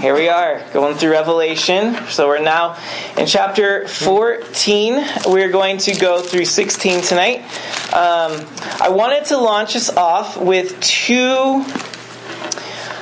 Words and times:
Here 0.00 0.14
we 0.14 0.28
are 0.28 0.62
going 0.72 0.94
through 0.94 1.10
Revelation. 1.10 2.06
So 2.06 2.28
we're 2.28 2.38
now 2.38 2.78
in 3.16 3.26
chapter 3.26 3.88
14. 3.88 5.04
We're 5.26 5.50
going 5.50 5.78
to 5.78 5.98
go 5.98 6.20
through 6.22 6.44
16 6.44 7.02
tonight. 7.02 7.40
Um, 7.92 8.46
I 8.80 8.90
wanted 8.90 9.24
to 9.24 9.38
launch 9.38 9.74
us 9.74 9.90
off 9.90 10.36
with 10.36 10.80
two 10.80 11.64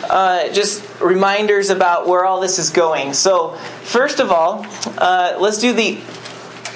uh, 0.09 0.51
just 0.55 0.83
reminders 0.99 1.69
about 1.69 2.09
where 2.09 2.25
all 2.25 2.41
this 2.41 2.59
is 2.59 2.71
going. 2.71 3.13
So, 3.13 3.57
first 3.83 4.19
of 4.19 4.33
all, 4.33 4.65
uh, 4.97 5.37
let's 5.39 5.59
do 5.59 5.75
the 5.75 5.97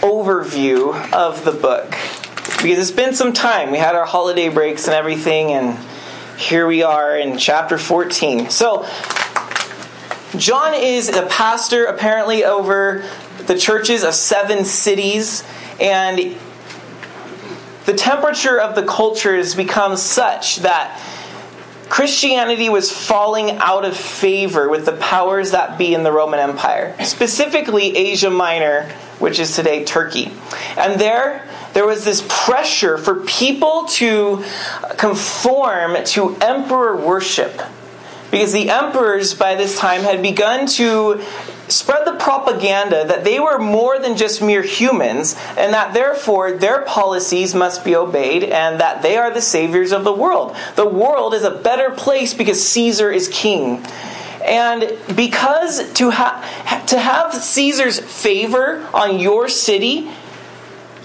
overview 0.02 1.12
of 1.14 1.46
the 1.46 1.52
book. 1.52 1.93
Because 2.62 2.79
it's 2.79 2.91
been 2.91 3.14
some 3.14 3.32
time. 3.32 3.71
We 3.71 3.79
had 3.79 3.95
our 3.95 4.05
holiday 4.05 4.50
breaks 4.50 4.84
and 4.84 4.93
everything, 4.93 5.52
and 5.52 5.79
here 6.39 6.66
we 6.66 6.82
are 6.82 7.16
in 7.16 7.39
chapter 7.39 7.79
14. 7.79 8.50
So, 8.50 8.87
John 10.37 10.75
is 10.75 11.09
a 11.09 11.27
pastor 11.27 11.87
apparently 11.87 12.45
over 12.45 13.05
the 13.47 13.59
churches 13.59 14.05
of 14.05 14.15
seven 14.15 14.65
cities, 14.65 15.43
and 15.80 16.37
the 17.87 17.95
temperature 17.95 18.61
of 18.61 18.77
the 18.77 18.85
culture 18.85 19.35
has 19.35 19.57
become 19.57 19.97
such 19.97 20.59
that 20.59 21.01
Christianity 21.88 22.69
was 22.69 22.93
falling 22.93 23.59
out 23.59 23.85
of 23.85 23.97
favor 23.97 24.69
with 24.69 24.87
the 24.87 24.93
powers 24.93 25.51
that 25.51 25.77
be 25.77 25.95
in 25.95 26.05
the 26.05 26.12
Roman 26.12 26.38
Empire, 26.38 26.95
specifically 27.05 27.97
Asia 27.97 28.30
Minor, 28.30 28.85
which 29.19 29.41
is 29.41 29.57
today 29.57 29.85
Turkey. 29.85 30.30
And 30.77 31.01
there, 31.01 31.45
there 31.73 31.85
was 31.85 32.05
this 32.05 32.24
pressure 32.29 32.97
for 32.97 33.16
people 33.16 33.87
to 33.87 34.45
conform 34.97 36.05
to 36.05 36.37
emperor 36.37 36.97
worship 36.97 37.60
because 38.30 38.52
the 38.52 38.70
emperors 38.70 39.34
by 39.34 39.55
this 39.55 39.79
time 39.79 40.02
had 40.02 40.23
begun 40.23 40.66
to 40.66 41.23
spread 41.69 42.07
the 42.07 42.15
propaganda 42.15 43.05
that 43.07 43.25
they 43.25 43.38
were 43.38 43.59
more 43.59 43.98
than 43.98 44.16
just 44.16 44.43
mere 44.43 44.63
humans 44.63 45.37
and 45.57 45.73
that 45.73 45.95
therefore 45.95 46.52
their 46.52 46.82
policies 46.82 47.54
must 47.54 47.85
be 47.85 47.95
obeyed 47.95 48.45
and 48.45 48.80
that 48.80 49.02
they 49.02 49.16
are 49.16 49.32
the 49.32 49.41
saviors 49.41 49.93
of 49.93 50.04
the 50.04 50.13
world. 50.13 50.57
The 50.77 50.88
world 50.88 51.35
is 51.35 51.45
a 51.45 51.51
better 51.51 51.91
place 51.91 52.35
because 52.35 52.66
Caesar 52.69 53.10
is 53.10 53.29
king. 53.29 53.85
And 54.43 54.97
because 55.15 55.93
to, 55.95 56.10
ha- 56.10 56.85
to 56.88 56.99
have 56.99 57.35
Caesar's 57.35 58.01
favor 58.01 58.87
on 58.93 59.21
your 59.21 59.49
city 59.49 60.10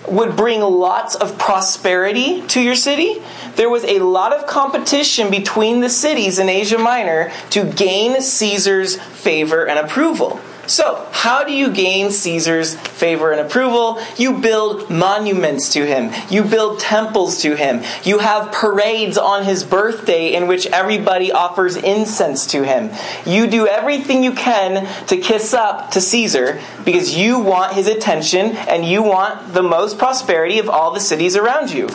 would 0.08 0.36
bring 0.36 0.62
lots 0.62 1.16
of 1.16 1.38
prosperity 1.38 2.42
to 2.48 2.62
your 2.62 2.76
city, 2.76 3.22
there 3.56 3.70
was 3.70 3.84
a 3.86 4.00
lot 4.00 4.34
of 4.34 4.48
competition 4.48 5.32
between 5.32 5.82
the 5.82 5.90
cities 5.90 6.40
in 6.40 6.50
Asia 6.50 6.78
Minor 6.78 7.32
to 7.52 7.64
gain 7.64 8.22
Caesar's 8.22 8.96
favor 8.98 9.68
and 9.68 9.80
approval. 9.80 10.40
So, 10.68 11.08
how 11.12 11.44
do 11.44 11.54
you 11.54 11.72
gain 11.72 12.10
Caesar's 12.10 12.76
favor 12.76 13.32
and 13.32 13.40
approval? 13.40 14.02
You 14.18 14.40
build 14.40 14.90
monuments 14.90 15.74
to 15.74 15.86
him. 15.86 16.12
You 16.30 16.44
build 16.44 16.80
temples 16.80 17.42
to 17.44 17.56
him. 17.56 17.84
You 18.04 18.18
have 18.18 18.52
parades 18.52 19.16
on 19.16 19.44
his 19.44 19.64
birthday 19.64 20.34
in 20.34 20.48
which 20.48 20.66
everybody 20.68 21.32
offers 21.32 21.76
incense 21.76 22.48
to 22.48 22.64
him. 22.64 22.90
You 23.28 23.46
do 23.46 23.68
everything 23.68 24.24
you 24.24 24.32
can 24.32 24.88
to 25.06 25.18
kiss 25.18 25.54
up 25.54 25.92
to 25.92 26.02
Caesar 26.02 26.60
because 26.84 27.16
you 27.16 27.40
want 27.40 27.74
his 27.74 27.88
attention 27.88 28.58
and 28.58 28.84
you 28.84 29.04
want 29.04 29.54
the 29.54 29.64
most 29.64 30.00
prosperity 30.00 30.58
of 30.58 30.68
all 30.68 30.92
the 30.92 31.00
cities 31.00 31.36
around 31.36 31.72
you. 31.72 31.90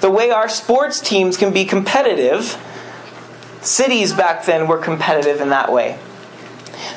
The 0.00 0.10
way 0.10 0.30
our 0.30 0.48
sports 0.48 1.00
teams 1.00 1.36
can 1.36 1.52
be 1.52 1.64
competitive, 1.64 2.56
cities 3.60 4.12
back 4.12 4.44
then 4.46 4.66
were 4.66 4.78
competitive 4.78 5.40
in 5.40 5.50
that 5.50 5.72
way. 5.72 5.98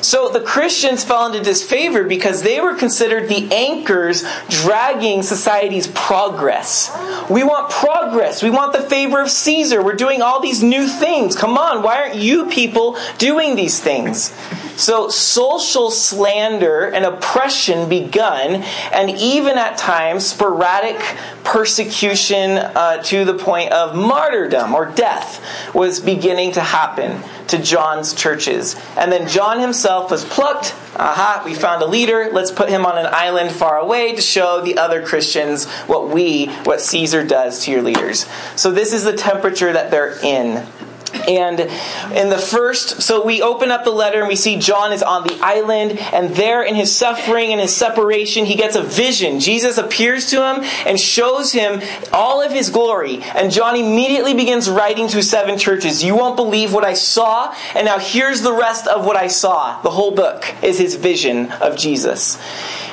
So 0.00 0.28
the 0.28 0.40
Christians 0.40 1.04
fell 1.04 1.26
into 1.26 1.42
disfavor 1.42 2.04
because 2.04 2.42
they 2.42 2.60
were 2.60 2.74
considered 2.74 3.28
the 3.28 3.52
anchors 3.52 4.24
dragging 4.48 5.22
society's 5.22 5.86
progress. 5.88 6.90
We 7.30 7.42
want 7.42 7.70
progress. 7.70 8.42
We 8.42 8.50
want 8.50 8.72
the 8.72 8.82
favor 8.82 9.20
of 9.20 9.30
Caesar. 9.30 9.82
We're 9.82 9.94
doing 9.94 10.22
all 10.22 10.40
these 10.40 10.62
new 10.62 10.88
things. 10.88 11.36
Come 11.36 11.58
on, 11.58 11.82
why 11.82 11.98
aren't 11.98 12.16
you 12.16 12.46
people 12.46 12.96
doing 13.18 13.56
these 13.56 13.80
things? 13.80 14.34
So 14.76 15.08
social 15.08 15.90
slander 15.90 16.86
and 16.86 17.04
oppression 17.04 17.88
begun, 17.88 18.62
and 18.92 19.10
even 19.10 19.56
at 19.56 19.78
times 19.78 20.26
sporadic 20.26 21.00
persecution 21.44 22.58
uh, 22.58 23.02
to 23.04 23.24
the 23.24 23.34
point 23.34 23.72
of 23.72 23.94
martyrdom 23.94 24.74
or 24.74 24.86
death 24.86 25.74
was 25.74 26.00
beginning 26.00 26.52
to 26.52 26.60
happen 26.60 27.22
to 27.48 27.58
John's 27.58 28.14
churches. 28.14 28.76
And 28.96 29.12
then 29.12 29.28
John 29.28 29.60
himself 29.60 30.10
was 30.10 30.24
plucked. 30.24 30.74
Aha, 30.96 31.42
we 31.44 31.54
found 31.54 31.82
a 31.82 31.86
leader. 31.86 32.30
Let's 32.32 32.50
put 32.50 32.68
him 32.68 32.86
on 32.86 32.98
an 32.98 33.06
island 33.06 33.50
far 33.52 33.78
away 33.78 34.14
to 34.14 34.22
show 34.22 34.60
the 34.60 34.78
other 34.78 35.04
Christians 35.04 35.66
what 35.86 36.08
we, 36.08 36.46
what 36.64 36.80
Caesar 36.80 37.24
does 37.24 37.64
to 37.64 37.70
your 37.70 37.82
leaders. 37.82 38.26
So 38.56 38.70
this 38.70 38.92
is 38.92 39.04
the 39.04 39.16
temperature 39.16 39.72
that 39.72 39.90
they're 39.90 40.18
in. 40.22 40.66
And 41.28 41.60
in 42.16 42.30
the 42.30 42.38
first, 42.38 43.02
so 43.02 43.24
we 43.24 43.42
open 43.42 43.70
up 43.70 43.84
the 43.84 43.90
letter 43.90 44.20
and 44.20 44.28
we 44.28 44.36
see 44.36 44.58
John 44.58 44.92
is 44.92 45.02
on 45.02 45.24
the 45.24 45.38
island, 45.40 45.98
and 46.12 46.34
there 46.36 46.62
in 46.62 46.74
his 46.74 46.94
suffering 46.94 47.52
and 47.52 47.60
his 47.60 47.74
separation, 47.74 48.44
he 48.44 48.54
gets 48.54 48.76
a 48.76 48.82
vision. 48.82 49.40
Jesus 49.40 49.78
appears 49.78 50.30
to 50.30 50.36
him 50.36 50.64
and 50.86 50.98
shows 50.98 51.52
him 51.52 51.80
all 52.12 52.42
of 52.42 52.52
his 52.52 52.70
glory. 52.70 53.22
And 53.22 53.50
John 53.50 53.76
immediately 53.76 54.34
begins 54.34 54.68
writing 54.68 55.08
to 55.08 55.22
seven 55.22 55.58
churches. 55.58 56.02
You 56.02 56.16
won't 56.16 56.36
believe 56.36 56.72
what 56.72 56.84
I 56.84 56.94
saw, 56.94 57.54
and 57.74 57.86
now 57.86 57.98
here's 57.98 58.42
the 58.42 58.52
rest 58.52 58.86
of 58.86 59.06
what 59.06 59.16
I 59.16 59.28
saw. 59.28 59.80
The 59.82 59.90
whole 59.90 60.12
book 60.12 60.44
is 60.62 60.78
his 60.78 60.94
vision 60.94 61.50
of 61.52 61.76
Jesus. 61.76 62.38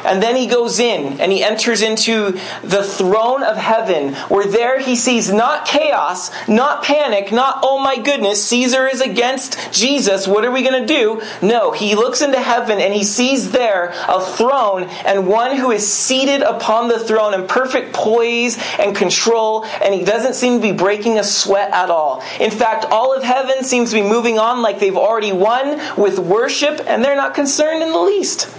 And 0.03 0.21
then 0.21 0.35
he 0.35 0.47
goes 0.47 0.79
in 0.79 1.19
and 1.19 1.31
he 1.31 1.43
enters 1.43 1.81
into 1.81 2.31
the 2.63 2.83
throne 2.83 3.43
of 3.43 3.55
heaven, 3.55 4.15
where 4.29 4.47
there 4.47 4.79
he 4.79 4.95
sees 4.95 5.31
not 5.31 5.65
chaos, 5.65 6.31
not 6.47 6.83
panic, 6.83 7.31
not, 7.31 7.59
oh 7.61 7.77
my 7.77 7.97
goodness, 7.97 8.10
Caesar 8.35 8.87
is 8.87 9.01
against 9.01 9.71
Jesus, 9.71 10.27
what 10.27 10.45
are 10.45 10.51
we 10.51 10.63
going 10.63 10.85
to 10.85 10.87
do? 10.87 11.21
No, 11.41 11.71
he 11.71 11.95
looks 11.95 12.21
into 12.21 12.39
heaven 12.39 12.79
and 12.79 12.93
he 12.93 13.03
sees 13.03 13.51
there 13.51 13.93
a 14.07 14.21
throne 14.21 14.83
and 15.05 15.27
one 15.27 15.57
who 15.57 15.71
is 15.71 15.91
seated 15.91 16.41
upon 16.41 16.87
the 16.87 16.99
throne 16.99 17.33
in 17.33 17.47
perfect 17.47 17.93
poise 17.93 18.57
and 18.79 18.95
control, 18.95 19.65
and 19.65 19.93
he 19.93 20.03
doesn't 20.03 20.35
seem 20.35 20.61
to 20.61 20.61
be 20.61 20.71
breaking 20.71 21.19
a 21.19 21.23
sweat 21.23 21.71
at 21.71 21.89
all. 21.89 22.23
In 22.39 22.51
fact, 22.51 22.85
all 22.91 23.15
of 23.15 23.23
heaven 23.23 23.63
seems 23.63 23.91
to 23.91 23.95
be 23.95 24.01
moving 24.01 24.39
on 24.39 24.61
like 24.61 24.79
they've 24.79 24.95
already 24.97 25.31
won 25.31 25.79
with 25.97 26.19
worship, 26.19 26.81
and 26.85 27.03
they're 27.03 27.15
not 27.15 27.33
concerned 27.33 27.81
in 27.81 27.91
the 27.91 27.99
least. 27.99 28.49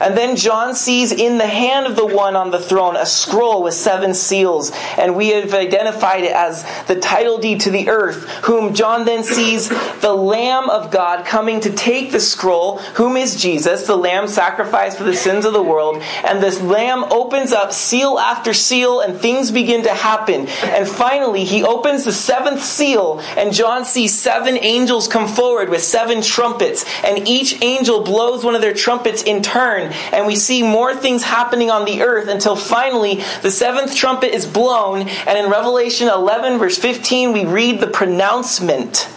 And 0.00 0.16
then 0.16 0.36
John 0.36 0.74
sees 0.74 1.12
in 1.12 1.38
the 1.38 1.46
hand 1.46 1.86
of 1.86 1.96
the 1.96 2.06
one 2.06 2.34
on 2.34 2.50
the 2.50 2.58
throne 2.58 2.96
a 2.96 3.06
scroll 3.06 3.62
with 3.62 3.74
seven 3.74 4.14
seals, 4.14 4.72
and 4.98 5.16
we 5.16 5.28
have 5.28 5.54
identified 5.54 6.24
it 6.24 6.32
as 6.32 6.64
the 6.86 6.98
title 6.98 7.38
deed 7.38 7.60
to 7.60 7.70
the 7.70 7.88
earth, 7.88 8.28
whom 8.44 8.74
John 8.74 9.04
then 9.04 9.22
sees 9.22 9.68
the 10.00 10.12
Lamb 10.12 10.68
of 10.70 10.90
God 10.90 11.24
coming 11.24 11.60
to 11.60 11.72
take 11.72 12.10
the 12.10 12.20
scroll, 12.20 12.78
whom 12.78 13.16
is 13.16 13.40
Jesus, 13.40 13.86
the 13.86 13.96
Lamb 13.96 14.26
sacrificed 14.26 14.98
for 14.98 15.04
the 15.04 15.14
sins 15.14 15.44
of 15.44 15.52
the 15.52 15.62
world. 15.62 16.02
And 16.24 16.42
this 16.42 16.60
Lamb 16.60 17.04
opens 17.04 17.52
up 17.52 17.72
seal 17.72 18.18
after 18.18 18.52
seal, 18.52 19.00
and 19.00 19.16
things 19.16 19.50
begin 19.50 19.84
to 19.84 19.94
happen. 19.94 20.48
And 20.64 20.88
finally, 20.88 21.44
he 21.44 21.62
opens 21.62 22.04
the 22.04 22.12
seventh 22.12 22.62
seal, 22.62 23.20
and 23.36 23.52
John 23.52 23.84
sees 23.84 24.18
seven 24.18 24.56
angels 24.58 25.06
come 25.06 25.28
forward 25.28 25.68
with 25.68 25.82
seven 25.82 26.22
trumpets, 26.22 26.84
and 27.04 27.28
each 27.28 27.62
angel 27.62 28.02
blows 28.02 28.44
one 28.44 28.54
of 28.54 28.60
their 28.60 28.74
trumpets 28.74 29.22
in 29.22 29.42
turn 29.42 29.91
and 30.12 30.26
we 30.26 30.36
see 30.36 30.62
more 30.62 30.94
things 30.94 31.22
happening 31.22 31.70
on 31.70 31.84
the 31.84 32.02
earth 32.02 32.28
until 32.28 32.56
finally 32.56 33.22
the 33.42 33.50
seventh 33.50 33.94
trumpet 33.94 34.34
is 34.34 34.46
blown. 34.46 35.08
And 35.08 35.38
in 35.38 35.50
Revelation 35.50 36.08
11, 36.08 36.58
verse 36.58 36.78
15, 36.78 37.32
we 37.32 37.44
read 37.44 37.80
the 37.80 37.86
pronouncement 37.86 39.08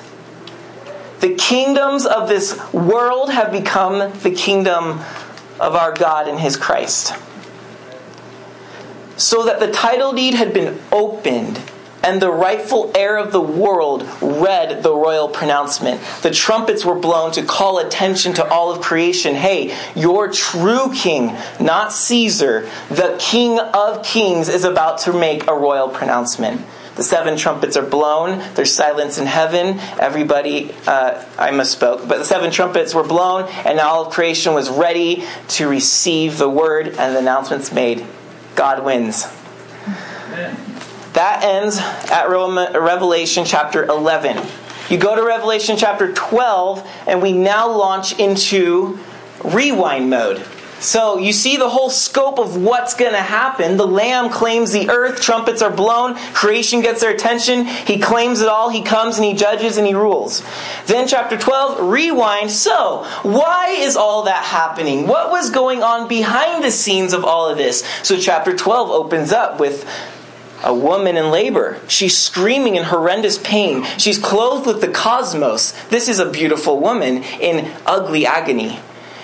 The 1.20 1.36
kingdoms 1.36 2.06
of 2.06 2.28
this 2.28 2.60
world 2.74 3.32
have 3.32 3.52
become 3.52 4.12
the 4.20 4.32
kingdom 4.32 5.00
of 5.60 5.76
our 5.76 5.94
God 5.94 6.28
and 6.28 6.40
his 6.40 6.58
Christ. 6.58 7.14
So 9.18 9.46
that 9.46 9.60
the 9.60 9.72
title 9.72 10.12
deed 10.14 10.34
had 10.34 10.54
been 10.54 10.80
opened 10.92 11.62
and 12.06 12.22
the 12.22 12.32
rightful 12.32 12.92
heir 12.96 13.18
of 13.18 13.32
the 13.32 13.42
world 13.42 14.08
read 14.22 14.84
the 14.84 14.94
royal 14.94 15.28
pronouncement. 15.28 16.00
The 16.22 16.30
trumpets 16.30 16.86
were 16.86 16.96
blown 16.96 17.32
to 17.32 17.44
call 17.44 17.80
attention 17.80 18.34
to 18.36 18.48
all 18.48 18.72
of 18.72 18.80
creation. 18.80 19.34
Hey, 19.34 19.76
your 19.96 20.32
true 20.32 20.94
king, 20.94 21.36
not 21.60 21.92
Caesar, 21.92 22.70
the 22.90 23.18
king 23.20 23.60
of 23.60 24.04
kings, 24.04 24.50
is 24.50 24.64
about 24.64 25.00
to 25.00 25.14
make 25.14 25.48
a 25.48 25.56
royal 25.56 25.90
pronouncement. 25.90 26.62
The 26.96 27.04
seven 27.04 27.38
trumpets 27.38 27.76
are 27.76 27.86
blown. 27.86 28.42
There's 28.54 28.74
silence 28.74 29.18
in 29.18 29.26
heaven. 29.26 29.80
Everybody, 30.00 30.72
uh, 30.88 31.26
I 31.38 31.50
misspoke, 31.50 32.08
but 32.08 32.20
the 32.20 32.24
seven 32.24 32.52
trumpets 32.52 32.94
were 32.94 33.04
blown, 33.04 33.50
and 33.66 33.80
all 33.80 34.06
of 34.06 34.14
creation 34.14 34.54
was 34.54 34.70
ready 34.70 35.26
to 35.50 35.68
receive 35.68 36.38
the 36.38 36.50
word, 36.50 36.88
and 36.88 37.16
the 37.16 37.20
announcement's 37.20 37.74
made. 37.74 38.06
God 38.56 38.86
wins. 38.86 39.28
That 41.16 41.44
ends 41.46 41.78
at 42.12 42.30
Revelation 42.30 43.46
chapter 43.46 43.86
11. 43.86 44.46
You 44.90 44.98
go 44.98 45.16
to 45.16 45.24
Revelation 45.24 45.78
chapter 45.78 46.12
12, 46.12 46.86
and 47.08 47.22
we 47.22 47.32
now 47.32 47.72
launch 47.72 48.20
into 48.20 49.00
rewind 49.42 50.10
mode. 50.10 50.46
So 50.80 51.18
you 51.18 51.32
see 51.32 51.56
the 51.56 51.70
whole 51.70 51.90
scope 51.90 52.38
of 52.38 52.62
what's 52.62 52.96
going 52.96 53.14
to 53.14 53.22
happen. 53.22 53.78
The 53.78 53.88
Lamb 53.88 54.30
claims 54.30 54.74
the 54.74 54.90
earth, 54.90 55.22
trumpets 55.22 55.62
are 55.62 55.72
blown, 55.72 56.16
creation 56.34 56.82
gets 56.82 57.00
their 57.00 57.12
attention. 57.12 57.66
He 57.66 57.98
claims 57.98 58.42
it 58.42 58.50
all, 58.50 58.70
he 58.70 58.84
comes 58.84 59.16
and 59.16 59.26
he 59.26 59.34
judges 59.34 59.78
and 59.78 59.88
he 59.88 59.94
rules. 59.94 60.44
Then, 60.86 61.08
chapter 61.08 61.38
12, 61.38 61.90
rewind. 61.90 62.52
So, 62.52 63.06
why 63.24 63.70
is 63.70 63.96
all 63.96 64.24
that 64.24 64.44
happening? 64.44 65.08
What 65.08 65.32
was 65.32 65.50
going 65.50 65.82
on 65.82 66.10
behind 66.10 66.62
the 66.62 66.72
scenes 66.72 67.14
of 67.14 67.24
all 67.24 67.48
of 67.48 67.58
this? 67.58 67.86
So, 68.04 68.20
chapter 68.20 68.56
12 68.56 68.92
opens 68.92 69.32
up 69.32 69.62
with 69.62 69.90
a 70.64 70.74
woman 70.74 71.18
in 71.18 71.32
labor. 71.32 71.80
She's 71.88 72.18
screaming 72.18 72.76
in 72.76 72.84
horrendous 72.84 73.38
pain. 73.38 73.84
She's 73.98 74.18
clothed 74.18 74.66
with 74.66 74.82
the 74.82 74.88
cosmos. 74.88 75.72
This 75.90 76.08
is 76.08 76.20
a 76.20 76.30
beautiful 76.30 76.80
woman 76.80 77.24
in 77.24 77.72
ugly 77.86 78.26
agony. 78.26 78.80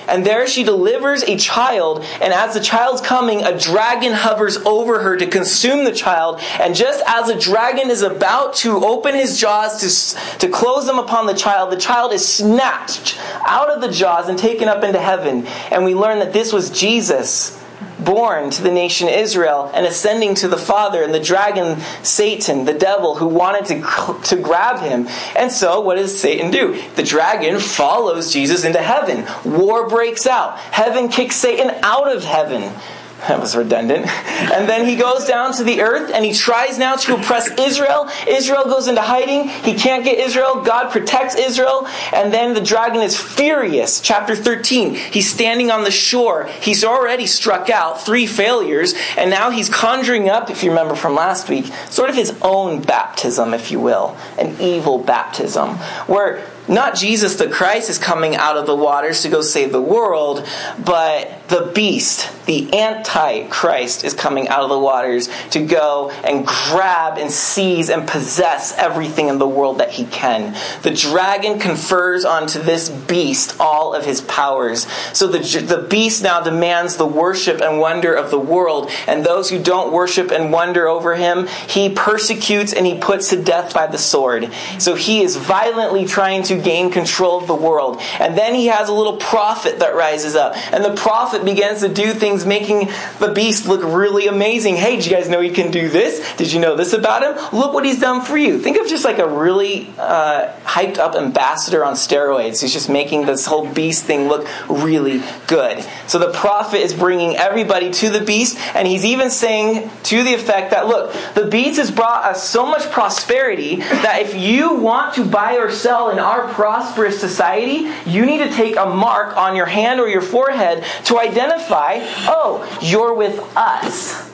And 0.07 0.25
there 0.25 0.48
she 0.48 0.63
delivers 0.63 1.24
a 1.24 1.38
child, 1.38 2.04
and 2.22 2.33
as 2.33 2.54
the 2.54 2.60
child's 2.60 3.01
coming, 3.01 3.44
a 3.44 3.57
dragon 3.57 4.12
hovers 4.12 4.57
over 4.57 5.00
her 5.00 5.16
to 5.16 5.28
consume 5.28 5.86
the 5.86 5.94
child. 5.94 6.42
And 6.60 6.75
just 6.75 7.04
as 7.07 7.30
a 7.30 7.39
dragon 7.39 7.89
is 7.89 8.01
about 8.01 8.56
to 8.56 8.84
open 8.84 9.16
his 9.16 9.39
jaws 9.39 10.16
to, 10.36 10.39
to 10.39 10.50
close 10.50 10.86
them 10.86 11.00
upon 11.00 11.27
the 11.27 11.34
child, 11.34 11.72
the 11.72 11.77
child 11.77 12.13
is 12.13 12.27
snatched 12.27 13.18
out 13.48 13.69
of 13.69 13.80
the 13.80 13.92
jaws 13.92 14.27
and 14.27 14.38
taken 14.38 14.68
up 14.68 14.84
into 14.84 15.00
heaven. 15.00 15.45
And 15.72 15.86
we 15.86 15.95
learn 15.95 16.19
that 16.19 16.34
this 16.34 16.51
was 16.51 16.72
Jesus 16.72 17.61
born 18.03 18.50
to 18.51 18.62
the 18.62 18.71
nation 18.71 19.07
Israel 19.07 19.71
and 19.74 19.86
ascending 19.86 20.36
to 20.36 20.48
the 20.48 20.57
Father, 20.57 21.03
and 21.03 21.13
the 21.13 21.19
dragon, 21.19 21.80
Satan, 22.03 22.65
the 22.65 22.74
devil, 22.74 23.15
who 23.15 23.27
wanted 23.27 23.65
to, 23.68 24.21
to 24.36 24.42
grab 24.42 24.80
him. 24.80 25.07
And 25.36 25.51
so, 25.51 25.81
what 25.81 25.95
does 25.95 26.19
Satan 26.19 26.51
do? 26.51 26.81
The 26.95 27.03
dragon 27.03 27.59
follows 27.59 28.31
Jesus 28.31 28.63
into 28.63 28.81
heaven. 28.81 29.25
War 29.45 29.88
breaks 29.88 30.27
out. 30.27 30.57
Heaven 30.57 31.09
kicks 31.09 31.36
Satan 31.36 31.71
out 31.83 32.13
of 32.13 32.24
heaven. 32.24 32.74
That 33.28 33.40
was 33.40 33.56
redundant. 33.56 34.08
And 34.52 34.68
then 34.68 34.86
he 34.86 34.96
goes 34.96 35.26
down 35.26 35.54
to 35.54 35.64
the 35.64 35.82
earth 35.82 36.12
and 36.14 36.26
he 36.26 36.34
tries 36.34 36.78
now 36.78 36.96
to 36.96 37.16
oppress 37.16 37.48
Israel. 37.60 38.10
Israel 38.28 38.64
goes 38.66 38.88
into 38.88 39.02
hiding. 39.02 39.48
He 39.48 39.76
can't 39.76 40.04
get 40.04 40.18
Israel. 40.18 40.62
God 40.62 40.92
protects 40.92 41.36
Israel. 41.36 41.88
And 42.12 42.34
then 42.34 42.54
the 42.54 42.62
dragon 42.62 43.02
is 43.02 43.16
furious. 43.18 44.02
Chapter 44.02 44.36
13. 44.36 44.96
He's 44.96 45.32
standing 45.32 45.72
on 45.72 45.84
the 45.84 45.92
shore. 45.92 46.48
He's 46.62 46.84
already 46.84 47.28
struck 47.28 47.70
out 47.70 48.02
three 48.02 48.26
failures. 48.26 48.94
And 49.16 49.30
now 49.30 49.52
he's 49.52 49.70
conjuring 49.70 50.28
up, 50.28 50.50
if 50.50 50.64
you 50.64 50.72
remember 50.72 50.96
from 50.96 51.14
last 51.16 51.48
week, 51.48 51.72
sort 51.90 52.10
of 52.10 52.16
his 52.16 52.36
own 52.42 52.82
baptism, 52.82 53.54
if 53.54 53.72
you 53.72 53.80
will. 53.80 54.18
An 54.38 54.60
evil 54.60 54.98
baptism. 54.98 55.78
Where 56.08 56.46
not 56.72 56.96
Jesus 56.96 57.36
the 57.36 57.50
Christ 57.50 57.90
is 57.90 57.98
coming 57.98 58.36
out 58.36 58.58
of 58.58 58.66
the 58.66 58.76
waters 58.76 59.22
to 59.24 59.30
go 59.30 59.42
save 59.42 59.72
the 59.72 59.82
world, 59.82 60.48
but 60.84 61.48
the 61.50 61.70
beast, 61.76 62.46
the 62.46 62.74
antichrist, 62.74 64.06
is 64.06 64.14
coming 64.14 64.48
out 64.48 64.64
of 64.64 64.70
the 64.70 64.80
waters 64.80 65.30
to 65.50 65.66
go 65.66 66.12
and 66.24 66.48
grab 66.48 67.18
and 67.18 67.30
seize 67.30 67.90
and 67.90 68.08
possess 68.08 68.74
everything 68.78 69.28
in 69.28 69.38
the 69.38 69.48
world 69.48 69.80
that 69.80 69.92
he 69.92 70.06
can. 70.06 70.58
The 70.82 70.92
dragon 70.92 71.60
confers 71.60 72.24
onto 72.24 72.60
this 72.60 72.90
beast 72.90 73.58
all 73.60 73.94
of 73.94 74.06
his 74.06 74.22
powers. 74.22 74.88
So 75.12 75.28
the, 75.28 75.40
the 75.40 75.86
beast 75.90 76.24
now 76.24 76.40
demands 76.40 76.96
the 76.96 77.06
worship 77.06 77.60
and 77.60 77.80
wonder 77.80 78.14
of 78.14 78.32
the 78.32 78.40
world, 78.40 78.90
and 79.08 79.26
those 79.26 79.50
who 79.50 79.62
don't 79.62 79.92
worship 79.92 80.32
and 80.32 80.54
wonder 80.54 80.88
over 80.88 81.16
him, 81.16 81.48
he 81.68 81.90
persecutes 81.90 82.72
and 82.72 82.86
he 82.86 82.98
puts 82.98 83.30
to 83.30 83.44
death 83.44 83.74
by 83.74 83.88
the 83.88 83.98
sword. 83.98 84.50
So 84.80 84.96
he 84.96 85.22
is 85.22 85.36
violently 85.36 86.06
trying 86.06 86.44
to 86.44 86.61
gain 86.63 86.92
control 86.92 87.40
of 87.40 87.48
the 87.48 87.56
world. 87.56 88.00
And 88.19 88.38
then 88.38 88.54
he 88.54 88.68
has 88.68 88.90
a 88.90 88.94
little 88.94 89.18
prophet 89.18 89.80
that 89.80 89.96
rises 89.96 90.36
up. 90.36 90.56
And 90.74 90.84
the 90.84 90.94
prophet 90.94 91.44
begins 91.44 91.81
to 91.81 91.90
do 91.90 92.13
things, 92.13 92.46
making 92.46 92.90
the 93.19 93.31
beast 93.34 93.68
look 93.68 93.81
really 93.84 94.28
amazing. 94.28 94.75
Hey, 94.75 94.96
did 94.96 95.06
you 95.06 95.12
guys 95.12 95.30
know 95.30 95.42
he 95.42 95.50
can 95.50 95.72
do 95.72 95.90
this? 95.90 96.36
Did 96.36 96.52
you 96.52 96.60
know 96.60 96.75
this 96.75 96.94
about 96.94 97.24
him? 97.24 97.60
Look 97.60 97.74
what 97.74 97.86
he's 97.86 98.00
done 98.00 98.22
for 98.22 98.38
you. 98.38 98.60
Think 98.60 98.78
of 98.78 98.88
just 98.88 99.04
like 99.06 99.19
a 99.19 99.28
really 99.28 99.90
uh, 99.98 100.54
hyped 100.63 100.98
up 100.98 101.16
ambassador 101.16 101.84
on 101.84 101.94
steroids. 101.94 102.62
He's 102.62 102.74
just 102.74 102.90
making 102.90 103.25
this 103.25 103.46
whole 103.46 103.68
beast 103.72 104.06
thing 104.06 104.28
look 104.28 104.48
really 104.69 105.22
good. 105.48 105.86
So 106.08 106.19
the 106.19 106.31
prophet 106.31 106.81
is 106.81 106.94
bringing 106.94 107.36
everybody 107.36 107.92
to 107.92 108.10
the 108.10 108.22
beast, 108.22 108.58
and 108.75 108.88
he's 108.88 109.06
even 109.06 109.30
saying 109.30 109.90
to 110.04 110.24
the 110.24 110.34
effect 110.34 110.72
that, 110.72 110.88
look, 110.88 111.13
the 111.34 111.48
beast 111.48 111.80
has 111.80 111.92
brought 111.92 112.25
us 112.25 112.48
so 112.48 112.66
much 112.66 112.90
prosperity 112.92 113.78
that 113.78 114.22
if 114.22 114.36
you 114.36 114.75
want 114.75 115.16
to 115.16 115.25
buy 115.25 115.56
or 115.56 115.72
sell 115.72 116.10
in 116.10 116.19
our 116.19 116.41
our 116.42 116.54
prosperous 116.54 117.20
society, 117.20 117.92
you 118.06 118.26
need 118.26 118.40
to 118.40 118.50
take 118.50 118.76
a 118.76 118.86
mark 118.86 119.36
on 119.38 119.56
your 119.56 119.66
hand 119.66 120.00
or 120.00 120.08
your 120.08 120.22
forehead 120.22 120.84
to 121.06 121.20
identify, 121.20 122.00
oh, 122.28 122.80
you're 122.82 123.14
with 123.14 123.40
us. 123.56 124.32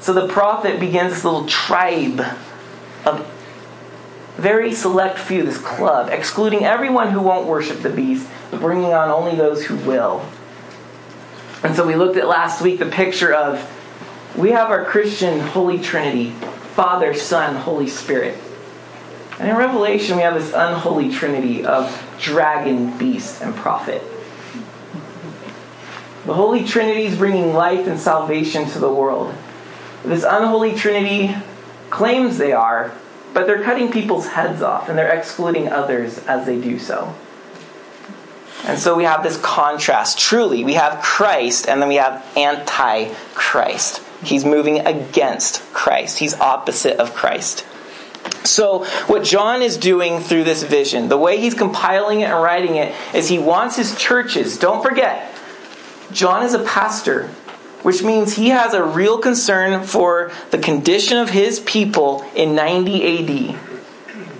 So 0.00 0.12
the 0.12 0.28
prophet 0.28 0.78
begins 0.80 1.12
this 1.12 1.24
little 1.24 1.46
tribe 1.46 2.20
of 3.04 3.32
very 4.36 4.72
select 4.72 5.18
few, 5.18 5.42
this 5.42 5.58
club, 5.58 6.10
excluding 6.10 6.64
everyone 6.64 7.10
who 7.10 7.20
won't 7.20 7.46
worship 7.46 7.80
the 7.80 7.90
beast, 7.90 8.28
bringing 8.50 8.92
on 8.92 9.10
only 9.10 9.34
those 9.34 9.64
who 9.64 9.76
will. 9.76 10.28
And 11.62 11.74
so 11.74 11.86
we 11.86 11.96
looked 11.96 12.16
at 12.16 12.28
last 12.28 12.60
week 12.60 12.78
the 12.78 12.86
picture 12.86 13.32
of 13.32 13.72
we 14.36 14.50
have 14.50 14.70
our 14.70 14.84
Christian 14.84 15.40
Holy 15.40 15.78
Trinity 15.78 16.30
Father, 16.30 17.14
Son, 17.14 17.56
Holy 17.56 17.88
Spirit. 17.88 18.38
And 19.38 19.48
in 19.48 19.56
Revelation, 19.56 20.16
we 20.16 20.22
have 20.22 20.34
this 20.34 20.52
unholy 20.54 21.10
trinity 21.10 21.64
of 21.64 22.16
dragon, 22.18 22.96
beast, 22.96 23.42
and 23.42 23.54
prophet. 23.54 24.02
The 26.24 26.34
Holy 26.34 26.64
Trinity 26.64 27.04
is 27.04 27.16
bringing 27.16 27.52
life 27.52 27.86
and 27.86 28.00
salvation 28.00 28.68
to 28.70 28.78
the 28.80 28.92
world. 28.92 29.32
This 30.04 30.24
unholy 30.24 30.74
Trinity 30.74 31.36
claims 31.90 32.38
they 32.38 32.52
are, 32.52 32.92
but 33.32 33.46
they're 33.46 33.62
cutting 33.62 33.92
people's 33.92 34.26
heads 34.28 34.60
off 34.60 34.88
and 34.88 34.98
they're 34.98 35.14
excluding 35.16 35.68
others 35.68 36.18
as 36.26 36.44
they 36.46 36.60
do 36.60 36.78
so. 36.78 37.14
And 38.66 38.78
so 38.78 38.96
we 38.96 39.04
have 39.04 39.22
this 39.22 39.36
contrast. 39.36 40.18
Truly, 40.18 40.64
we 40.64 40.74
have 40.74 41.00
Christ 41.02 41.68
and 41.68 41.80
then 41.80 41.88
we 41.88 41.96
have 41.96 42.26
anti 42.36 43.14
Christ. 43.34 44.02
He's 44.24 44.44
moving 44.44 44.80
against 44.80 45.62
Christ, 45.72 46.18
he's 46.18 46.34
opposite 46.40 46.96
of 46.98 47.14
Christ. 47.14 47.64
So, 48.44 48.84
what 49.06 49.24
John 49.24 49.62
is 49.62 49.76
doing 49.76 50.20
through 50.20 50.44
this 50.44 50.62
vision, 50.62 51.08
the 51.08 51.18
way 51.18 51.38
he's 51.38 51.54
compiling 51.54 52.20
it 52.20 52.30
and 52.30 52.42
writing 52.42 52.76
it, 52.76 52.94
is 53.14 53.28
he 53.28 53.38
wants 53.38 53.76
his 53.76 53.96
churches, 53.96 54.56
don't 54.58 54.82
forget, 54.82 55.34
John 56.12 56.44
is 56.44 56.54
a 56.54 56.62
pastor, 56.62 57.28
which 57.82 58.02
means 58.02 58.34
he 58.34 58.50
has 58.50 58.72
a 58.72 58.84
real 58.84 59.18
concern 59.18 59.84
for 59.84 60.30
the 60.50 60.58
condition 60.58 61.18
of 61.18 61.30
his 61.30 61.60
people 61.60 62.24
in 62.34 62.54
90 62.54 63.54
AD. 63.54 63.58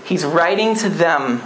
He's 0.05 0.23
writing 0.23 0.75
to 0.75 0.89
them 0.89 1.43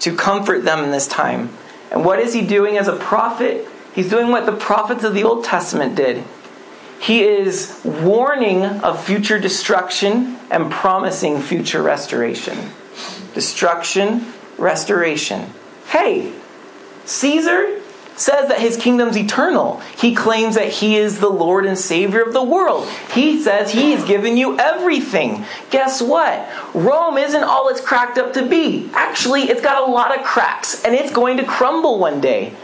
to 0.00 0.14
comfort 0.14 0.64
them 0.64 0.84
in 0.84 0.90
this 0.90 1.06
time. 1.06 1.50
And 1.90 2.04
what 2.04 2.18
is 2.18 2.34
he 2.34 2.42
doing 2.46 2.76
as 2.76 2.88
a 2.88 2.96
prophet? 2.96 3.66
He's 3.94 4.10
doing 4.10 4.28
what 4.28 4.44
the 4.44 4.52
prophets 4.52 5.04
of 5.04 5.14
the 5.14 5.24
Old 5.24 5.44
Testament 5.44 5.94
did. 5.94 6.22
He 7.00 7.22
is 7.22 7.80
warning 7.84 8.64
of 8.64 9.04
future 9.04 9.38
destruction 9.38 10.38
and 10.50 10.70
promising 10.70 11.40
future 11.40 11.82
restoration. 11.82 12.70
Destruction, 13.34 14.32
restoration. 14.58 15.50
Hey, 15.88 16.32
Caesar 17.04 17.80
says 18.16 18.48
that 18.48 18.58
his 18.58 18.76
kingdom's 18.76 19.16
eternal. 19.16 19.80
He 19.96 20.14
claims 20.14 20.54
that 20.54 20.68
he 20.68 20.96
is 20.96 21.20
the 21.20 21.28
Lord 21.28 21.66
and 21.66 21.78
Savior 21.78 22.22
of 22.22 22.32
the 22.32 22.42
world. 22.42 22.88
He 23.12 23.42
says 23.42 23.70
he's 23.70 24.02
given 24.04 24.36
you 24.36 24.58
everything. 24.58 25.44
Guess 25.70 26.02
what? 26.02 26.48
Rome 26.74 27.18
isn't 27.18 27.44
all 27.44 27.68
it's 27.68 27.80
cracked 27.80 28.18
up 28.18 28.32
to 28.32 28.46
be. 28.46 28.90
Actually, 28.94 29.42
it's 29.42 29.60
got 29.60 29.86
a 29.86 29.90
lot 29.90 30.18
of 30.18 30.24
cracks, 30.24 30.82
and 30.82 30.94
it's 30.94 31.12
going 31.12 31.36
to 31.36 31.44
crumble 31.44 31.98
one 31.98 32.20
day 32.20 32.54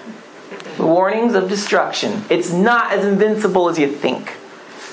warnings 0.78 1.34
of 1.34 1.48
destruction. 1.48 2.24
It's 2.30 2.52
not 2.52 2.92
as 2.92 3.04
invincible 3.04 3.68
as 3.68 3.78
you 3.78 3.88
think. 3.88 4.36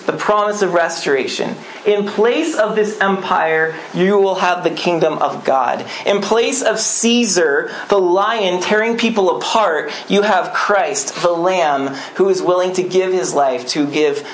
The 0.06 0.18
promise 0.18 0.64
of 0.64 0.74
restoration. 0.74 1.56
In 1.86 2.08
place 2.08 2.56
of 2.56 2.76
this 2.76 3.00
empire, 3.00 3.76
you 3.94 4.18
will 4.18 4.36
have 4.36 4.64
the 4.64 4.72
kingdom 4.72 5.20
of 5.20 5.46
God. 5.46 5.86
In 6.06 6.22
place 6.22 6.64
of 6.64 6.80
Caesar, 6.80 7.70
the 7.90 8.00
lion 8.00 8.60
tearing 8.62 8.98
people 8.98 9.38
apart, 9.38 9.92
you 10.10 10.24
have 10.24 10.54
Christ, 10.54 11.22
the 11.22 11.32
Lamb, 11.32 11.94
who 12.16 12.30
is 12.30 12.42
willing 12.42 12.74
to 12.74 12.84
give 12.84 13.14
his 13.14 13.36
life 13.36 13.68
to 13.68 13.86
give 13.86 14.28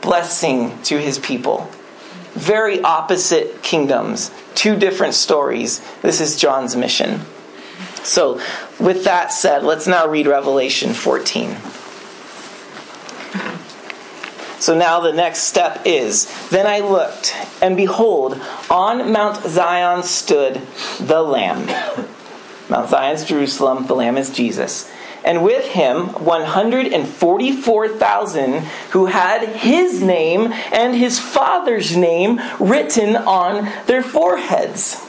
blessing 0.00 0.82
to 0.82 0.98
his 0.98 1.20
people. 1.20 1.70
Very 2.32 2.80
opposite 2.80 3.62
kingdoms, 3.62 4.32
two 4.54 4.74
different 4.74 5.14
stories. 5.14 5.80
This 6.00 6.20
is 6.20 6.36
John's 6.36 6.74
mission. 6.74 7.20
So, 8.04 8.40
with 8.80 9.04
that 9.04 9.32
said, 9.32 9.62
let's 9.62 9.86
now 9.86 10.08
read 10.08 10.26
Revelation 10.26 10.92
14. 10.92 11.56
So 14.62 14.78
now 14.78 15.00
the 15.00 15.12
next 15.12 15.40
step 15.40 15.82
is 15.84 16.32
Then 16.50 16.68
I 16.68 16.78
looked, 16.78 17.34
and 17.60 17.76
behold, 17.76 18.40
on 18.70 19.10
Mount 19.10 19.44
Zion 19.44 20.04
stood 20.04 20.62
the 21.00 21.20
Lamb. 21.20 21.66
Mount 22.68 22.88
Zion's 22.88 23.24
Jerusalem, 23.24 23.88
the 23.88 23.96
Lamb 23.96 24.16
is 24.16 24.30
Jesus. 24.30 24.88
And 25.24 25.42
with 25.42 25.66
him, 25.66 26.10
144,000 26.24 28.52
who 28.90 29.06
had 29.06 29.48
his 29.48 30.00
name 30.00 30.52
and 30.72 30.94
his 30.94 31.18
father's 31.18 31.96
name 31.96 32.40
written 32.60 33.16
on 33.16 33.68
their 33.86 34.04
foreheads. 34.04 35.04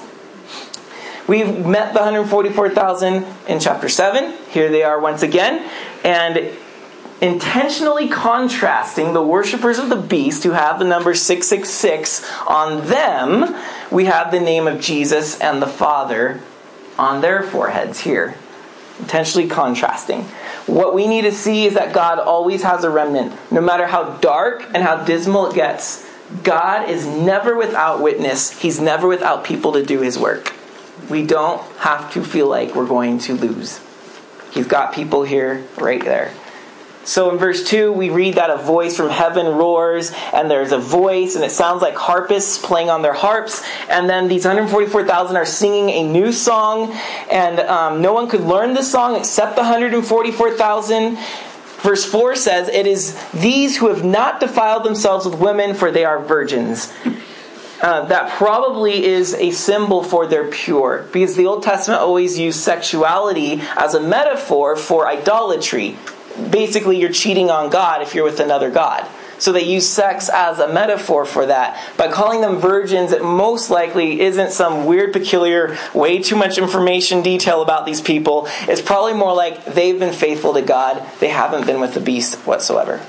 We've 1.28 1.66
met 1.66 1.94
the 1.94 2.00
144,000 2.00 3.26
in 3.48 3.60
chapter 3.60 3.88
7. 3.88 4.34
Here 4.50 4.70
they 4.70 4.84
are 4.84 5.00
once 5.00 5.24
again. 5.24 5.70
And 6.04 6.52
intentionally 7.22 8.10
contrasting 8.10 9.14
the 9.14 9.24
worshippers 9.24 9.80
of 9.80 9.88
the 9.88 9.96
beast 9.96 10.44
who 10.44 10.52
have 10.52 10.80
the 10.80 10.86
number 10.86 11.14
666 11.14 12.30
on 12.46 12.88
them, 12.88 13.56
we 13.90 14.06
have 14.06 14.32
the 14.32 14.42
name 14.42 14.68
of 14.68 14.82
Jesus 14.82 15.40
and 15.40 15.62
the 15.62 15.68
Father 15.68 16.42
on 17.00 17.22
their 17.22 17.42
foreheads 17.42 18.02
here. 18.02 18.36
Intentionally 19.00 19.48
contrasting. 19.48 20.24
What 20.66 20.94
we 20.94 21.08
need 21.08 21.22
to 21.22 21.32
see 21.32 21.66
is 21.66 21.76
that 21.76 21.94
God 21.94 22.20
always 22.20 22.64
has 22.64 22.84
a 22.84 22.90
remnant. 22.90 23.34
No 23.50 23.62
matter 23.62 23.88
how 23.88 24.18
dark 24.18 24.64
and 24.74 24.84
how 24.84 25.06
dismal 25.06 25.50
it 25.50 25.56
gets, 25.56 26.06
God 26.44 26.90
is 26.90 27.08
never 27.08 27.56
without 27.56 28.02
witness. 28.02 28.60
He's 28.60 28.82
never 28.82 29.08
without 29.08 29.46
people 29.46 29.72
to 29.72 29.86
do 29.86 30.02
his 30.02 30.20
work 30.20 30.54
we 31.10 31.26
don't 31.26 31.62
have 31.78 32.12
to 32.14 32.24
feel 32.24 32.48
like 32.48 32.76
we're 32.76 32.88
going 32.88 33.20
to 33.20 33.34
lose. 33.34 33.80
He's 34.52 34.68
got 34.68 34.94
people 34.94 35.24
here 35.24 35.66
right 35.78 36.04
there. 36.04 36.32
So 37.06 37.30
in 37.32 37.38
verse 37.38 37.66
2, 37.66 37.92
we 37.92 38.10
read 38.10 38.36
that 38.36 38.50
a 38.50 38.58
voice 38.58 38.96
from 38.96 39.10
heaven 39.10 39.46
roars, 39.46 40.14
and 40.34 40.50
there's 40.50 40.72
a 40.72 40.78
voice, 40.78 41.36
and 41.36 41.44
it 41.44 41.52
sounds 41.52 41.82
like 41.82 41.96
harpists 41.96 42.58
playing 42.58 42.90
on 42.90 43.02
their 43.02 43.14
harps. 43.14 43.62
And 43.90 44.10
then 44.10 44.30
these 44.30 44.46
144,000 44.46 45.36
are 45.36 45.46
singing 45.46 45.90
a 45.90 46.04
new 46.04 46.32
song, 46.32 46.94
and 47.30 47.60
um, 47.60 48.02
no 48.02 48.14
one 48.14 48.30
could 48.30 48.42
learn 48.42 48.74
this 48.74 48.90
song 48.90 49.18
except 49.18 49.56
the 49.56 49.64
144,000. 49.64 51.18
Verse 51.82 52.06
4 52.06 52.36
says, 52.38 52.70
It 52.70 52.88
is 52.88 53.22
these 53.32 53.76
who 53.76 53.90
have 53.90 54.06
not 54.06 54.40
defiled 54.40 54.86
themselves 54.86 55.26
with 55.26 55.36
women, 55.36 55.74
for 55.74 55.92
they 55.92 56.06
are 56.06 56.24
virgins. 56.24 56.94
Uh, 57.84 58.06
that 58.06 58.32
probably 58.38 59.04
is 59.04 59.34
a 59.34 59.52
symbol 59.52 60.02
for 60.02 60.26
their 60.26 60.48
pure. 60.50 61.06
Because 61.12 61.36
the 61.36 61.48
Old 61.48 61.64
Testament 61.64 62.00
always 62.00 62.40
used 62.40 62.60
sexuality 62.60 63.60
as 63.76 63.94
a 63.94 64.00
metaphor 64.00 64.78
for 64.78 65.06
idolatry. 65.06 65.98
Basically, 66.50 66.98
you're 66.98 67.12
cheating 67.12 67.52
on 67.52 67.70
God 67.70 68.02
if 68.02 68.16
you're 68.16 68.24
with 68.24 68.40
another 68.40 68.72
God. 68.72 69.06
So 69.38 69.52
they 69.52 69.64
use 69.64 69.86
sex 69.86 70.30
as 70.30 70.60
a 70.60 70.72
metaphor 70.72 71.26
for 71.26 71.46
that. 71.48 71.78
By 71.98 72.08
calling 72.08 72.40
them 72.40 72.60
virgins, 72.60 73.12
it 73.12 73.22
most 73.22 73.70
likely 73.70 74.22
isn't 74.22 74.52
some 74.52 74.86
weird, 74.86 75.12
peculiar, 75.12 75.78
way 75.94 76.24
too 76.24 76.38
much 76.38 76.58
information 76.58 77.22
detail 77.22 77.62
about 77.62 77.86
these 77.86 78.00
people. 78.00 78.48
It's 78.62 78.82
probably 78.82 79.14
more 79.14 79.36
like 79.36 79.66
they've 79.66 80.00
been 80.00 80.14
faithful 80.14 80.54
to 80.54 80.62
God, 80.62 81.06
they 81.20 81.28
haven't 81.28 81.66
been 81.66 81.82
with 81.82 81.94
the 81.94 82.00
beast 82.00 82.36
whatsoever. 82.48 83.02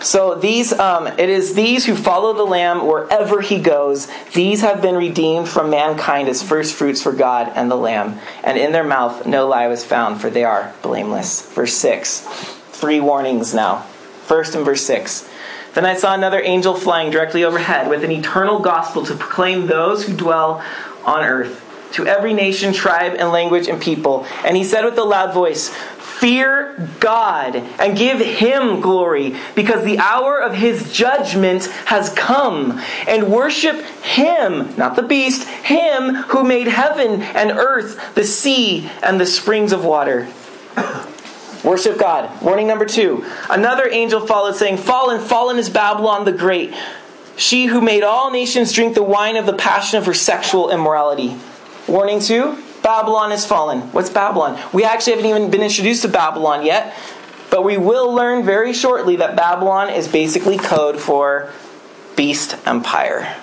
So 0.00 0.36
these, 0.36 0.72
um, 0.72 1.06
it 1.06 1.28
is 1.28 1.54
these 1.54 1.84
who 1.84 1.96
follow 1.96 2.32
the 2.32 2.44
Lamb 2.44 2.86
wherever 2.86 3.40
he 3.40 3.60
goes. 3.60 4.06
These 4.32 4.60
have 4.60 4.80
been 4.80 4.94
redeemed 4.94 5.48
from 5.48 5.70
mankind 5.70 6.28
as 6.28 6.42
first 6.42 6.74
fruits 6.74 7.02
for 7.02 7.12
God 7.12 7.52
and 7.54 7.70
the 7.70 7.76
Lamb. 7.76 8.20
And 8.44 8.56
in 8.56 8.72
their 8.72 8.84
mouth 8.84 9.26
no 9.26 9.48
lie 9.48 9.66
was 9.66 9.84
found, 9.84 10.20
for 10.20 10.30
they 10.30 10.44
are 10.44 10.72
blameless. 10.82 11.50
Verse 11.52 11.74
six, 11.74 12.20
three 12.70 13.00
warnings 13.00 13.54
now. 13.54 13.80
First 14.26 14.54
in 14.54 14.62
verse 14.62 14.84
six. 14.84 15.28
Then 15.74 15.84
I 15.84 15.94
saw 15.94 16.14
another 16.14 16.40
angel 16.40 16.74
flying 16.74 17.10
directly 17.10 17.44
overhead 17.44 17.88
with 17.88 18.04
an 18.04 18.10
eternal 18.10 18.60
gospel 18.60 19.04
to 19.04 19.14
proclaim 19.14 19.66
those 19.66 20.06
who 20.06 20.16
dwell 20.16 20.64
on 21.04 21.24
earth 21.24 21.64
to 21.92 22.06
every 22.06 22.34
nation, 22.34 22.72
tribe, 22.72 23.14
and 23.18 23.30
language 23.30 23.66
and 23.66 23.80
people. 23.80 24.26
And 24.44 24.56
he 24.56 24.64
said 24.64 24.84
with 24.84 24.98
a 24.98 25.04
loud 25.04 25.32
voice, 25.32 25.74
Fear 26.18 26.74
God 26.98 27.54
and 27.54 27.96
give 27.96 28.18
Him 28.18 28.80
glory 28.80 29.36
because 29.54 29.84
the 29.84 29.98
hour 29.98 30.40
of 30.40 30.52
His 30.52 30.92
judgment 30.92 31.66
has 31.86 32.10
come. 32.10 32.80
And 33.06 33.30
worship 33.30 33.80
Him, 34.02 34.74
not 34.76 34.96
the 34.96 35.02
beast, 35.02 35.46
Him 35.46 36.14
who 36.14 36.42
made 36.42 36.66
heaven 36.66 37.22
and 37.22 37.52
earth, 37.52 38.14
the 38.16 38.24
sea, 38.24 38.90
and 39.00 39.20
the 39.20 39.26
springs 39.26 39.72
of 39.72 39.84
water. 39.84 40.28
Worship 41.64 41.98
God. 41.98 42.42
Warning 42.42 42.66
number 42.66 42.86
two. 42.86 43.24
Another 43.48 43.88
angel 43.88 44.26
followed, 44.26 44.56
saying, 44.56 44.78
Fallen, 44.78 45.20
fallen 45.20 45.56
is 45.58 45.70
Babylon 45.70 46.24
the 46.24 46.32
Great, 46.32 46.74
she 47.36 47.66
who 47.66 47.80
made 47.80 48.02
all 48.02 48.32
nations 48.32 48.72
drink 48.72 48.94
the 48.94 49.02
wine 49.04 49.36
of 49.36 49.46
the 49.46 49.52
passion 49.52 49.98
of 49.98 50.06
her 50.06 50.14
sexual 50.14 50.70
immorality. 50.70 51.36
Warning 51.86 52.20
two 52.20 52.58
Babylon 52.82 53.32
is 53.32 53.44
fallen. 53.44 53.80
What's 53.92 54.10
Babylon? 54.10 54.58
We 54.72 54.84
actually 54.84 55.14
haven't 55.14 55.30
even 55.30 55.50
been 55.50 55.62
introduced 55.62 56.02
to 56.02 56.08
Babylon 56.08 56.64
yet, 56.64 56.94
but 57.50 57.64
we 57.64 57.76
will 57.76 58.12
learn 58.12 58.44
very 58.44 58.72
shortly 58.72 59.16
that 59.16 59.36
Babylon 59.36 59.90
is 59.90 60.08
basically 60.08 60.58
code 60.58 60.98
for 61.00 61.52
beast 62.16 62.56
empire. 62.66 63.36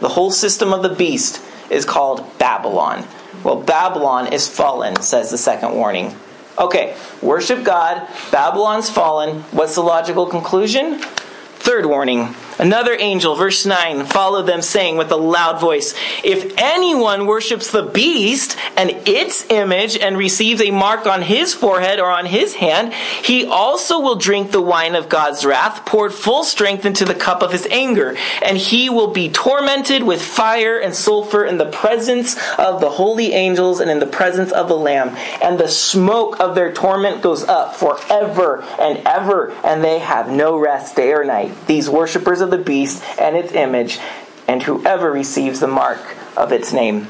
The 0.00 0.08
whole 0.08 0.30
system 0.30 0.72
of 0.72 0.82
the 0.82 0.94
beast 0.94 1.42
is 1.70 1.84
called 1.84 2.38
Babylon. 2.38 3.06
Well, 3.44 3.62
Babylon 3.62 4.32
is 4.32 4.48
fallen, 4.48 5.00
says 5.00 5.30
the 5.30 5.38
second 5.38 5.74
warning. 5.74 6.14
Okay, 6.58 6.96
worship 7.22 7.62
God, 7.64 8.08
Babylon's 8.32 8.90
fallen. 8.90 9.42
What's 9.52 9.76
the 9.76 9.82
logical 9.82 10.26
conclusion? 10.26 10.98
Third 10.98 11.86
warning 11.86 12.34
Another 12.58 12.96
angel, 12.98 13.36
verse 13.36 13.64
9, 13.64 14.04
followed 14.06 14.42
them, 14.42 14.62
saying 14.62 14.96
with 14.96 15.12
a 15.12 15.16
loud 15.16 15.60
voice, 15.60 15.94
If 16.24 16.54
anyone 16.58 17.26
worships 17.26 17.70
the 17.70 17.84
beast 17.84 18.56
and 18.76 18.90
its 19.06 19.48
image 19.48 19.96
and 19.96 20.16
receives 20.16 20.60
a 20.60 20.72
mark 20.72 21.06
on 21.06 21.22
his 21.22 21.54
forehead 21.54 22.00
or 22.00 22.10
on 22.10 22.26
his 22.26 22.54
hand, 22.54 22.92
he 23.22 23.46
also 23.46 24.00
will 24.00 24.16
drink 24.16 24.50
the 24.50 24.60
wine 24.60 24.96
of 24.96 25.08
God's 25.08 25.44
wrath, 25.44 25.86
poured 25.86 26.12
full 26.12 26.42
strength 26.42 26.84
into 26.84 27.04
the 27.04 27.14
cup 27.14 27.42
of 27.42 27.52
his 27.52 27.66
anger. 27.70 28.16
And 28.42 28.58
he 28.58 28.90
will 28.90 29.12
be 29.12 29.28
tormented 29.28 30.02
with 30.02 30.20
fire 30.20 30.78
and 30.78 30.94
sulfur 30.94 31.44
in 31.44 31.58
the 31.58 31.70
presence 31.70 32.36
of 32.58 32.80
the 32.80 32.90
holy 32.90 33.34
angels 33.34 33.78
and 33.78 33.88
in 33.88 34.00
the 34.00 34.06
presence 34.06 34.50
of 34.50 34.68
the 34.68 34.76
Lamb. 34.76 35.16
And 35.40 35.60
the 35.60 35.68
smoke 35.68 36.40
of 36.40 36.56
their 36.56 36.72
torment 36.72 37.22
goes 37.22 37.44
up 37.44 37.76
forever 37.76 38.64
and 38.80 38.98
ever, 39.06 39.52
and 39.64 39.84
they 39.84 40.00
have 40.00 40.28
no 40.28 40.58
rest 40.58 40.96
day 40.96 41.12
or 41.12 41.24
night. 41.24 41.54
These 41.68 41.88
worshippers 41.88 42.40
of 42.40 42.47
of 42.52 42.58
the 42.58 42.64
beast 42.64 43.02
and 43.20 43.36
its 43.36 43.52
image, 43.52 43.98
and 44.46 44.62
whoever 44.62 45.12
receives 45.12 45.60
the 45.60 45.66
mark 45.66 46.16
of 46.36 46.52
its 46.52 46.72
name. 46.72 47.08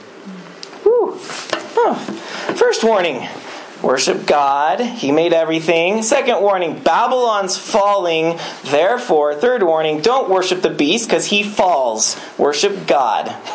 Oh. 0.84 1.94
First 2.56 2.82
warning 2.82 3.28
worship 3.82 4.26
God. 4.26 4.80
He 4.80 5.12
made 5.12 5.32
everything. 5.32 6.02
Second 6.02 6.40
warning 6.40 6.80
Babylon's 6.82 7.56
falling. 7.56 8.38
Therefore, 8.64 9.34
third 9.34 9.62
warning 9.62 10.00
don't 10.00 10.28
worship 10.28 10.62
the 10.62 10.70
beast 10.70 11.08
because 11.08 11.26
he 11.26 11.44
falls. 11.44 12.20
Worship 12.36 12.86
God. 12.86 13.26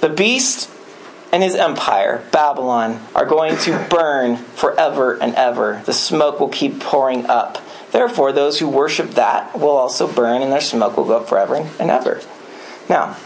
the 0.00 0.08
beast 0.08 0.70
and 1.32 1.42
his 1.42 1.54
empire, 1.54 2.26
Babylon, 2.32 3.00
are 3.14 3.26
going 3.26 3.56
to 3.58 3.86
burn 3.88 4.36
forever 4.36 5.14
and 5.20 5.34
ever. 5.34 5.82
The 5.84 5.92
smoke 5.92 6.40
will 6.40 6.48
keep 6.48 6.80
pouring 6.80 7.26
up. 7.26 7.58
Therefore, 7.92 8.32
those 8.32 8.58
who 8.58 8.68
worship 8.68 9.10
that 9.12 9.58
will 9.58 9.70
also 9.70 10.10
burn, 10.10 10.42
and 10.42 10.52
their 10.52 10.60
smoke 10.60 10.96
will 10.96 11.04
go 11.04 11.18
up 11.18 11.28
forever 11.28 11.56
and 11.78 11.90
ever. 11.90 12.20
Now, 12.88 13.16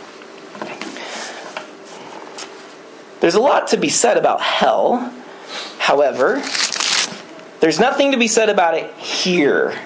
there's 3.21 3.35
a 3.35 3.41
lot 3.41 3.69
to 3.69 3.77
be 3.77 3.89
said 3.89 4.17
about 4.17 4.41
hell. 4.41 5.13
However, 5.79 6.43
there's 7.61 7.81
nothing 7.81 8.13
to 8.13 8.19
be 8.19 8.29
said 8.29 8.49
about 8.49 8.75
it 8.75 8.95
here. 8.97 9.79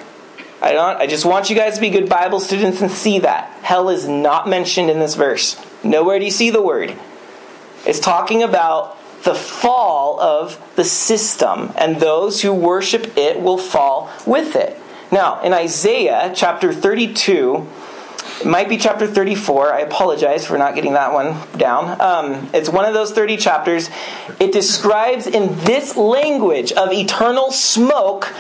I 0.61 0.73
don't 0.73 1.01
I 1.01 1.07
just 1.07 1.25
want 1.25 1.51
you 1.51 1.55
guys 1.55 1.77
to 1.77 1.81
be 1.81 1.91
good 1.91 2.09
Bible 2.09 2.41
students 2.41 2.81
and 2.81 2.91
see 2.91 3.21
that. 3.21 3.51
Hell 3.63 3.91
is 3.91 4.09
not 4.09 4.49
mentioned 4.49 4.91
in 4.91 4.99
this 4.99 5.15
verse. 5.15 5.57
Nowhere 5.85 6.19
do 6.19 6.25
you 6.25 6.31
see 6.33 6.51
the 6.51 6.63
word. 6.63 6.97
It's 7.87 8.01
talking 8.01 8.43
about 8.43 8.98
the 9.25 9.35
fall 9.35 10.21
of 10.21 10.61
the 10.77 10.85
system, 10.85 11.73
and 11.77 12.01
those 12.01 12.43
who 12.43 12.53
worship 12.53 13.17
it 13.17 13.41
will 13.41 13.59
fall 13.59 14.11
with 14.27 14.57
it. 14.57 14.79
Now, 15.11 15.41
in 15.43 15.53
Isaiah 15.53 16.33
chapter 16.35 16.73
32, 16.73 17.67
it 18.41 18.47
might 18.47 18.69
be 18.69 18.77
chapter 18.77 19.07
34. 19.07 19.73
I 19.73 19.81
apologize 19.81 20.47
for 20.47 20.59
not 20.59 20.75
getting 20.75 20.93
that 20.93 21.13
one 21.13 21.37
down. 21.57 22.01
Um, 22.01 22.51
it's 22.53 22.69
one 22.69 22.85
of 22.85 22.95
those 22.95 23.13
30 23.13 23.37
chapters. 23.37 23.91
It 24.39 24.53
describes 24.53 25.27
in 25.27 25.57
this 25.65 25.97
language 25.97 26.73
of 26.73 26.93
eternal 26.93 27.51
smoke 27.51 28.33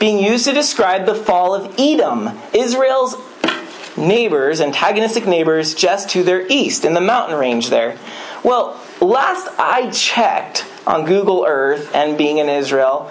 being 0.00 0.18
used 0.18 0.44
to 0.46 0.52
describe 0.52 1.06
the 1.06 1.14
fall 1.14 1.54
of 1.54 1.74
Edom, 1.78 2.30
Israel's 2.54 3.16
neighbors, 3.96 4.60
antagonistic 4.60 5.26
neighbors, 5.26 5.74
just 5.74 6.10
to 6.10 6.22
their 6.22 6.46
east 6.48 6.84
in 6.84 6.94
the 6.94 7.00
mountain 7.00 7.38
range 7.38 7.70
there. 7.70 7.98
Well, 8.42 8.80
last 9.00 9.48
I 9.58 9.90
checked 9.90 10.66
on 10.86 11.04
Google 11.04 11.44
Earth 11.46 11.94
and 11.94 12.16
being 12.16 12.38
in 12.38 12.48
Israel, 12.48 13.10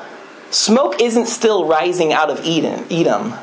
smoke 0.49 1.01
isn't 1.01 1.27
still 1.27 1.65
rising 1.65 2.13
out 2.13 2.29
of 2.29 2.43
Eden, 2.45 2.85
Edom. 2.89 3.33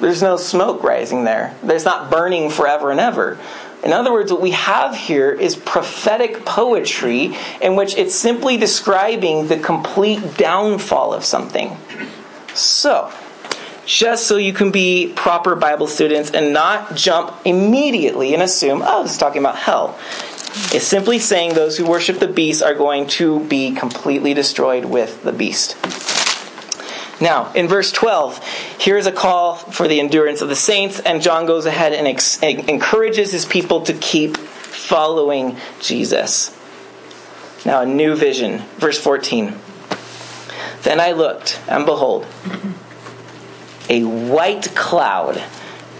There's 0.00 0.22
no 0.22 0.36
smoke 0.36 0.82
rising 0.82 1.24
there. 1.24 1.54
There's 1.62 1.84
not 1.84 2.10
burning 2.10 2.50
forever 2.50 2.90
and 2.90 2.98
ever. 2.98 3.38
In 3.84 3.92
other 3.92 4.12
words, 4.12 4.32
what 4.32 4.40
we 4.40 4.52
have 4.52 4.96
here 4.96 5.32
is 5.32 5.56
prophetic 5.56 6.44
poetry 6.44 7.36
in 7.60 7.74
which 7.74 7.96
it's 7.96 8.14
simply 8.14 8.56
describing 8.56 9.48
the 9.48 9.58
complete 9.58 10.36
downfall 10.36 11.12
of 11.12 11.24
something. 11.24 11.76
So, 12.54 13.12
just 13.84 14.28
so 14.28 14.36
you 14.36 14.52
can 14.52 14.70
be 14.70 15.12
proper 15.16 15.56
Bible 15.56 15.88
students 15.88 16.30
and 16.30 16.52
not 16.52 16.94
jump 16.94 17.34
immediately 17.44 18.34
and 18.34 18.42
assume, 18.42 18.82
oh, 18.84 19.02
this 19.02 19.12
is 19.12 19.18
talking 19.18 19.42
about 19.42 19.56
hell. 19.56 19.98
It's 20.54 20.86
simply 20.86 21.18
saying 21.18 21.54
those 21.54 21.78
who 21.78 21.86
worship 21.86 22.18
the 22.18 22.28
beast 22.28 22.62
are 22.62 22.74
going 22.74 23.06
to 23.08 23.40
be 23.44 23.72
completely 23.72 24.34
destroyed 24.34 24.84
with 24.84 25.22
the 25.22 25.32
beast. 25.32 25.76
Now, 27.22 27.52
in 27.52 27.68
verse 27.68 27.92
12, 27.92 28.44
here's 28.78 29.06
a 29.06 29.12
call 29.12 29.54
for 29.54 29.88
the 29.88 30.00
endurance 30.00 30.42
of 30.42 30.48
the 30.48 30.56
saints, 30.56 30.98
and 31.00 31.22
John 31.22 31.46
goes 31.46 31.66
ahead 31.66 31.92
and 31.92 32.06
ex- 32.06 32.42
encourages 32.42 33.32
his 33.32 33.46
people 33.46 33.82
to 33.82 33.94
keep 33.94 34.36
following 34.36 35.56
Jesus. 35.80 36.56
Now, 37.64 37.82
a 37.82 37.86
new 37.86 38.16
vision. 38.16 38.58
Verse 38.76 38.98
14. 38.98 39.54
Then 40.82 41.00
I 41.00 41.12
looked, 41.12 41.60
and 41.68 41.86
behold, 41.86 42.26
a 43.88 44.02
white 44.02 44.74
cloud, 44.74 45.42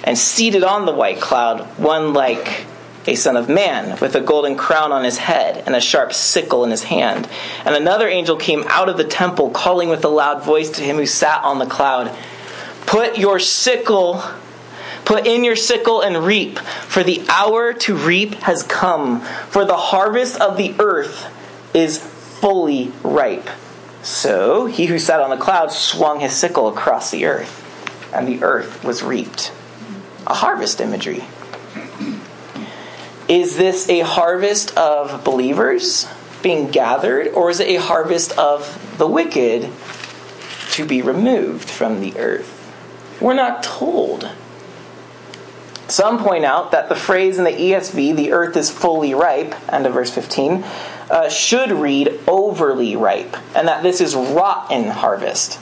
and 0.02 0.18
seated 0.18 0.64
on 0.64 0.86
the 0.86 0.92
white 0.92 1.20
cloud, 1.20 1.78
one 1.78 2.12
like 2.12 2.66
a 3.06 3.14
son 3.14 3.36
of 3.36 3.48
man, 3.48 3.98
with 4.00 4.14
a 4.14 4.20
golden 4.20 4.56
crown 4.56 4.92
on 4.92 5.04
his 5.04 5.18
head 5.18 5.62
and 5.66 5.74
a 5.74 5.80
sharp 5.80 6.12
sickle 6.12 6.64
in 6.64 6.70
his 6.70 6.84
hand. 6.84 7.28
And 7.64 7.74
another 7.74 8.08
angel 8.08 8.36
came 8.36 8.64
out 8.68 8.88
of 8.88 8.96
the 8.96 9.04
temple, 9.04 9.50
calling 9.50 9.88
with 9.88 10.04
a 10.04 10.08
loud 10.08 10.44
voice 10.44 10.70
to 10.70 10.82
him 10.82 10.96
who 10.96 11.06
sat 11.06 11.42
on 11.44 11.58
the 11.58 11.66
cloud 11.66 12.16
Put 12.86 13.16
your 13.16 13.38
sickle, 13.38 14.22
put 15.04 15.26
in 15.26 15.44
your 15.44 15.56
sickle 15.56 16.02
and 16.02 16.26
reap, 16.26 16.58
for 16.58 17.02
the 17.02 17.24
hour 17.28 17.72
to 17.72 17.96
reap 17.96 18.34
has 18.34 18.62
come, 18.64 19.22
for 19.48 19.64
the 19.64 19.76
harvest 19.76 20.40
of 20.40 20.56
the 20.56 20.74
earth 20.78 21.26
is 21.74 21.98
fully 21.98 22.92
ripe. 23.02 23.48
So 24.02 24.66
he 24.66 24.86
who 24.86 24.98
sat 24.98 25.20
on 25.20 25.30
the 25.30 25.36
cloud 25.36 25.70
swung 25.70 26.20
his 26.20 26.32
sickle 26.32 26.68
across 26.68 27.10
the 27.10 27.24
earth, 27.24 28.12
and 28.12 28.26
the 28.26 28.42
earth 28.42 28.84
was 28.84 29.02
reaped. 29.02 29.52
A 30.26 30.34
harvest 30.34 30.80
imagery. 30.80 31.24
Is 33.32 33.56
this 33.56 33.88
a 33.88 34.00
harvest 34.00 34.76
of 34.76 35.24
believers 35.24 36.06
being 36.42 36.70
gathered, 36.70 37.28
or 37.28 37.48
is 37.48 37.60
it 37.60 37.68
a 37.68 37.76
harvest 37.76 38.32
of 38.32 38.98
the 38.98 39.06
wicked 39.06 39.70
to 40.72 40.84
be 40.84 41.00
removed 41.00 41.70
from 41.70 42.02
the 42.02 42.14
earth? 42.18 42.58
We're 43.22 43.32
not 43.32 43.62
told. 43.62 44.30
Some 45.88 46.22
point 46.22 46.44
out 46.44 46.72
that 46.72 46.90
the 46.90 46.94
phrase 46.94 47.38
in 47.38 47.44
the 47.44 47.52
ESV, 47.52 48.14
the 48.16 48.32
earth 48.32 48.54
is 48.54 48.70
fully 48.70 49.14
ripe, 49.14 49.54
end 49.72 49.86
of 49.86 49.94
verse 49.94 50.10
15, 50.10 50.62
uh, 51.10 51.30
should 51.30 51.72
read 51.72 52.20
overly 52.28 52.96
ripe, 52.96 53.34
and 53.56 53.66
that 53.66 53.82
this 53.82 54.02
is 54.02 54.14
rotten 54.14 54.90
harvest. 54.90 55.58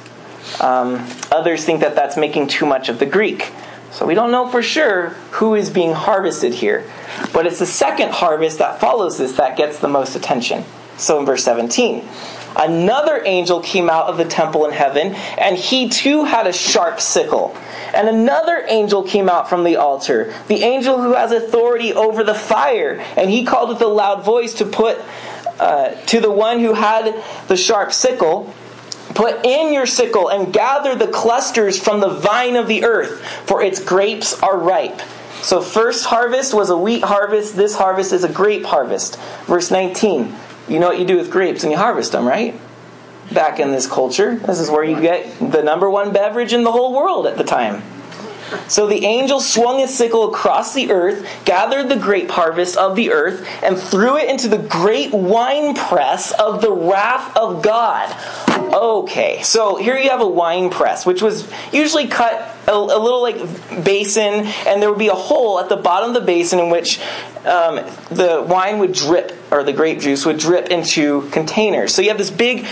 Um, 0.61 1.07
others 1.31 1.65
think 1.65 1.83
that 1.83 1.95
that's 1.95 2.17
making 2.17 2.49
too 2.49 2.67
much 2.67 2.89
of 2.89 2.99
the 2.99 3.07
Greek. 3.07 3.53
So 3.93 4.07
we 4.07 4.15
don't 4.15 4.31
know 4.31 4.49
for 4.49 4.63
sure 4.63 5.11
who 5.33 5.55
is 5.55 5.71
being 5.71 5.93
harvested 5.93 6.55
here. 6.55 6.85
But 7.33 7.47
it's 7.47 7.59
the 7.59 7.67
second 7.67 8.13
harvest 8.13 8.59
that 8.59 8.81
follows 8.81 9.19
this 9.19 9.33
that 9.33 9.57
gets 9.57 9.79
the 9.79 9.89
most 9.89 10.15
attention. 10.15 10.65
So 10.97 11.19
in 11.19 11.27
verse 11.27 11.43
17, 11.45 12.07
another 12.57 13.23
angel 13.25 13.61
came 13.61 13.89
out 13.89 14.07
of 14.07 14.19
the 14.19 14.25
temple 14.27 14.67
in 14.67 14.73
heaven, 14.73 15.15
and 15.15 15.57
he 15.57 15.89
too 15.89 16.25
had 16.25 16.47
a 16.47 16.53
sharp 16.53 17.01
sickle. 17.01 17.57
And 17.95 18.07
another 18.07 18.65
angel 18.69 19.03
came 19.03 19.29
out 19.29 19.49
from 19.49 19.65
the 19.65 19.77
altar, 19.77 20.35
the 20.49 20.63
angel 20.63 21.01
who 21.01 21.15
has 21.15 21.33
authority 21.33 21.93
over 21.95 22.23
the 22.23 22.35
fire. 22.35 23.01
And 23.17 23.31
he 23.31 23.45
called 23.45 23.71
with 23.71 23.81
a 23.81 23.87
loud 23.87 24.25
voice 24.25 24.55
to 24.55 24.67
put 24.67 24.99
uh, 25.59 25.95
to 26.07 26.21
the 26.21 26.31
one 26.31 26.61
who 26.61 26.75
had 26.75 27.23
the 27.49 27.57
sharp 27.57 27.93
sickle, 27.93 28.53
Put 29.14 29.45
in 29.45 29.73
your 29.73 29.87
sickle 29.87 30.28
and 30.28 30.52
gather 30.52 30.95
the 30.95 31.08
clusters 31.08 31.82
from 31.82 32.00
the 32.00 32.08
vine 32.08 32.56
of 32.56 32.69
the 32.69 32.85
earth, 32.85 33.25
for 33.47 33.63
its 33.63 33.82
grapes 33.82 34.41
are 34.41 34.56
ripe. 34.56 35.00
So, 35.43 35.63
first 35.63 36.04
harvest 36.06 36.52
was 36.52 36.71
a 36.71 36.76
wheat 36.76 37.02
harvest, 37.02 37.56
this 37.56 37.75
harvest 37.75 38.13
is 38.13 38.25
a 38.25 38.28
grape 38.28 38.65
harvest. 38.65 39.19
Verse 39.47 39.71
19. 39.71 40.35
You 40.69 40.78
know 40.78 40.89
what 40.89 40.99
you 40.99 41.06
do 41.06 41.17
with 41.17 41.30
grapes 41.30 41.65
and 41.65 41.73
you 41.73 41.78
harvest 41.78 42.13
them, 42.13 42.26
right? 42.26 42.58
Back 43.32 43.58
in 43.58 43.73
this 43.73 43.87
culture, 43.87 44.37
this 44.37 44.61
is 44.61 44.71
where 44.71 44.85
you 44.85 45.00
get 45.00 45.39
the 45.39 45.63
number 45.63 45.89
one 45.89 46.13
beverage 46.13 46.52
in 46.52 46.63
the 46.63 46.73
whole 46.73 46.95
world 46.95 47.26
at 47.26 47.37
the 47.37 47.45
time. 47.45 47.82
So 48.69 48.86
the 48.86 49.04
angel 49.04 49.41
swung 49.41 49.78
his 49.78 49.97
sickle 49.97 50.28
across 50.28 50.75
the 50.75 50.91
earth, 50.91 51.26
gathered 51.45 51.89
the 51.89 51.97
grape 51.97 52.30
harvest 52.30 52.76
of 52.76 52.97
the 52.97 53.10
earth, 53.10 53.47
and 53.63 53.78
threw 53.78 54.17
it 54.17 54.28
into 54.28 54.49
the 54.49 54.58
great 54.58 55.13
wine 55.13 55.75
press 55.75 56.32
of 56.32 56.60
the 56.60 56.73
wrath 56.73 57.36
of 57.36 57.63
God. 57.63 58.15
Okay, 58.73 59.43
so 59.43 59.76
here 59.76 59.97
you 59.97 60.10
have 60.10 60.21
a 60.21 60.28
wine 60.28 60.71
press, 60.71 61.04
which 61.04 61.23
was 61.23 61.50
usually 61.73 62.06
cut 62.06 62.56
a, 62.69 62.73
a 62.73 62.75
little 62.75 63.23
like 63.23 63.36
basin, 63.84 64.47
and 64.67 64.80
there 64.80 64.91
would 64.91 64.99
be 64.99 65.08
a 65.08 65.15
hole 65.15 65.58
at 65.58 65.69
the 65.69 65.76
bottom 65.76 66.10
of 66.10 66.15
the 66.15 66.21
basin 66.21 66.58
in 66.58 66.71
which 66.71 67.00
um, 67.45 67.76
the 68.10 68.45
wine 68.47 68.78
would 68.78 68.93
drip, 68.93 69.36
or 69.50 69.65
the 69.65 69.73
grape 69.73 70.00
juice 70.00 70.25
would 70.25 70.39
drip 70.39 70.69
into 70.69 71.28
containers. 71.30 71.95
So 71.95 72.02
you 72.02 72.08
have 72.08 72.19
this 72.19 72.30
big 72.30 72.67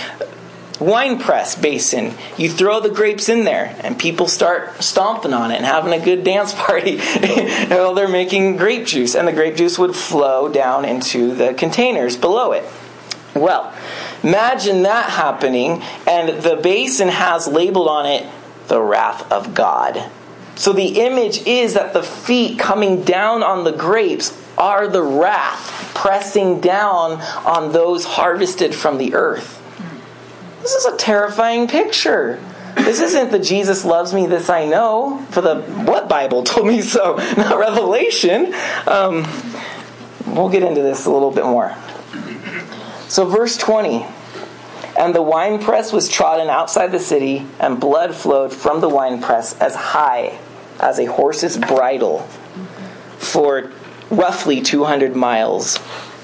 wine 0.81 1.19
press 1.19 1.55
basin. 1.55 2.15
You 2.37 2.51
throw 2.51 2.81
the 2.81 2.91
grapes 2.91 3.29
in 3.29 3.45
there, 3.45 3.77
and 3.81 3.99
people 3.99 4.29
start 4.29 4.83
stomping 4.83 5.33
on 5.33 5.51
it 5.51 5.57
and 5.57 5.65
having 5.65 5.93
a 5.93 6.05
good 6.05 6.25
dance 6.25 6.53
party 6.57 6.99
while 7.69 7.95
they're 7.95 8.09
making 8.09 8.57
grape 8.57 8.87
juice, 8.87 9.15
and 9.15 9.27
the 9.27 9.33
grape 9.33 9.57
juice 9.57 9.79
would 9.79 9.95
flow 9.95 10.49
down 10.49 10.85
into 10.85 11.35
the 11.35 11.55
containers 11.55 12.17
below 12.17 12.53
it. 12.53 12.65
Well, 13.35 13.73
imagine 14.23 14.83
that 14.83 15.11
happening, 15.11 15.83
and 16.07 16.43
the 16.43 16.57
basin 16.57 17.09
has 17.09 17.47
labeled 17.47 17.89
on 17.89 18.07
it 18.07 18.27
the 18.69 18.81
wrath 18.81 19.31
of 19.33 19.55
God. 19.55 20.11
So 20.57 20.73
the 20.73 21.01
image 21.01 21.47
is 21.47 21.75
that 21.75 21.93
the 21.93 22.03
feet 22.03 22.59
coming 22.59 23.03
down 23.03 23.43
on 23.43 23.65
the 23.65 23.73
grapes 23.73 24.37
are 24.59 24.89
the 24.89 25.03
wrath 25.03 25.93
pressing 25.95 26.61
down 26.61 27.21
on 27.47 27.73
those 27.73 28.05
harvested 28.05 28.75
from 28.75 28.99
the 28.99 29.15
earth. 29.15 29.58
This 30.63 30.73
is 30.73 30.85
a 30.87 30.97
terrifying 30.97 31.69
picture. 31.69 32.43
This 32.77 33.01
isn't 33.01 33.31
the 33.31 33.39
Jesus 33.39 33.85
loves 33.85 34.13
me, 34.15 34.27
this 34.27 34.49
I 34.49 34.65
know, 34.65 35.25
for 35.31 35.41
the 35.41 35.63
what 35.63 36.09
Bible 36.09 36.45
told 36.45 36.67
me 36.67 36.81
so, 36.83 37.17
not 37.37 37.59
Revelation. 37.59 38.55
Um, 38.87 39.27
we'll 40.27 40.49
get 40.49 40.63
into 40.63 40.83
this 40.83 41.07
a 41.07 41.11
little 41.11 41.31
bit 41.31 41.45
more. 41.45 41.75
So, 43.09 43.25
verse 43.25 43.57
20 43.57 44.07
And 44.99 45.15
the 45.15 45.23
winepress 45.23 45.93
was 45.93 46.09
trodden 46.09 46.49
outside 46.49 46.93
the 46.93 46.99
city, 46.99 47.47
and 47.59 47.81
blood 47.81 48.15
flowed 48.15 48.53
from 48.53 48.81
the 48.81 48.89
winepress 48.89 49.59
as 49.61 49.75
high 49.75 50.39
as 50.79 50.99
a 50.99 51.07
horse's 51.07 51.57
bridle 51.57 52.21
for 53.19 53.73
roughly 54.11 54.61
200 54.61 55.17
miles. 55.17 55.79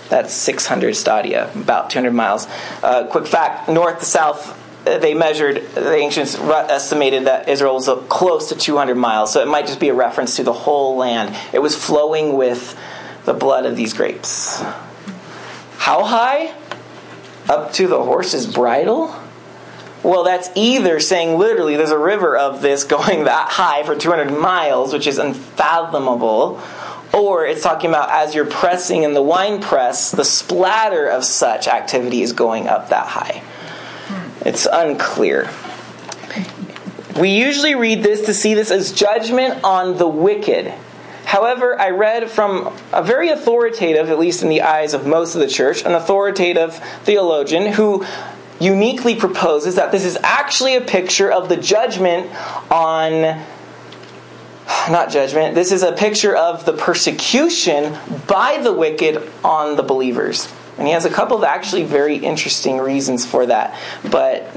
That's 0.08 0.32
600 0.34 0.94
stadia, 0.94 1.50
about 1.54 1.90
200 1.90 2.12
miles. 2.12 2.46
Uh, 2.82 3.06
quick 3.06 3.26
fact 3.26 3.68
north 3.68 4.00
to 4.00 4.04
south, 4.04 4.60
uh, 4.86 4.98
they 4.98 5.14
measured, 5.14 5.66
the 5.74 5.94
ancients 5.94 6.34
estimated 6.34 7.24
that 7.24 7.48
Israel 7.48 7.74
was 7.74 7.88
close 8.08 8.50
to 8.50 8.54
200 8.54 8.96
miles, 8.96 9.32
so 9.32 9.40
it 9.40 9.48
might 9.48 9.66
just 9.66 9.80
be 9.80 9.88
a 9.88 9.94
reference 9.94 10.36
to 10.36 10.42
the 10.44 10.52
whole 10.52 10.96
land. 10.96 11.34
It 11.52 11.60
was 11.60 11.74
flowing 11.74 12.36
with 12.36 12.78
the 13.24 13.32
blood 13.32 13.64
of 13.64 13.76
these 13.76 13.94
grapes. 13.94 14.62
How 15.78 16.04
high? 16.04 16.54
Up 17.48 17.72
to 17.74 17.86
the 17.86 18.02
horse's 18.02 18.46
bridle? 18.46 19.14
Well, 20.02 20.22
that's 20.22 20.50
either 20.54 21.00
saying 21.00 21.38
literally 21.38 21.76
there's 21.76 21.90
a 21.90 21.98
river 21.98 22.36
of 22.36 22.60
this 22.60 22.84
going 22.84 23.24
that 23.24 23.48
high 23.52 23.82
for 23.84 23.96
200 23.96 24.30
miles, 24.38 24.92
which 24.92 25.06
is 25.06 25.18
unfathomable, 25.18 26.60
or 27.14 27.46
it's 27.46 27.62
talking 27.62 27.90
about 27.90 28.10
as 28.10 28.34
you're 28.34 28.44
pressing 28.44 29.04
in 29.04 29.14
the 29.14 29.22
wine 29.22 29.62
press, 29.62 30.10
the 30.10 30.24
splatter 30.24 31.06
of 31.06 31.24
such 31.24 31.68
activity 31.68 32.22
is 32.22 32.32
going 32.32 32.66
up 32.66 32.88
that 32.88 33.06
high. 33.06 33.42
Hmm. 34.06 34.48
It's 34.48 34.66
unclear. 34.70 35.50
We 37.18 37.30
usually 37.30 37.76
read 37.76 38.02
this 38.02 38.26
to 38.26 38.34
see 38.34 38.54
this 38.54 38.72
as 38.72 38.90
judgment 38.90 39.62
on 39.62 39.98
the 39.98 40.08
wicked. 40.08 40.74
However, 41.24 41.80
I 41.80 41.90
read 41.90 42.30
from 42.30 42.76
a 42.92 43.02
very 43.02 43.28
authoritative, 43.28 44.10
at 44.10 44.18
least 44.18 44.42
in 44.42 44.48
the 44.48 44.62
eyes 44.62 44.94
of 44.94 45.06
most 45.06 45.34
of 45.34 45.40
the 45.40 45.46
church, 45.46 45.84
an 45.84 45.92
authoritative 45.92 46.74
theologian 47.04 47.72
who 47.72 48.04
uniquely 48.60 49.14
proposes 49.14 49.76
that 49.76 49.92
this 49.92 50.04
is 50.04 50.18
actually 50.22 50.76
a 50.76 50.80
picture 50.80 51.30
of 51.30 51.48
the 51.48 51.56
judgment 51.56 52.30
on 52.70 53.44
not 54.90 55.10
judgment. 55.10 55.54
This 55.54 55.72
is 55.72 55.82
a 55.82 55.92
picture 55.92 56.34
of 56.34 56.64
the 56.64 56.72
persecution 56.72 57.98
by 58.26 58.58
the 58.58 58.72
wicked 58.72 59.30
on 59.44 59.76
the 59.76 59.82
believers. 59.82 60.52
And 60.78 60.86
he 60.86 60.92
has 60.92 61.04
a 61.04 61.10
couple 61.10 61.36
of 61.36 61.44
actually 61.44 61.84
very 61.84 62.16
interesting 62.16 62.78
reasons 62.78 63.24
for 63.24 63.46
that. 63.46 63.78
But 64.10 64.54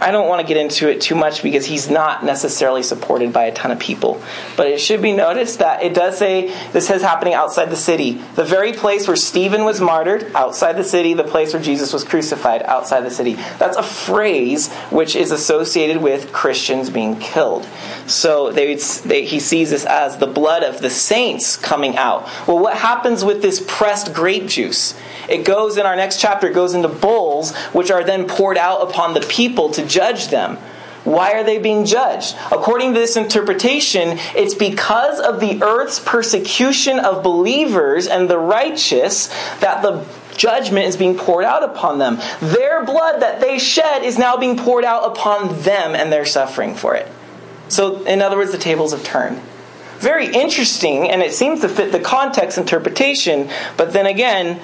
I 0.00 0.10
don't 0.10 0.28
want 0.28 0.40
to 0.40 0.46
get 0.46 0.56
into 0.56 0.88
it 0.88 1.00
too 1.00 1.14
much 1.14 1.42
because 1.42 1.66
he's 1.66 1.90
not 1.90 2.24
necessarily 2.24 2.82
supported 2.82 3.32
by 3.32 3.44
a 3.44 3.52
ton 3.52 3.70
of 3.70 3.78
people. 3.78 4.22
But 4.56 4.68
it 4.68 4.80
should 4.80 5.02
be 5.02 5.12
noticed 5.12 5.58
that 5.58 5.82
it 5.82 5.94
does 5.94 6.16
say 6.18 6.54
this 6.72 6.90
is 6.90 7.02
happening 7.02 7.34
outside 7.34 7.70
the 7.70 7.76
city. 7.76 8.12
The 8.34 8.44
very 8.44 8.72
place 8.72 9.06
where 9.06 9.16
Stephen 9.16 9.64
was 9.64 9.80
martyred, 9.80 10.32
outside 10.34 10.74
the 10.74 10.84
city, 10.84 11.14
the 11.14 11.24
place 11.24 11.52
where 11.52 11.62
Jesus 11.62 11.92
was 11.92 12.04
crucified, 12.04 12.62
outside 12.62 13.02
the 13.02 13.10
city. 13.10 13.34
That's 13.58 13.76
a 13.76 13.82
phrase 13.82 14.72
which 14.90 15.14
is 15.14 15.30
associated 15.30 15.98
with 15.98 16.32
Christians 16.32 16.88
being 16.88 17.18
killed. 17.18 17.68
So 18.06 18.52
they, 18.52 18.74
they, 18.74 19.24
he 19.24 19.38
sees 19.38 19.70
this 19.70 19.84
as 19.84 20.16
the 20.16 20.26
blood 20.26 20.62
of 20.62 20.80
the 20.80 20.90
saints 20.90 21.56
coming 21.56 21.96
out. 21.96 22.28
Well, 22.46 22.58
what 22.58 22.76
happens 22.76 23.24
with 23.24 23.42
this 23.42 23.62
pressed 23.66 24.14
grape 24.14 24.46
juice? 24.46 24.94
It 25.30 25.44
goes 25.44 25.76
in 25.76 25.86
our 25.86 25.96
next 25.96 26.20
chapter, 26.20 26.48
it 26.48 26.54
goes 26.54 26.74
into 26.74 26.88
bowls, 26.88 27.56
which 27.72 27.90
are 27.90 28.04
then 28.04 28.26
poured 28.26 28.58
out 28.58 28.88
upon 28.88 29.14
the 29.14 29.20
people 29.20 29.70
to 29.70 29.86
judge 29.86 30.28
them. 30.28 30.58
Why 31.04 31.32
are 31.32 31.44
they 31.44 31.58
being 31.58 31.86
judged? 31.86 32.36
According 32.52 32.92
to 32.92 33.00
this 33.00 33.16
interpretation, 33.16 34.18
it's 34.34 34.54
because 34.54 35.18
of 35.18 35.40
the 35.40 35.62
earth's 35.62 35.98
persecution 35.98 36.98
of 36.98 37.22
believers 37.22 38.06
and 38.06 38.28
the 38.28 38.38
righteous 38.38 39.28
that 39.60 39.82
the 39.82 40.04
judgment 40.36 40.86
is 40.86 40.96
being 40.96 41.16
poured 41.16 41.44
out 41.44 41.62
upon 41.62 41.98
them. 41.98 42.18
Their 42.40 42.84
blood 42.84 43.20
that 43.22 43.40
they 43.40 43.58
shed 43.58 44.02
is 44.04 44.18
now 44.18 44.36
being 44.36 44.56
poured 44.56 44.84
out 44.84 45.10
upon 45.10 45.62
them 45.62 45.94
and 45.94 46.12
they're 46.12 46.26
suffering 46.26 46.74
for 46.74 46.94
it. 46.94 47.10
So, 47.68 48.04
in 48.04 48.20
other 48.20 48.36
words, 48.36 48.52
the 48.52 48.58
tables 48.58 48.92
have 48.92 49.04
turned. 49.04 49.40
Very 49.98 50.26
interesting, 50.26 51.10
and 51.10 51.22
it 51.22 51.34
seems 51.34 51.60
to 51.60 51.68
fit 51.68 51.92
the 51.92 52.00
context 52.00 52.56
interpretation, 52.56 53.50
but 53.76 53.92
then 53.92 54.06
again, 54.06 54.60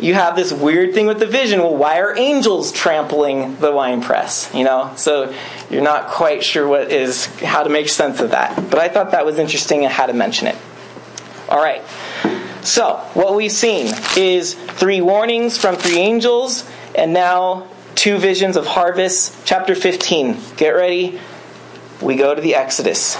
you 0.00 0.14
have 0.14 0.36
this 0.36 0.52
weird 0.52 0.94
thing 0.94 1.06
with 1.06 1.18
the 1.18 1.26
vision. 1.26 1.60
Well, 1.60 1.76
why 1.76 2.00
are 2.00 2.16
angels 2.16 2.72
trampling 2.72 3.56
the 3.56 3.72
wine 3.72 4.02
press? 4.02 4.50
You 4.54 4.64
know, 4.64 4.92
so 4.96 5.34
you're 5.68 5.82
not 5.82 6.08
quite 6.08 6.42
sure 6.42 6.66
what 6.66 6.90
is 6.90 7.26
how 7.26 7.62
to 7.62 7.70
make 7.70 7.88
sense 7.88 8.20
of 8.20 8.30
that. 8.30 8.56
But 8.70 8.78
I 8.78 8.88
thought 8.88 9.12
that 9.12 9.24
was 9.26 9.38
interesting 9.38 9.84
and 9.84 9.92
how 9.92 10.06
to 10.06 10.12
mention 10.12 10.48
it. 10.48 10.56
All 11.48 11.62
right. 11.62 11.82
So 12.62 12.96
what 13.14 13.34
we've 13.34 13.52
seen 13.52 13.94
is 14.16 14.54
three 14.54 15.00
warnings 15.00 15.58
from 15.58 15.76
three 15.76 15.98
angels, 15.98 16.68
and 16.94 17.12
now 17.12 17.66
two 17.94 18.18
visions 18.18 18.56
of 18.56 18.66
harvest. 18.66 19.36
Chapter 19.44 19.74
15. 19.74 20.38
Get 20.56 20.70
ready. 20.70 21.18
We 22.00 22.16
go 22.16 22.34
to 22.34 22.40
the 22.40 22.54
Exodus. 22.54 23.16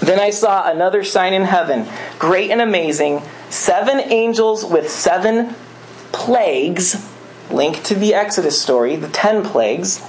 Then 0.00 0.18
I 0.18 0.30
saw 0.30 0.70
another 0.70 1.04
sign 1.04 1.34
in 1.34 1.42
heaven, 1.42 1.86
great 2.18 2.50
and 2.50 2.60
amazing, 2.60 3.22
seven 3.50 4.00
angels 4.00 4.64
with 4.64 4.88
seven 4.88 5.54
plagues, 6.18 7.08
linked 7.50 7.84
to 7.86 7.94
the 7.94 8.12
Exodus 8.12 8.60
story, 8.60 8.96
the 8.96 9.08
ten 9.08 9.44
plagues, 9.44 10.04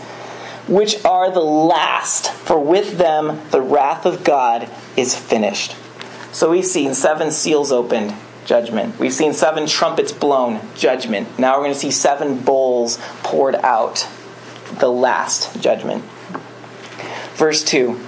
which 0.68 1.06
are 1.06 1.32
the 1.32 1.40
last, 1.40 2.32
for 2.32 2.60
with 2.60 2.98
them 2.98 3.40
the 3.52 3.62
wrath 3.62 4.06
of 4.06 4.24
God 4.24 4.70
is 4.98 5.16
finished. 5.16 5.76
So 6.32 6.52
we've 6.52 6.66
seen 6.66 6.94
seven 6.94 7.32
seals 7.32 7.72
opened, 7.72 8.14
judgment. 8.46 9.00
We've 9.00 9.14
seen 9.14 9.34
seven 9.34 9.68
trumpets 9.68 10.12
blown, 10.12 10.60
judgment. 10.76 11.40
Now 11.40 11.54
we're 11.58 11.66
going 11.66 11.74
to 11.74 11.80
see 11.80 11.92
seven 11.92 12.40
bowls 12.40 12.98
poured 13.24 13.56
out, 13.56 14.08
the 14.80 14.92
last 14.92 15.62
judgment. 15.62 16.04
Verse 17.36 17.64
2 17.64 18.00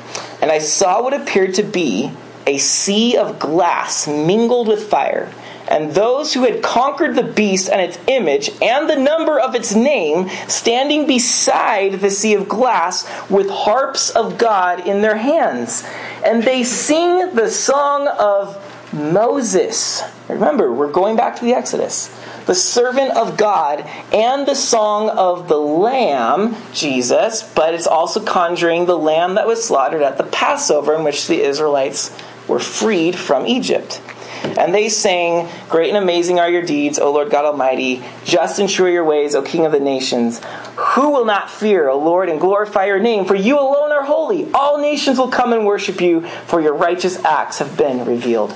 And 0.41 0.51
I 0.51 0.57
saw 0.57 1.01
what 1.03 1.13
appeared 1.13 1.53
to 1.55 1.63
be 1.63 2.11
a 2.47 2.57
sea 2.57 3.17
of 3.17 3.39
glass 3.39 4.07
mingled 4.07 4.67
with 4.67 4.89
fire 4.89 5.31
and 5.71 5.91
those 5.91 6.33
who 6.33 6.43
had 6.43 6.61
conquered 6.61 7.15
the 7.15 7.23
beast 7.23 7.69
and 7.69 7.79
its 7.79 7.97
image 8.07 8.49
and 8.61 8.89
the 8.89 8.97
number 8.97 9.39
of 9.39 9.55
its 9.55 9.73
name 9.73 10.27
standing 10.49 11.07
beside 11.07 12.01
the 12.01 12.09
sea 12.09 12.33
of 12.33 12.49
glass 12.49 13.09
with 13.29 13.49
harps 13.49 14.09
of 14.09 14.37
God 14.37 14.85
in 14.85 15.01
their 15.01 15.15
hands. 15.15 15.87
And 16.25 16.43
they 16.43 16.65
sing 16.65 17.35
the 17.35 17.49
song 17.49 18.07
of 18.07 18.57
Moses. 18.93 20.03
Remember, 20.27 20.73
we're 20.73 20.91
going 20.91 21.15
back 21.15 21.37
to 21.37 21.45
the 21.45 21.53
Exodus. 21.53 22.13
The 22.47 22.55
servant 22.55 23.15
of 23.15 23.37
God 23.37 23.87
and 24.11 24.45
the 24.45 24.55
song 24.55 25.09
of 25.09 25.47
the 25.47 25.59
Lamb, 25.59 26.57
Jesus, 26.73 27.43
but 27.43 27.73
it's 27.73 27.87
also 27.87 28.21
conjuring 28.21 28.87
the 28.87 28.97
lamb 28.97 29.35
that 29.35 29.47
was 29.47 29.63
slaughtered 29.63 30.01
at 30.01 30.17
the 30.17 30.25
Passover 30.25 30.95
in 30.95 31.05
which 31.05 31.27
the 31.27 31.41
Israelites 31.41 32.11
were 32.51 32.59
freed 32.59 33.15
from 33.15 33.47
Egypt. 33.47 34.01
And 34.43 34.73
they 34.73 34.89
sang, 34.89 35.49
Great 35.69 35.89
and 35.89 35.97
amazing 35.97 36.39
are 36.39 36.49
your 36.49 36.61
deeds, 36.61 36.99
O 36.99 37.11
Lord 37.11 37.29
God 37.29 37.45
Almighty. 37.45 38.03
Just 38.25 38.59
and 38.59 38.69
are 38.79 38.89
your 38.89 39.05
ways, 39.05 39.33
O 39.33 39.41
King 39.41 39.65
of 39.65 39.71
the 39.71 39.79
nations. 39.79 40.41
Who 40.75 41.11
will 41.11 41.25
not 41.25 41.49
fear, 41.49 41.87
O 41.89 41.97
Lord, 41.97 42.27
and 42.27 42.39
glorify 42.39 42.85
your 42.85 42.99
name? 42.99 43.25
For 43.25 43.35
you 43.35 43.57
alone 43.57 43.91
are 43.91 44.03
holy. 44.03 44.51
All 44.53 44.79
nations 44.79 45.17
will 45.17 45.29
come 45.29 45.53
and 45.53 45.65
worship 45.65 46.01
you, 46.01 46.27
for 46.47 46.59
your 46.59 46.73
righteous 46.73 47.23
acts 47.23 47.59
have 47.59 47.77
been 47.77 48.05
revealed. 48.05 48.55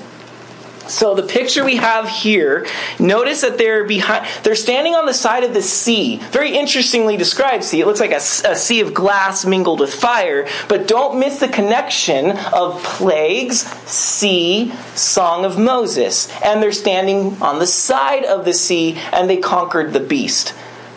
So 0.88 1.14
the 1.14 1.22
picture 1.22 1.64
we 1.64 1.76
have 1.76 2.08
here, 2.08 2.66
notice 2.98 3.40
that 3.40 3.58
they're 3.58 3.84
behind, 3.84 4.26
they're 4.42 4.54
standing 4.54 4.94
on 4.94 5.06
the 5.06 5.14
side 5.14 5.44
of 5.44 5.54
the 5.54 5.62
sea. 5.62 6.18
Very 6.30 6.56
interestingly 6.56 7.16
described 7.16 7.64
sea. 7.64 7.80
It 7.80 7.86
looks 7.86 8.00
like 8.00 8.12
a, 8.12 8.16
a, 8.16 8.56
sea 8.56 8.80
of 8.80 8.94
glass 8.94 9.44
mingled 9.44 9.80
with 9.80 9.94
fire, 9.94 10.46
but 10.68 10.88
don't 10.88 11.18
miss 11.18 11.40
the 11.40 11.48
connection 11.48 12.36
of 12.52 12.82
plagues, 12.82 13.66
sea, 13.88 14.72
song 14.94 15.44
of 15.44 15.58
Moses. 15.58 16.30
And 16.42 16.62
they're 16.62 16.72
standing 16.72 17.40
on 17.42 17.58
the 17.58 17.66
side 17.66 18.24
of 18.24 18.44
the 18.44 18.54
sea 18.54 18.96
and 19.12 19.28
they 19.28 19.38
conquered 19.38 19.92
the 19.92 20.00
beast. 20.00 20.54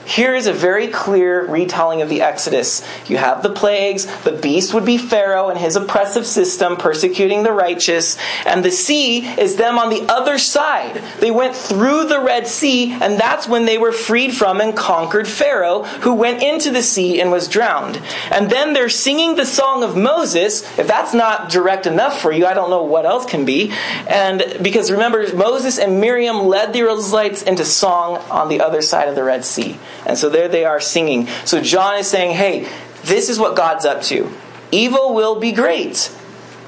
Here 0.10 0.34
is 0.34 0.48
a 0.48 0.54
very 0.54 0.88
clear 0.88 1.46
retelling 1.46 2.02
of 2.02 2.10
the 2.10 2.24
Exodus. 2.24 2.84
You 3.08 3.18
have 3.18 3.44
the 3.44 3.52
plagues, 3.52 4.08
the 4.24 4.32
beast 4.32 4.74
would 4.74 4.84
be 4.84 4.98
Pharaoh 4.98 5.50
and 5.50 5.60
his 5.60 5.76
oppressive 5.76 6.26
system 6.26 6.78
persecuting 6.78 7.44
the 7.44 7.52
righteous, 7.52 8.18
and 8.44 8.66
the 8.66 8.72
sea 8.72 9.20
is 9.20 9.58
them 9.58 9.78
on 9.78 9.92
the 9.92 10.12
other 10.12 10.40
side. 10.40 11.04
They 11.20 11.30
went 11.30 11.56
through 11.56 12.08
the 12.08 12.20
Red 12.20 12.48
Sea, 12.48 12.92
and 12.92 13.20
that's 13.20 13.48
when 13.48 13.66
they 13.66 13.78
were 13.78 13.92
freed 13.92 14.34
from 14.34 14.60
and 14.60 14.76
conquered 14.76 15.28
Pharaoh, 15.28 15.84
who 15.84 16.16
went 16.16 16.42
into 16.42 16.72
the 16.72 16.82
sea 16.82 17.22
and 17.22 17.30
was 17.30 17.48
drowned. 17.48 18.02
And 18.32 18.50
then 18.50 18.74
they're 18.74 18.90
singing 18.90 19.36
the 19.36 19.46
song 19.46 19.84
of 19.84 19.96
Moses. 19.96 20.64
If 20.80 20.88
that's 20.88 21.14
not 21.14 21.52
direct 21.52 21.86
enough 21.86 22.20
for 22.20 22.32
you, 22.32 22.48
I 22.48 22.56
don't 22.56 22.72
know 22.72 22.82
what 22.82 23.06
else 23.06 23.28
can 23.28 23.46
be. 23.46 23.72
And 24.08 24.58
because 24.60 24.90
remember, 24.90 25.36
Moses 25.36 25.78
and 25.78 26.02
Miriam 26.02 26.48
led 26.48 26.74
the 26.74 26.90
Israelites 26.90 27.44
into 27.44 27.64
song 27.64 28.18
on 28.32 28.50
the 28.50 28.62
other 28.62 28.82
side 28.82 29.08
of 29.08 29.14
the 29.14 29.24
Red 29.24 29.46
Sea. 29.46 29.78
And 30.10 30.18
so 30.18 30.28
there 30.28 30.48
they 30.48 30.66
are 30.66 30.82
singing. 30.82 31.28
So 31.46 31.62
John 31.62 32.00
is 32.00 32.08
saying, 32.08 32.36
hey, 32.36 32.68
this 33.04 33.30
is 33.30 33.38
what 33.38 33.56
God's 33.56 33.86
up 33.86 34.02
to. 34.06 34.28
Evil 34.72 35.14
will 35.14 35.40
be 35.40 35.52
great. 35.52 36.12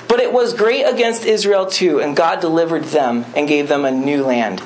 But 0.07 0.19
it 0.19 0.31
was 0.31 0.53
great 0.53 0.83
against 0.83 1.25
Israel 1.25 1.65
too, 1.65 1.99
and 1.99 2.15
God 2.15 2.39
delivered 2.39 2.83
them 2.83 3.25
and 3.35 3.47
gave 3.47 3.67
them 3.67 3.83
a 3.83 3.89
new 3.89 4.23
land. 4.23 4.61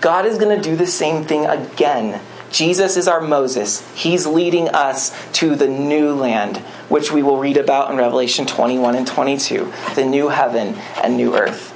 God 0.00 0.24
is 0.24 0.38
going 0.38 0.56
to 0.56 0.62
do 0.62 0.74
the 0.74 0.86
same 0.86 1.24
thing 1.24 1.44
again. 1.44 2.18
Jesus 2.50 2.96
is 2.96 3.08
our 3.08 3.20
Moses. 3.20 3.86
He's 3.94 4.26
leading 4.26 4.70
us 4.70 5.12
to 5.34 5.54
the 5.54 5.68
new 5.68 6.14
land, 6.14 6.56
which 6.88 7.12
we 7.12 7.22
will 7.22 7.36
read 7.36 7.58
about 7.58 7.90
in 7.90 7.98
Revelation 7.98 8.46
21 8.46 8.94
and 8.94 9.06
22 9.06 9.70
the 9.96 10.06
new 10.06 10.28
heaven 10.28 10.76
and 11.02 11.18
new 11.18 11.36
earth. 11.36 11.72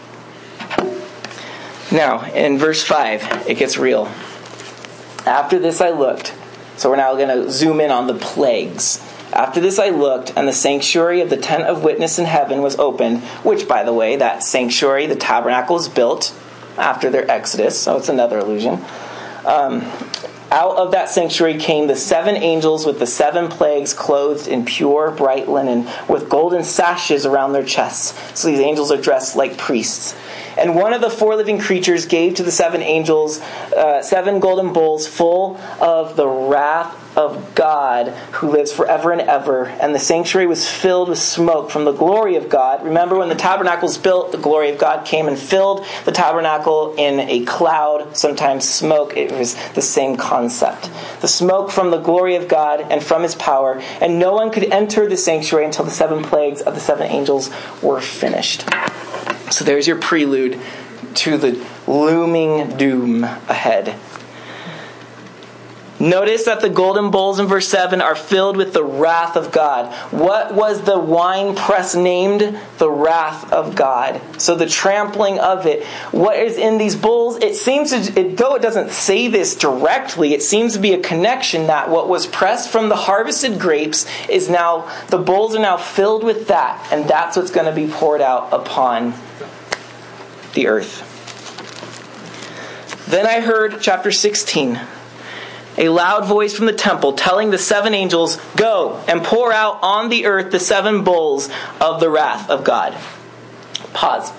Now, 1.92 2.24
in 2.32 2.56
verse 2.56 2.82
5, 2.82 3.48
it 3.48 3.58
gets 3.58 3.76
real. 3.76 4.06
After 5.26 5.58
this 5.58 5.82
I 5.82 5.90
looked. 5.90 6.32
So 6.78 6.90
we're 6.90 6.96
now 6.96 7.14
going 7.16 7.28
to 7.28 7.50
zoom 7.50 7.80
in 7.80 7.90
on 7.90 8.06
the 8.06 8.14
plagues. 8.14 9.04
After 9.32 9.60
this 9.60 9.78
I 9.78 9.88
looked, 9.88 10.32
and 10.36 10.46
the 10.48 10.52
sanctuary 10.52 11.20
of 11.20 11.28
the 11.28 11.36
tent 11.36 11.64
of 11.64 11.82
witness 11.82 12.18
in 12.18 12.24
heaven 12.24 12.62
was 12.62 12.78
opened, 12.78 13.22
which, 13.44 13.68
by 13.68 13.82
the 13.82 13.92
way, 13.92 14.16
that 14.16 14.42
sanctuary, 14.42 15.06
the 15.06 15.16
tabernacle, 15.16 15.76
is 15.76 15.88
built 15.88 16.34
after 16.78 17.10
their 17.10 17.28
exodus, 17.30 17.78
so 17.78 17.96
it's 17.96 18.08
another 18.08 18.38
illusion. 18.38 18.80
Um, 19.44 19.80
out 20.50 20.76
of 20.76 20.92
that 20.92 21.10
sanctuary 21.10 21.58
came 21.58 21.86
the 21.86 21.96
seven 21.96 22.36
angels 22.36 22.86
with 22.86 22.98
the 22.98 23.06
seven 23.06 23.48
plagues, 23.48 23.92
clothed 23.92 24.48
in 24.48 24.64
pure, 24.64 25.10
bright 25.10 25.48
linen, 25.48 25.88
with 26.08 26.28
golden 26.28 26.64
sashes 26.64 27.26
around 27.26 27.52
their 27.52 27.64
chests. 27.64 28.18
So 28.38 28.48
these 28.48 28.60
angels 28.60 28.90
are 28.90 28.96
dressed 29.00 29.36
like 29.36 29.58
priests. 29.58 30.14
And 30.56 30.74
one 30.74 30.92
of 30.92 31.00
the 31.00 31.10
four 31.10 31.36
living 31.36 31.58
creatures 31.58 32.06
gave 32.06 32.34
to 32.36 32.42
the 32.42 32.50
seven 32.50 32.82
angels 32.82 33.40
uh, 33.40 34.02
seven 34.02 34.40
golden 34.40 34.72
bowls 34.72 35.06
full 35.06 35.56
of 35.80 36.16
the 36.16 36.26
wrath 36.26 37.07
of 37.18 37.56
God 37.56 38.10
who 38.34 38.48
lives 38.48 38.72
forever 38.72 39.10
and 39.10 39.20
ever. 39.20 39.64
And 39.64 39.92
the 39.92 39.98
sanctuary 39.98 40.46
was 40.46 40.68
filled 40.68 41.08
with 41.08 41.18
smoke 41.18 41.68
from 41.68 41.84
the 41.84 41.92
glory 41.92 42.36
of 42.36 42.48
God. 42.48 42.84
Remember 42.84 43.18
when 43.18 43.28
the 43.28 43.34
tabernacle 43.34 43.88
was 43.88 43.98
built, 43.98 44.30
the 44.30 44.38
glory 44.38 44.70
of 44.70 44.78
God 44.78 45.04
came 45.04 45.26
and 45.26 45.36
filled 45.36 45.84
the 46.04 46.12
tabernacle 46.12 46.94
in 46.96 47.18
a 47.18 47.44
cloud, 47.44 48.16
sometimes 48.16 48.68
smoke. 48.68 49.16
It 49.16 49.32
was 49.32 49.56
the 49.72 49.82
same 49.82 50.16
concept. 50.16 50.90
The 51.20 51.26
smoke 51.26 51.72
from 51.72 51.90
the 51.90 51.98
glory 51.98 52.36
of 52.36 52.46
God 52.46 52.82
and 52.88 53.02
from 53.02 53.24
his 53.24 53.34
power. 53.34 53.82
And 54.00 54.20
no 54.20 54.32
one 54.32 54.52
could 54.52 54.72
enter 54.72 55.08
the 55.08 55.16
sanctuary 55.16 55.64
until 55.64 55.84
the 55.84 55.90
seven 55.90 56.22
plagues 56.22 56.60
of 56.60 56.74
the 56.74 56.80
seven 56.80 57.10
angels 57.10 57.50
were 57.82 58.00
finished. 58.00 58.64
So 59.50 59.64
there's 59.64 59.88
your 59.88 59.98
prelude 59.98 60.60
to 61.14 61.36
the 61.36 61.66
looming 61.88 62.76
doom 62.76 63.24
ahead. 63.24 63.98
Notice 66.00 66.44
that 66.44 66.60
the 66.60 66.68
golden 66.68 67.10
bowls 67.10 67.40
in 67.40 67.46
verse 67.46 67.66
7 67.66 68.00
are 68.00 68.14
filled 68.14 68.56
with 68.56 68.72
the 68.72 68.84
wrath 68.84 69.36
of 69.36 69.50
God. 69.50 69.92
What 70.12 70.54
was 70.54 70.82
the 70.82 70.98
wine 70.98 71.56
press 71.56 71.96
named? 71.96 72.56
The 72.78 72.90
wrath 72.90 73.52
of 73.52 73.74
God. 73.74 74.20
So 74.40 74.54
the 74.54 74.68
trampling 74.68 75.40
of 75.40 75.66
it. 75.66 75.84
What 76.12 76.38
is 76.38 76.56
in 76.56 76.78
these 76.78 76.94
bowls? 76.94 77.38
It 77.38 77.56
seems 77.56 77.90
to, 77.90 78.20
it, 78.20 78.36
though 78.36 78.54
it 78.54 78.62
doesn't 78.62 78.92
say 78.92 79.26
this 79.26 79.56
directly, 79.56 80.34
it 80.34 80.42
seems 80.42 80.74
to 80.74 80.78
be 80.78 80.92
a 80.92 81.00
connection 81.00 81.66
that 81.66 81.90
what 81.90 82.08
was 82.08 82.28
pressed 82.28 82.70
from 82.70 82.88
the 82.88 82.96
harvested 82.96 83.58
grapes 83.58 84.06
is 84.28 84.48
now, 84.48 84.88
the 85.08 85.18
bowls 85.18 85.56
are 85.56 85.60
now 85.60 85.76
filled 85.76 86.22
with 86.22 86.46
that, 86.46 86.88
and 86.92 87.08
that's 87.08 87.36
what's 87.36 87.50
going 87.50 87.66
to 87.66 87.72
be 87.74 87.92
poured 87.92 88.20
out 88.20 88.52
upon 88.52 89.14
the 90.54 90.68
earth. 90.68 91.04
Then 93.08 93.26
I 93.26 93.40
heard, 93.40 93.80
chapter 93.80 94.12
16 94.12 94.80
a 95.78 95.88
loud 95.88 96.26
voice 96.26 96.54
from 96.54 96.66
the 96.66 96.72
temple 96.72 97.12
telling 97.14 97.50
the 97.50 97.58
seven 97.58 97.94
angels, 97.94 98.36
Go 98.56 99.02
and 99.08 99.24
pour 99.24 99.52
out 99.52 99.78
on 99.82 100.10
the 100.10 100.26
earth 100.26 100.50
the 100.50 100.60
seven 100.60 101.04
bowls 101.04 101.48
of 101.80 102.00
the 102.00 102.10
wrath 102.10 102.50
of 102.50 102.64
God. 102.64 102.96
Pause. 103.94 104.32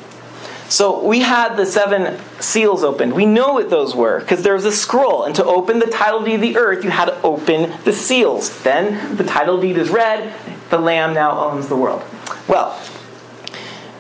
So 0.69 1.04
we 1.04 1.21
had 1.21 1.56
the 1.56 1.65
seven 1.65 2.19
seals 2.39 2.84
opened. 2.84 3.13
We 3.13 3.25
know 3.25 3.54
what 3.54 3.71
those 3.71 3.95
were 3.95 4.19
because 4.19 4.43
there 4.43 4.54
was 4.54 4.65
a 4.65 4.71
scroll. 4.71 5.23
And 5.23 5.34
to 5.36 5.43
open 5.43 5.80
the 5.80 5.88
title 5.88 6.21
deed 6.23 6.36
of 6.36 6.41
the 6.41 6.58
earth, 6.58 6.84
you 6.84 6.91
had 6.91 7.06
to 7.06 7.19
open 7.23 7.73
the 7.86 7.93
seals. 7.93 8.62
Then 8.62 9.15
the 9.15 9.23
title 9.23 9.60
deed 9.60 9.78
is 9.78 9.89
read. 9.89 10.32
The 10.69 10.78
Lamb 10.78 11.15
now 11.15 11.39
owns 11.39 11.69
the 11.69 11.75
world. 11.75 12.04
Well, 12.47 12.80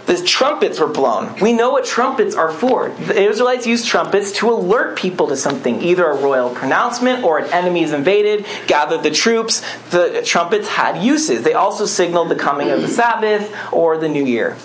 the 0.09 0.23
trumpets 0.23 0.79
were 0.79 0.87
blown. 0.87 1.35
We 1.39 1.53
know 1.53 1.69
what 1.69 1.85
trumpets 1.85 2.33
are 2.33 2.51
for. 2.51 2.89
The 2.89 3.21
Israelites 3.21 3.67
used 3.67 3.85
trumpets 3.85 4.31
to 4.39 4.49
alert 4.49 4.97
people 4.97 5.27
to 5.27 5.37
something, 5.37 5.83
either 5.83 6.03
a 6.09 6.15
royal 6.15 6.49
pronouncement 6.49 7.23
or 7.23 7.37
an 7.37 7.53
enemy 7.53 7.83
is 7.83 7.93
invaded, 7.93 8.47
gathered 8.65 9.03
the 9.03 9.11
troops. 9.11 9.61
The 9.91 10.23
trumpets 10.25 10.67
had 10.67 11.03
uses. 11.03 11.43
They 11.43 11.53
also 11.53 11.85
signaled 11.85 12.29
the 12.29 12.35
coming 12.35 12.71
of 12.71 12.81
the 12.81 12.87
Sabbath 12.87 13.55
or 13.71 13.99
the 13.99 14.09
new 14.09 14.25
year. 14.25 14.57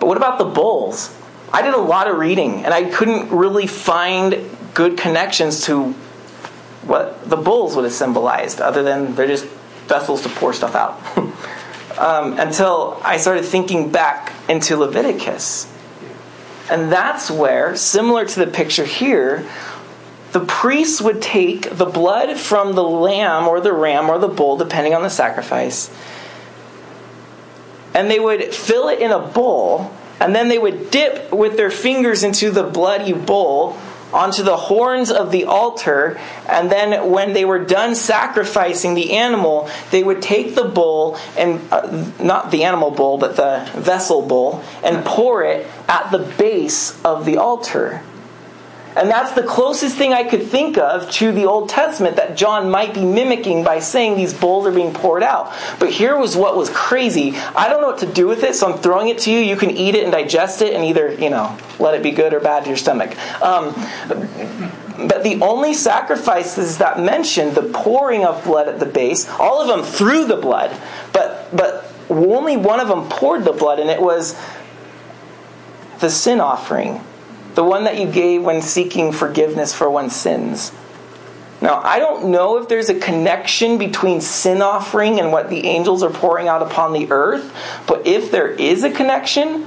But 0.00 0.06
what 0.06 0.18
about 0.18 0.36
the 0.36 0.44
bowls? 0.44 1.18
I 1.50 1.62
did 1.62 1.72
a 1.72 1.78
lot 1.78 2.06
of 2.06 2.18
reading 2.18 2.66
and 2.66 2.74
I 2.74 2.84
couldn't 2.84 3.30
really 3.30 3.66
find 3.66 4.50
good 4.74 4.98
connections 4.98 5.62
to 5.62 5.92
what 6.82 7.26
the 7.26 7.38
bowls 7.38 7.74
would 7.74 7.84
have 7.84 7.94
symbolized, 7.94 8.60
other 8.60 8.82
than 8.82 9.14
they're 9.14 9.26
just 9.26 9.46
vessels 9.86 10.20
to 10.24 10.28
pour 10.28 10.52
stuff 10.52 10.74
out. 10.74 11.00
um, 11.98 12.38
until 12.38 13.00
I 13.04 13.16
started 13.16 13.44
thinking 13.44 13.90
back 13.90 14.32
into 14.48 14.76
Leviticus. 14.76 15.70
And 16.70 16.90
that's 16.90 17.30
where, 17.30 17.76
similar 17.76 18.24
to 18.24 18.44
the 18.44 18.46
picture 18.46 18.84
here, 18.84 19.46
the 20.32 20.40
priests 20.40 21.00
would 21.00 21.22
take 21.22 21.70
the 21.70 21.84
blood 21.86 22.36
from 22.38 22.74
the 22.74 22.82
lamb 22.82 23.46
or 23.46 23.60
the 23.60 23.72
ram 23.72 24.08
or 24.10 24.18
the 24.18 24.28
bull, 24.28 24.56
depending 24.56 24.94
on 24.94 25.02
the 25.02 25.10
sacrifice, 25.10 25.94
and 27.94 28.10
they 28.10 28.18
would 28.18 28.52
fill 28.52 28.88
it 28.88 28.98
in 28.98 29.12
a 29.12 29.20
bowl, 29.20 29.92
and 30.18 30.34
then 30.34 30.48
they 30.48 30.58
would 30.58 30.90
dip 30.90 31.30
with 31.32 31.56
their 31.56 31.70
fingers 31.70 32.24
into 32.24 32.50
the 32.50 32.64
bloody 32.64 33.12
bowl 33.12 33.78
onto 34.12 34.42
the 34.42 34.56
horns 34.56 35.10
of 35.10 35.32
the 35.32 35.44
altar, 35.44 36.18
and 36.48 36.70
then 36.70 37.10
when 37.10 37.32
they 37.32 37.44
were 37.44 37.58
done 37.58 37.94
sacrificing 37.94 38.94
the 38.94 39.14
animal, 39.14 39.68
they 39.90 40.02
would 40.02 40.22
take 40.22 40.54
the 40.54 40.64
bowl 40.64 41.16
and 41.36 41.60
uh, 41.72 42.10
not 42.20 42.50
the 42.50 42.64
animal 42.64 42.90
bowl, 42.90 43.18
but 43.18 43.36
the 43.36 43.68
vessel 43.74 44.22
bowl, 44.22 44.62
and 44.82 45.04
pour 45.04 45.44
it 45.44 45.66
at 45.88 46.10
the 46.10 46.18
base 46.18 47.02
of 47.04 47.24
the 47.24 47.36
altar. 47.36 48.02
And 48.96 49.10
that's 49.10 49.32
the 49.32 49.42
closest 49.42 49.96
thing 49.96 50.12
I 50.12 50.24
could 50.24 50.44
think 50.44 50.78
of 50.78 51.10
to 51.12 51.32
the 51.32 51.46
Old 51.46 51.68
Testament 51.68 52.16
that 52.16 52.36
John 52.36 52.70
might 52.70 52.94
be 52.94 53.04
mimicking 53.04 53.64
by 53.64 53.80
saying 53.80 54.16
these 54.16 54.32
bowls 54.32 54.66
are 54.66 54.72
being 54.72 54.92
poured 54.92 55.22
out. 55.22 55.52
But 55.80 55.90
here 55.90 56.16
was 56.16 56.36
what 56.36 56.56
was 56.56 56.70
crazy. 56.70 57.36
I 57.56 57.68
don't 57.68 57.80
know 57.80 57.88
what 57.88 57.98
to 57.98 58.06
do 58.06 58.26
with 58.28 58.44
it, 58.44 58.54
so 58.54 58.72
I'm 58.72 58.78
throwing 58.78 59.08
it 59.08 59.18
to 59.20 59.32
you. 59.32 59.40
You 59.40 59.56
can 59.56 59.70
eat 59.70 59.94
it 59.94 60.04
and 60.04 60.12
digest 60.12 60.62
it 60.62 60.74
and 60.74 60.84
either, 60.84 61.12
you 61.12 61.30
know, 61.30 61.56
let 61.78 61.94
it 61.94 62.02
be 62.02 62.12
good 62.12 62.32
or 62.34 62.40
bad 62.40 62.64
to 62.64 62.70
your 62.70 62.76
stomach. 62.76 63.16
Um, 63.42 63.74
but 64.96 65.24
the 65.24 65.40
only 65.42 65.74
sacrifices 65.74 66.78
that 66.78 67.00
mentioned 67.00 67.56
the 67.56 67.62
pouring 67.62 68.24
of 68.24 68.44
blood 68.44 68.68
at 68.68 68.78
the 68.78 68.86
base, 68.86 69.28
all 69.28 69.60
of 69.60 69.66
them 69.66 69.84
threw 69.84 70.24
the 70.24 70.36
blood, 70.36 70.70
but, 71.12 71.54
but 71.54 71.92
only 72.08 72.56
one 72.56 72.78
of 72.78 72.86
them 72.86 73.08
poured 73.08 73.44
the 73.44 73.52
blood, 73.52 73.80
and 73.80 73.90
it 73.90 74.00
was 74.00 74.38
the 75.98 76.10
sin 76.10 76.38
offering 76.38 77.00
the 77.54 77.64
one 77.64 77.84
that 77.84 77.98
you 77.98 78.10
gave 78.10 78.42
when 78.42 78.62
seeking 78.62 79.12
forgiveness 79.12 79.74
for 79.74 79.88
one's 79.88 80.14
sins. 80.14 80.72
Now, 81.60 81.80
I 81.82 81.98
don't 81.98 82.30
know 82.30 82.58
if 82.58 82.68
there's 82.68 82.90
a 82.90 82.98
connection 82.98 83.78
between 83.78 84.20
sin 84.20 84.60
offering 84.60 85.18
and 85.18 85.32
what 85.32 85.48
the 85.48 85.66
angels 85.66 86.02
are 86.02 86.10
pouring 86.10 86.48
out 86.48 86.62
upon 86.62 86.92
the 86.92 87.10
earth, 87.10 87.54
but 87.86 88.06
if 88.06 88.30
there 88.30 88.48
is 88.48 88.84
a 88.84 88.90
connection, 88.90 89.66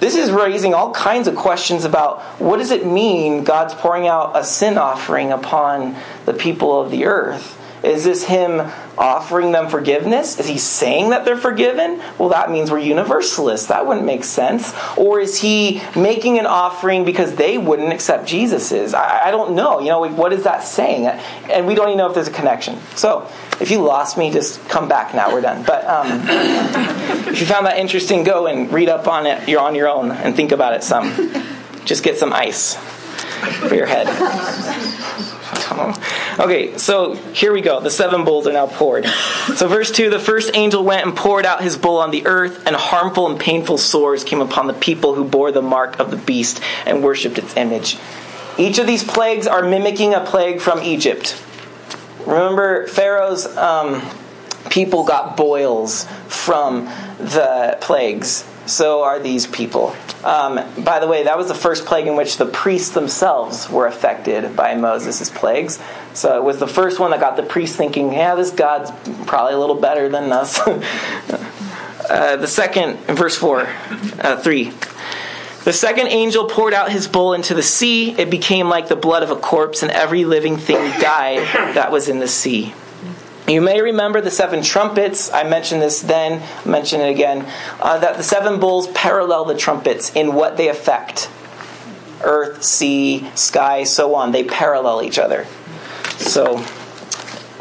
this 0.00 0.16
is 0.16 0.30
raising 0.30 0.74
all 0.74 0.92
kinds 0.92 1.28
of 1.28 1.36
questions 1.36 1.84
about 1.84 2.22
what 2.40 2.58
does 2.58 2.70
it 2.70 2.86
mean 2.86 3.44
God's 3.44 3.74
pouring 3.74 4.06
out 4.06 4.32
a 4.34 4.44
sin 4.44 4.78
offering 4.78 5.32
upon 5.32 5.96
the 6.24 6.34
people 6.34 6.80
of 6.80 6.90
the 6.90 7.04
earth? 7.04 7.60
Is 7.84 8.04
this 8.04 8.24
him 8.24 8.60
offering 8.96 9.52
them 9.52 9.68
forgiveness? 9.68 10.38
Is 10.38 10.46
he 10.46 10.58
saying 10.58 11.10
that 11.10 11.24
they're 11.24 11.36
forgiven? 11.36 12.00
Well, 12.18 12.30
that 12.30 12.50
means 12.50 12.70
we're 12.70 12.78
universalists. 12.78 13.68
That 13.68 13.86
wouldn't 13.86 14.06
make 14.06 14.24
sense. 14.24 14.74
Or 14.96 15.20
is 15.20 15.40
he 15.40 15.82
making 15.96 16.38
an 16.38 16.46
offering 16.46 17.04
because 17.04 17.34
they 17.34 17.58
wouldn't 17.58 17.92
accept 17.92 18.26
Jesus's? 18.26 18.94
I, 18.94 19.26
I 19.26 19.30
don't 19.30 19.54
know. 19.54 19.80
You 19.80 19.88
know, 19.88 20.08
what 20.08 20.32
is 20.32 20.44
that 20.44 20.64
saying? 20.64 21.06
And 21.06 21.66
we 21.66 21.74
don't 21.74 21.88
even 21.88 21.98
know 21.98 22.08
if 22.08 22.14
there's 22.14 22.28
a 22.28 22.32
connection. 22.32 22.78
So, 22.94 23.30
if 23.60 23.70
you 23.70 23.82
lost 23.82 24.18
me, 24.18 24.30
just 24.30 24.66
come 24.68 24.88
back 24.88 25.14
now. 25.14 25.32
We're 25.32 25.40
done. 25.40 25.64
But 25.64 25.84
um, 25.86 26.08
if 27.28 27.40
you 27.40 27.46
found 27.46 27.66
that 27.66 27.78
interesting, 27.78 28.24
go 28.24 28.46
and 28.46 28.72
read 28.72 28.88
up 28.88 29.06
on 29.06 29.26
it. 29.26 29.48
You're 29.48 29.60
on 29.60 29.74
your 29.74 29.88
own 29.88 30.10
and 30.10 30.34
think 30.34 30.52
about 30.52 30.74
it 30.74 30.82
some. 30.82 31.32
Just 31.84 32.02
get 32.02 32.16
some 32.16 32.32
ice 32.32 32.76
for 33.68 33.74
your 33.74 33.86
head. 33.86 34.08
Okay, 36.38 36.76
so 36.78 37.14
here 37.32 37.52
we 37.52 37.60
go. 37.60 37.80
The 37.80 37.90
seven 37.90 38.24
bowls 38.24 38.46
are 38.46 38.52
now 38.52 38.66
poured. 38.66 39.06
So, 39.56 39.68
verse 39.68 39.90
2 39.90 40.10
the 40.10 40.18
first 40.18 40.50
angel 40.54 40.84
went 40.84 41.06
and 41.06 41.16
poured 41.16 41.46
out 41.46 41.62
his 41.62 41.76
bowl 41.76 41.98
on 41.98 42.10
the 42.10 42.26
earth, 42.26 42.66
and 42.66 42.76
harmful 42.76 43.28
and 43.30 43.38
painful 43.38 43.78
sores 43.78 44.24
came 44.24 44.40
upon 44.40 44.66
the 44.66 44.74
people 44.74 45.14
who 45.14 45.24
bore 45.24 45.52
the 45.52 45.62
mark 45.62 45.98
of 45.98 46.10
the 46.10 46.16
beast 46.16 46.60
and 46.86 47.02
worshipped 47.02 47.38
its 47.38 47.56
image. 47.56 47.98
Each 48.58 48.78
of 48.78 48.86
these 48.86 49.02
plagues 49.02 49.46
are 49.46 49.62
mimicking 49.62 50.14
a 50.14 50.20
plague 50.20 50.60
from 50.60 50.80
Egypt. 50.82 51.40
Remember, 52.26 52.86
Pharaoh's 52.86 53.46
um, 53.56 54.02
people 54.70 55.04
got 55.04 55.36
boils 55.36 56.06
from 56.28 56.86
the 57.18 57.78
plagues. 57.80 58.44
So 58.66 59.02
are 59.02 59.20
these 59.20 59.46
people. 59.46 59.94
Um, 60.24 60.58
by 60.82 60.98
the 60.98 61.06
way, 61.06 61.24
that 61.24 61.36
was 61.36 61.48
the 61.48 61.54
first 61.54 61.84
plague 61.84 62.06
in 62.06 62.16
which 62.16 62.38
the 62.38 62.46
priests 62.46 62.90
themselves 62.90 63.68
were 63.68 63.86
affected 63.86 64.56
by 64.56 64.74
Moses' 64.74 65.28
plagues. 65.28 65.78
So 66.14 66.38
it 66.38 66.42
was 66.42 66.58
the 66.58 66.66
first 66.66 66.98
one 66.98 67.10
that 67.10 67.20
got 67.20 67.36
the 67.36 67.42
priests 67.42 67.76
thinking, 67.76 68.12
yeah, 68.12 68.34
this 68.34 68.50
God's 68.50 68.90
probably 69.26 69.54
a 69.54 69.58
little 69.58 69.76
better 69.76 70.08
than 70.08 70.32
us. 70.32 70.58
uh, 70.66 72.36
the 72.36 72.46
second, 72.46 72.96
verse 73.00 73.36
4, 73.36 73.68
uh, 74.20 74.40
3. 74.40 74.72
The 75.64 75.72
second 75.72 76.08
angel 76.08 76.46
poured 76.46 76.74
out 76.74 76.90
his 76.90 77.08
bowl 77.08 77.32
into 77.32 77.54
the 77.54 77.62
sea. 77.62 78.12
It 78.18 78.30
became 78.30 78.68
like 78.68 78.88
the 78.88 78.96
blood 78.96 79.22
of 79.22 79.30
a 79.30 79.36
corpse, 79.36 79.82
and 79.82 79.90
every 79.90 80.24
living 80.24 80.56
thing 80.58 80.76
died 81.00 81.46
that 81.74 81.90
was 81.90 82.08
in 82.08 82.18
the 82.18 82.28
sea. 82.28 82.74
You 83.46 83.60
may 83.60 83.82
remember 83.82 84.22
the 84.22 84.30
seven 84.30 84.62
trumpets. 84.62 85.30
I 85.32 85.44
mentioned 85.44 85.82
this 85.82 86.00
then, 86.00 86.42
I 86.64 86.68
mention 86.68 87.02
it 87.02 87.10
again. 87.10 87.46
Uh, 87.78 87.98
that 87.98 88.16
the 88.16 88.22
seven 88.22 88.58
bowls 88.58 88.88
parallel 88.88 89.44
the 89.44 89.56
trumpets 89.56 90.14
in 90.14 90.34
what 90.34 90.56
they 90.56 90.68
affect 90.68 91.28
earth, 92.22 92.62
sea, 92.62 93.28
sky, 93.34 93.84
so 93.84 94.14
on. 94.14 94.32
They 94.32 94.44
parallel 94.44 95.02
each 95.02 95.18
other. 95.18 95.46
So, 96.16 96.64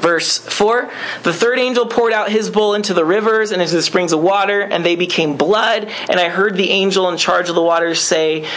verse 0.04 0.38
4 0.38 0.92
The 1.24 1.34
third 1.34 1.58
angel 1.58 1.88
poured 1.88 2.14
out 2.14 2.30
his 2.30 2.52
bowl 2.52 2.76
into 2.76 2.94
the 2.94 3.06
rivers 3.06 3.52
and 3.52 3.62
into 3.62 3.74
the 3.74 3.82
springs 3.82 4.12
of 4.12 4.20
water, 4.20 4.62
and 4.62 4.86
they 4.86 4.96
became 4.96 5.38
blood. 5.38 5.86
And 6.10 6.20
I 6.20 6.30
heard 6.30 6.56
the 6.56 6.70
angel 6.70 7.10
in 7.10 7.18
charge 7.18 7.50
of 7.50 7.56
the 7.56 7.64
waters 7.64 8.00
say, 8.00 8.48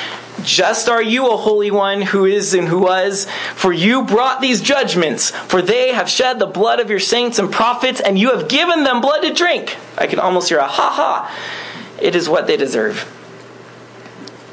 just 0.42 0.88
are 0.88 1.02
you, 1.02 1.26
O 1.26 1.36
Holy 1.38 1.70
One, 1.70 2.02
who 2.02 2.26
is 2.26 2.52
and 2.52 2.68
who 2.68 2.80
was, 2.80 3.26
for 3.54 3.72
you 3.72 4.02
brought 4.02 4.42
these 4.42 4.60
judgments, 4.60 5.30
for 5.30 5.62
they 5.62 5.92
have 5.92 6.10
shed 6.10 6.38
the 6.38 6.46
blood 6.46 6.78
of 6.78 6.90
your 6.90 7.00
saints 7.00 7.38
and 7.38 7.50
prophets, 7.50 8.00
and 8.00 8.18
you 8.18 8.36
have 8.36 8.48
given 8.48 8.84
them 8.84 9.00
blood 9.00 9.22
to 9.22 9.32
drink. 9.32 9.76
I 9.96 10.06
can 10.06 10.18
almost 10.18 10.50
hear 10.50 10.58
a 10.58 10.66
ha 10.66 10.90
ha. 10.90 11.34
It 12.02 12.14
is 12.14 12.28
what 12.28 12.46
they 12.46 12.58
deserve. 12.58 13.10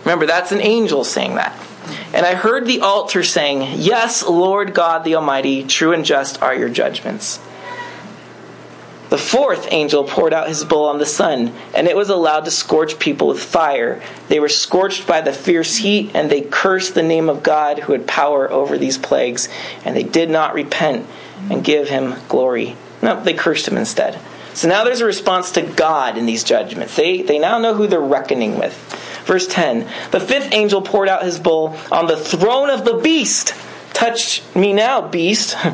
Remember, 0.06 0.26
that's 0.26 0.54
an 0.54 0.62
angel 0.62 1.04
saying 1.04 1.36
that. 1.36 1.58
And 2.14 2.26
I 2.26 2.36
heard 2.36 2.66
the 2.68 2.82
altar 2.82 3.24
saying, 3.24 3.80
Yes, 3.80 4.24
Lord 4.24 4.74
God 4.74 5.04
the 5.04 5.16
Almighty, 5.16 5.64
true 5.64 5.94
and 5.94 6.06
just 6.06 6.42
are 6.42 6.56
your 6.56 6.70
judgments. 6.70 7.40
The 9.10 9.18
fourth 9.20 9.68
angel 9.72 10.06
poured 10.06 10.34
out 10.34 10.48
his 10.48 10.64
bowl 10.64 10.86
on 10.86 10.98
the 10.98 11.06
sun, 11.06 11.54
and 11.76 11.88
it 11.88 11.96
was 11.96 12.10
allowed 12.10 12.46
to 12.46 12.52
scorch 12.52 12.98
people 12.98 13.28
with 13.28 13.44
fire. 13.44 14.02
They 14.28 14.40
were 14.40 14.50
scorched 14.50 15.06
by 15.06 15.22
the 15.22 15.32
fierce 15.32 15.78
heat, 15.78 16.12
and 16.16 16.32
they 16.32 16.42
cursed 16.42 16.96
the 16.96 17.04
name 17.04 17.30
of 17.30 17.44
God 17.44 17.80
who 17.80 17.94
had 17.94 18.08
power 18.08 18.52
over 18.52 18.76
these 18.76 18.98
plagues, 18.98 19.50
and 19.86 19.96
they 19.96 20.02
did 20.02 20.32
not 20.32 20.56
repent 20.56 21.06
and 21.52 21.64
give 21.64 21.90
him 21.90 22.16
glory. 22.28 22.76
No, 23.04 23.22
they 23.22 23.36
cursed 23.36 23.68
him 23.68 23.78
instead. 23.78 24.20
So 24.56 24.68
now 24.68 24.84
there's 24.84 25.02
a 25.02 25.06
response 25.06 25.52
to 25.52 25.62
God 25.62 26.18
in 26.18 26.26
these 26.26 26.44
judgments. 26.44 26.96
They, 26.96 27.22
they 27.22 27.38
now 27.38 27.60
know 27.60 27.76
who 27.76 27.86
they're 27.86 28.00
reckoning 28.00 28.58
with. 28.58 28.74
Verse 29.26 29.48
10 29.48 29.88
The 30.12 30.20
fifth 30.20 30.54
angel 30.54 30.82
poured 30.82 31.10
out 31.10 31.24
his 31.24 31.40
bowl 31.40 31.78
on 31.92 32.08
the 32.08 32.18
throne 32.18 32.70
of 32.70 32.86
the 32.86 32.96
beast. 32.96 33.54
Touch 33.94 34.42
me 34.56 34.74
now, 34.74 35.08
beast. 35.08 35.56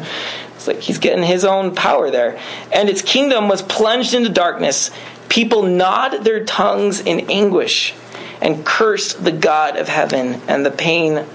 It's 0.60 0.68
like 0.68 0.82
he's 0.82 0.98
getting 0.98 1.24
his 1.24 1.46
own 1.46 1.74
power 1.74 2.12
there. 2.12 2.38
And 2.74 2.90
its 2.90 3.02
kingdom 3.02 3.48
was 3.48 3.62
plunged 3.62 4.14
into 4.14 4.28
darkness. 4.28 4.92
People 5.30 5.64
gnawed 5.64 6.26
their 6.26 6.44
tongues 6.44 7.00
in 7.00 7.32
anguish 7.32 7.94
and 8.42 8.66
cursed 8.66 9.24
the 9.24 9.32
God 9.32 9.78
of 9.78 9.88
heaven 9.88 10.42
and 10.50 10.66
the 10.66 10.72
pain 10.72 11.26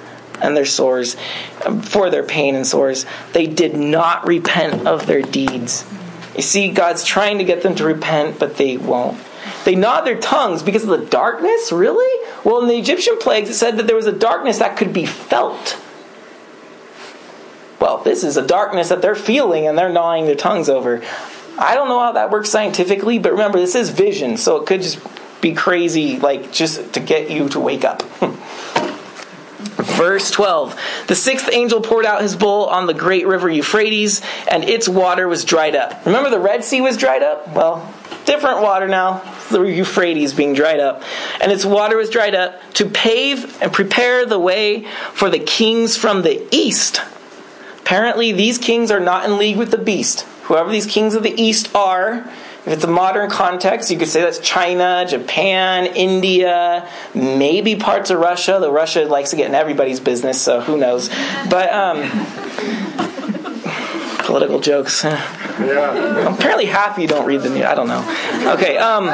and 0.42 0.54
their 0.54 0.66
sores 0.66 1.16
um, 1.64 1.80
for 1.80 2.10
their 2.10 2.22
pain 2.22 2.54
and 2.54 2.66
sores. 2.66 3.06
They 3.32 3.46
did 3.46 3.74
not 3.74 4.26
repent 4.26 4.86
of 4.86 5.06
their 5.06 5.22
deeds. 5.22 5.86
You 6.36 6.42
see, 6.42 6.70
God's 6.70 7.02
trying 7.02 7.38
to 7.38 7.44
get 7.44 7.62
them 7.62 7.76
to 7.76 7.84
repent, 7.84 8.38
but 8.38 8.58
they 8.58 8.76
won't. 8.76 9.18
They 9.64 9.74
gnawed 9.74 10.06
their 10.06 10.18
tongues 10.18 10.62
because 10.62 10.84
of 10.84 10.90
the 10.90 11.06
darkness? 11.06 11.72
Really? 11.72 12.28
Well, 12.44 12.60
in 12.62 12.68
the 12.68 12.76
Egyptian 12.76 13.18
plagues, 13.18 13.50
it 13.50 13.54
said 13.54 13.78
that 13.78 13.86
there 13.86 13.96
was 13.96 14.06
a 14.06 14.12
darkness 14.12 14.58
that 14.58 14.76
could 14.76 14.92
be 14.92 15.06
felt 15.06 15.78
well, 17.84 17.98
this 17.98 18.24
is 18.24 18.38
a 18.38 18.46
darkness 18.46 18.88
that 18.88 19.02
they're 19.02 19.14
feeling 19.14 19.66
and 19.66 19.76
they're 19.76 19.92
gnawing 19.92 20.24
their 20.24 20.34
tongues 20.34 20.70
over. 20.70 21.02
I 21.58 21.74
don't 21.74 21.88
know 21.88 22.00
how 22.00 22.12
that 22.12 22.30
works 22.30 22.48
scientifically, 22.48 23.18
but 23.18 23.32
remember, 23.32 23.58
this 23.58 23.74
is 23.74 23.90
vision, 23.90 24.38
so 24.38 24.56
it 24.56 24.66
could 24.66 24.80
just 24.80 24.98
be 25.42 25.52
crazy, 25.52 26.18
like 26.18 26.50
just 26.50 26.94
to 26.94 27.00
get 27.00 27.30
you 27.30 27.50
to 27.50 27.60
wake 27.60 27.84
up. 27.84 28.02
Verse 29.98 30.30
12 30.30 30.80
The 31.08 31.14
sixth 31.14 31.50
angel 31.52 31.82
poured 31.82 32.06
out 32.06 32.22
his 32.22 32.34
bowl 32.36 32.64
on 32.64 32.86
the 32.86 32.94
great 32.94 33.26
river 33.26 33.50
Euphrates, 33.50 34.22
and 34.50 34.64
its 34.64 34.88
water 34.88 35.28
was 35.28 35.44
dried 35.44 35.76
up. 35.76 36.06
Remember 36.06 36.30
the 36.30 36.40
Red 36.40 36.64
Sea 36.64 36.80
was 36.80 36.96
dried 36.96 37.22
up? 37.22 37.48
Well, 37.48 37.92
different 38.24 38.62
water 38.62 38.88
now. 38.88 39.20
The 39.50 39.62
Euphrates 39.62 40.32
being 40.32 40.54
dried 40.54 40.80
up. 40.80 41.02
And 41.40 41.52
its 41.52 41.64
water 41.64 41.96
was 41.96 42.10
dried 42.10 42.34
up 42.34 42.60
to 42.74 42.86
pave 42.86 43.60
and 43.62 43.72
prepare 43.72 44.24
the 44.26 44.38
way 44.38 44.86
for 45.12 45.30
the 45.30 45.38
kings 45.38 45.96
from 45.96 46.22
the 46.22 46.46
east 46.50 47.00
Apparently, 47.84 48.32
these 48.32 48.56
kings 48.56 48.90
are 48.90 48.98
not 48.98 49.26
in 49.26 49.36
league 49.36 49.58
with 49.58 49.70
the 49.70 49.76
beast. 49.76 50.22
Whoever 50.44 50.72
these 50.72 50.86
kings 50.86 51.14
of 51.14 51.22
the 51.22 51.38
east 51.38 51.68
are, 51.74 52.20
if 52.64 52.68
it's 52.68 52.84
a 52.84 52.88
modern 52.88 53.28
context, 53.28 53.90
you 53.90 53.98
could 53.98 54.08
say 54.08 54.22
that's 54.22 54.38
China, 54.38 55.04
Japan, 55.06 55.84
India, 55.94 56.88
maybe 57.14 57.76
parts 57.76 58.08
of 58.08 58.20
Russia, 58.20 58.56
though 58.58 58.72
Russia 58.72 59.04
likes 59.04 59.30
to 59.30 59.36
get 59.36 59.50
in 59.50 59.54
everybody's 59.54 60.00
business, 60.00 60.40
so 60.40 60.62
who 60.62 60.78
knows. 60.78 61.10
But, 61.50 61.70
um, 61.74 63.10
political 64.24 64.60
jokes. 64.60 65.04
Yeah. 65.04 66.26
I'm 66.26 66.34
apparently 66.34 66.66
happy 66.66 67.02
you 67.02 67.08
don't 67.08 67.26
read 67.26 67.42
the 67.42 67.50
news. 67.50 67.64
I 67.64 67.74
don't 67.74 67.88
know. 67.88 68.52
Okay, 68.54 68.76
um, 68.76 69.06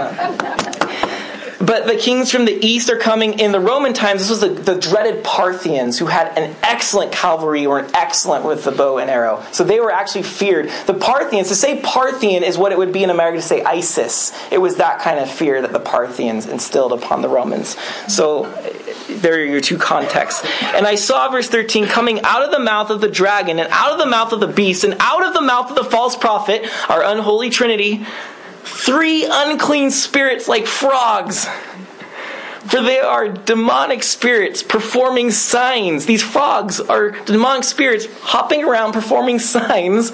but 1.61 1.87
the 1.87 1.94
kings 1.94 2.33
from 2.33 2.46
the 2.46 2.66
east 2.66 2.88
are 2.90 2.96
coming 2.96 3.38
in 3.38 3.53
the 3.53 3.61
Roman 3.61 3.92
times. 3.92 4.23
This 4.23 4.31
was 4.31 4.40
the, 4.40 4.49
the 4.49 4.81
dreaded 4.81 5.23
Parthians 5.23 5.99
who 5.99 6.07
had 6.07 6.37
an 6.38 6.57
excellent 6.62 7.12
cavalry 7.12 7.66
or 7.66 7.79
an 7.79 7.94
excellent 7.94 8.44
with 8.46 8.64
the 8.64 8.73
bow 8.73 8.99
and 8.99 9.11
arrow. 9.11 9.44
So 9.53 9.62
they 9.62 9.79
were 9.79 9.92
actually 9.92 10.23
feared. 10.23 10.70
The 10.87 10.94
Parthians, 10.94 11.49
to 11.49 11.55
say 11.55 11.81
Parthian 11.81 12.42
is 12.42 12.57
what 12.57 12.73
it 12.73 12.79
would 12.79 12.92
be 12.92 13.05
in 13.05 13.11
America 13.11 13.37
to 13.37 13.42
say 13.42 13.62
ISIS. 13.62 14.33
It 14.51 14.59
was 14.59 14.77
that 14.77 15.01
kind 15.01 15.18
of 15.18 15.31
fear 15.31 15.61
that 15.61 15.73
the 15.73 15.81
Parthians 15.81 16.46
instilled 16.46 16.92
upon 16.92 17.20
the 17.20 17.29
Romans. 17.29 17.77
So 18.09 18.46
there 19.08 19.34
are 19.34 19.44
your 19.44 19.60
two 19.60 19.78
contexts. 19.78 20.46
And 20.62 20.86
I 20.86 20.94
saw, 20.94 21.30
verse 21.30 21.48
13, 21.48 21.86
coming 21.86 22.20
out 22.22 22.42
of 22.42 22.50
the 22.50 22.58
mouth 22.58 22.90
of 22.90 23.00
the 23.00 23.08
dragon, 23.08 23.58
and 23.58 23.68
out 23.70 23.92
of 23.92 23.98
the 23.98 24.06
mouth 24.06 24.32
of 24.32 24.40
the 24.40 24.46
beast, 24.46 24.84
and 24.84 24.96
out 25.00 25.26
of 25.26 25.34
the 25.34 25.40
mouth 25.40 25.70
of 25.70 25.76
the 25.76 25.84
false 25.84 26.16
prophet, 26.16 26.66
our 26.88 27.02
unholy 27.02 27.50
trinity, 27.50 28.06
three 28.62 29.26
unclean 29.30 29.90
spirits 29.90 30.48
like 30.48 30.66
frogs. 30.66 31.46
For 32.66 32.82
they 32.82 33.00
are 33.00 33.26
demonic 33.26 34.02
spirits 34.02 34.62
performing 34.62 35.30
signs. 35.30 36.06
These 36.06 36.22
frogs 36.22 36.78
are 36.78 37.10
demonic 37.10 37.64
spirits 37.64 38.06
hopping 38.20 38.62
around 38.62 38.92
performing 38.92 39.38
signs 39.38 40.12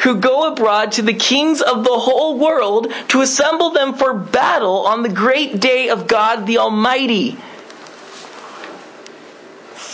who 0.00 0.16
go 0.16 0.52
abroad 0.52 0.92
to 0.92 1.02
the 1.02 1.14
kings 1.14 1.62
of 1.62 1.84
the 1.84 1.98
whole 1.98 2.38
world 2.38 2.92
to 3.08 3.22
assemble 3.22 3.70
them 3.70 3.94
for 3.94 4.12
battle 4.12 4.86
on 4.86 5.02
the 5.02 5.08
great 5.08 5.58
day 5.60 5.88
of 5.88 6.06
God 6.06 6.46
the 6.46 6.58
Almighty. 6.58 7.38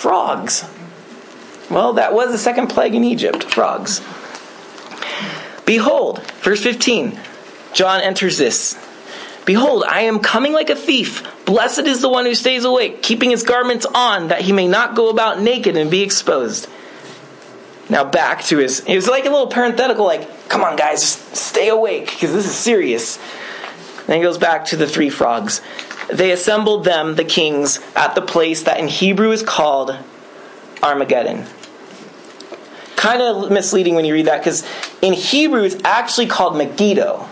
Frogs. 0.02 0.68
Well, 1.70 1.92
that 1.92 2.12
was 2.12 2.32
the 2.32 2.38
second 2.38 2.66
plague 2.66 2.96
in 2.96 3.04
Egypt 3.04 3.44
frogs. 3.44 4.00
Behold, 5.64 6.26
verse 6.42 6.60
15 6.60 7.16
John 7.72 8.00
enters 8.00 8.36
this. 8.36 8.76
Behold, 9.44 9.84
I 9.86 10.00
am 10.00 10.18
coming 10.18 10.52
like 10.52 10.70
a 10.70 10.74
thief. 10.74 11.24
Blessed 11.44 11.86
is 11.86 12.00
the 12.00 12.08
one 12.08 12.26
who 12.26 12.34
stays 12.34 12.64
awake, 12.64 13.00
keeping 13.00 13.30
his 13.30 13.44
garments 13.44 13.86
on, 13.86 14.26
that 14.26 14.40
he 14.40 14.50
may 14.50 14.66
not 14.66 14.96
go 14.96 15.08
about 15.08 15.40
naked 15.40 15.76
and 15.76 15.88
be 15.88 16.02
exposed. 16.02 16.68
Now 17.88 18.02
back 18.02 18.42
to 18.46 18.58
his. 18.58 18.80
It 18.80 18.96
was 18.96 19.06
like 19.06 19.24
a 19.24 19.30
little 19.30 19.46
parenthetical, 19.46 20.04
like, 20.04 20.48
come 20.48 20.64
on, 20.64 20.74
guys, 20.74 21.00
just 21.02 21.36
stay 21.36 21.68
awake, 21.68 22.06
because 22.06 22.32
this 22.32 22.46
is 22.46 22.56
serious. 22.56 23.20
Then 24.08 24.16
he 24.16 24.22
goes 24.24 24.36
back 24.36 24.64
to 24.66 24.76
the 24.76 24.88
three 24.88 25.10
frogs. 25.10 25.60
They 26.10 26.32
assembled 26.32 26.84
them, 26.84 27.16
the 27.16 27.24
kings, 27.24 27.80
at 27.94 28.14
the 28.14 28.22
place 28.22 28.62
that 28.64 28.78
in 28.78 28.88
Hebrew 28.88 29.30
is 29.30 29.42
called 29.42 29.96
Armageddon 30.82 31.46
kind 33.02 33.20
of 33.20 33.50
misleading 33.50 33.96
when 33.96 34.04
you 34.04 34.14
read 34.14 34.26
that 34.26 34.38
because 34.38 34.64
in 35.02 35.12
Hebrew 35.12 35.64
it's 35.64 35.76
actually 35.84 36.28
called 36.28 36.56
Megiddo. 36.56 37.26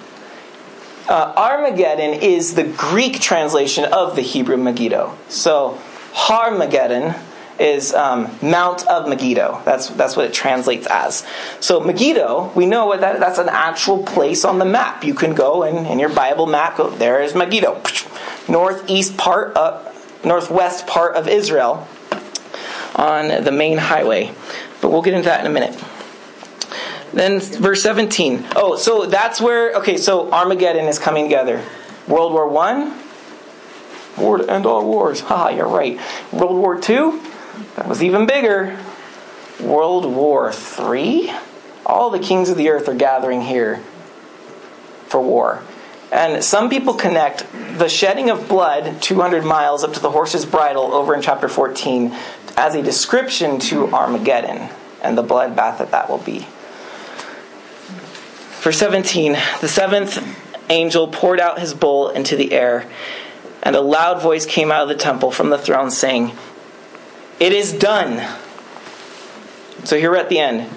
Uh, 1.09 1.33
Armageddon 1.37 2.21
is 2.21 2.55
the 2.55 2.65
Greek 2.65 3.21
translation 3.21 3.85
of 3.85 4.17
the 4.17 4.23
Hebrew 4.23 4.57
Megiddo. 4.57 5.17
So, 5.29 5.81
Harmageddon 6.13 7.17
is 7.61 7.95
um, 7.95 8.37
Mount 8.43 8.85
of 8.89 9.09
Megiddo. 9.09 9.63
That's 9.65 9.91
that's 9.91 10.17
what 10.17 10.25
it 10.25 10.33
translates 10.33 10.89
as. 10.89 11.25
So 11.61 11.79
Megiddo, 11.79 12.51
we 12.57 12.67
know 12.67 12.97
that 12.97 13.21
that's 13.21 13.39
an 13.39 13.49
actual 13.49 14.03
place 14.03 14.45
on 14.45 14.59
the 14.59 14.65
map. 14.65 15.05
You 15.05 15.15
can 15.15 15.35
go 15.35 15.63
and 15.63 15.87
in 15.87 16.01
your 16.01 16.09
Bible 16.09 16.47
map, 16.47 16.79
go 16.79 16.91
there 16.91 17.23
is 17.23 17.35
Megiddo, 17.35 17.81
northeast 18.51 19.17
part, 19.17 19.57
of, 19.57 20.25
northwest 20.25 20.87
part 20.87 21.17
of 21.17 21.29
Israel, 21.29 21.89
on 22.97 23.45
the 23.45 23.53
main 23.53 23.79
highway. 23.79 24.33
But 24.81 24.91
we'll 24.91 25.03
get 25.03 25.15
into 25.15 25.29
that 25.29 25.41
in 25.41 25.47
a 25.47 25.55
minute. 25.55 25.79
Then 27.13 27.41
verse 27.41 27.83
17. 27.83 28.47
Oh, 28.55 28.77
so 28.77 29.07
that's 29.07 29.41
where, 29.41 29.75
okay, 29.75 29.97
so 29.97 30.31
Armageddon 30.31 30.87
is 30.87 30.99
coming 30.99 31.25
together. 31.25 31.65
World 32.07 32.33
War 32.33 32.49
One, 32.49 32.99
war 34.17 34.39
to 34.39 34.51
end 34.51 34.67
all 34.67 34.85
wars. 34.85 35.21
Ha, 35.31 35.49
you're 35.49 35.69
right. 35.69 35.99
World 36.33 36.57
War 36.57 36.81
Two, 36.81 37.21
that 37.77 37.89
was 37.89 38.03
even 38.03 38.27
bigger. 38.27 38.79
World 39.61 40.07
War 40.07 40.53
Three, 40.53 41.33
all 41.85 42.11
the 42.11 42.19
kings 42.19 42.49
of 42.49 42.57
the 42.57 42.69
earth 42.71 42.89
are 42.89 42.95
gathering 42.95 43.43
here 43.43 43.83
for 45.07 45.21
war. 45.21 45.63
And 46.13 46.43
some 46.43 46.69
people 46.69 46.95
connect 46.95 47.47
the 47.79 47.89
shedding 47.89 48.31
of 48.31 48.49
blood 48.49 49.01
200 49.01 49.45
miles 49.45 49.85
up 49.85 49.93
to 49.95 50.01
the 50.01 50.11
horse's 50.11 50.45
bridle 50.45 50.93
over 50.93 51.15
in 51.15 51.23
chapter 51.23 51.49
14 51.49 52.15
as 52.57 52.75
a 52.75 52.83
description 52.83 53.61
to 53.61 53.89
Armageddon 53.93 54.69
and 55.03 55.17
the 55.17 55.23
bloodbath 55.23 55.79
that 55.79 55.93
that 55.93 56.11
will 56.11 56.19
be. 56.19 56.47
Verse 58.61 58.79
17 58.79 59.37
The 59.61 59.69
seventh 59.69 60.19
angel 60.69 61.09
poured 61.09 61.41
out 61.41 61.61
his 61.61 61.75
bowl 61.75 62.09
into 62.11 62.37
the 62.37 62.53
air, 62.53 62.87
and 63.63 63.77
a 63.77 63.81
loud 63.81 64.21
voice 64.21 64.47
came 64.47 64.71
out 64.71 64.83
of 64.83 64.89
the 64.89 64.95
temple 64.95 65.31
from 65.31 65.51
the 65.51 65.59
throne 65.59 65.91
saying, 65.91 66.33
It 67.39 67.53
is 67.53 67.73
done. 67.73 68.37
So 69.85 69.97
here 69.97 70.11
we're 70.11 70.19
at 70.19 70.29
the 70.29 70.41
end. 70.41 70.69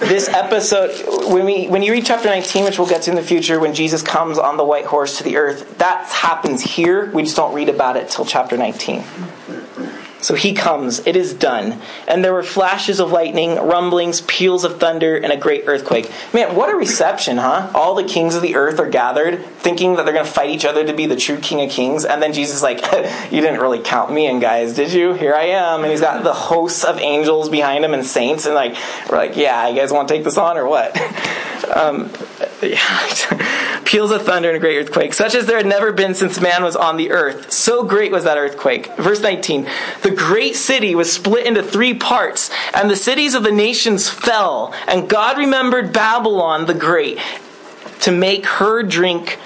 This 0.00 0.28
episode, 0.28 0.90
when 1.32 1.44
we 1.44 1.68
when 1.68 1.82
you 1.82 1.92
read 1.92 2.04
chapter 2.04 2.28
19, 2.28 2.64
which 2.64 2.78
we'll 2.78 2.88
get 2.88 3.02
to 3.02 3.10
in 3.10 3.16
the 3.16 3.22
future, 3.22 3.60
when 3.60 3.74
Jesus 3.74 4.02
comes 4.02 4.38
on 4.38 4.56
the 4.56 4.64
white 4.64 4.84
horse 4.84 5.18
to 5.18 5.24
the 5.24 5.36
earth, 5.36 5.78
that 5.78 6.06
happens 6.06 6.60
here. 6.60 7.10
We 7.10 7.22
just 7.22 7.36
don't 7.36 7.54
read 7.54 7.68
about 7.68 7.96
it 7.96 8.10
till 8.10 8.24
chapter 8.24 8.56
19. 8.56 9.04
So 10.22 10.34
he 10.34 10.54
comes, 10.54 11.04
it 11.06 11.16
is 11.16 11.34
done. 11.34 11.80
And 12.06 12.24
there 12.24 12.32
were 12.32 12.44
flashes 12.44 13.00
of 13.00 13.10
lightning, 13.10 13.56
rumblings, 13.56 14.20
peals 14.22 14.62
of 14.62 14.78
thunder, 14.78 15.16
and 15.16 15.32
a 15.32 15.36
great 15.36 15.64
earthquake. 15.66 16.10
Man, 16.32 16.54
what 16.54 16.70
a 16.70 16.76
reception, 16.76 17.38
huh? 17.38 17.70
All 17.74 17.96
the 17.96 18.04
kings 18.04 18.36
of 18.36 18.42
the 18.42 18.54
earth 18.54 18.78
are 18.78 18.88
gathered, 18.88 19.44
thinking 19.44 19.96
that 19.96 20.04
they're 20.04 20.14
going 20.14 20.24
to 20.24 20.30
fight 20.30 20.50
each 20.50 20.64
other 20.64 20.86
to 20.86 20.92
be 20.92 21.06
the 21.06 21.16
true 21.16 21.38
king 21.38 21.60
of 21.60 21.70
kings. 21.70 22.04
And 22.04 22.22
then 22.22 22.32
Jesus 22.32 22.56
is 22.56 22.62
like, 22.62 22.80
You 23.32 23.40
didn't 23.40 23.60
really 23.60 23.80
count 23.80 24.12
me 24.12 24.26
in, 24.26 24.38
guys, 24.38 24.74
did 24.74 24.92
you? 24.92 25.12
Here 25.12 25.34
I 25.34 25.46
am. 25.46 25.82
And 25.82 25.90
he's 25.90 26.00
got 26.00 26.22
the 26.22 26.32
hosts 26.32 26.84
of 26.84 26.98
angels 26.98 27.48
behind 27.48 27.84
him 27.84 27.92
and 27.92 28.06
saints. 28.06 28.46
And 28.46 28.54
like, 28.54 28.76
we're 29.10 29.16
like, 29.16 29.36
Yeah, 29.36 29.68
you 29.68 29.76
guys 29.76 29.92
want 29.92 30.06
to 30.06 30.14
take 30.14 30.22
this 30.22 30.38
on 30.38 30.56
or 30.56 30.68
what? 30.68 30.96
Um, 31.64 32.10
peals 33.84 34.10
of 34.10 34.22
thunder 34.22 34.48
and 34.48 34.56
a 34.56 34.60
great 34.60 34.78
earthquake, 34.78 35.12
such 35.12 35.34
as 35.34 35.46
there 35.46 35.56
had 35.56 35.66
never 35.66 35.92
been 35.92 36.14
since 36.14 36.40
man 36.40 36.62
was 36.62 36.76
on 36.76 36.96
the 36.96 37.10
earth. 37.10 37.52
So 37.52 37.84
great 37.84 38.12
was 38.12 38.24
that 38.24 38.38
earthquake. 38.38 38.94
Verse 38.96 39.20
19 39.20 39.68
The 40.02 40.10
great 40.10 40.56
city 40.56 40.94
was 40.94 41.12
split 41.12 41.46
into 41.46 41.62
three 41.62 41.94
parts, 41.94 42.50
and 42.72 42.88
the 42.88 42.96
cities 42.96 43.34
of 43.34 43.42
the 43.42 43.52
nations 43.52 44.08
fell. 44.08 44.74
And 44.86 45.08
God 45.08 45.38
remembered 45.38 45.92
Babylon 45.92 46.66
the 46.66 46.74
Great 46.74 47.18
to 48.00 48.12
make 48.12 48.46
her 48.46 48.82
drink. 48.82 49.38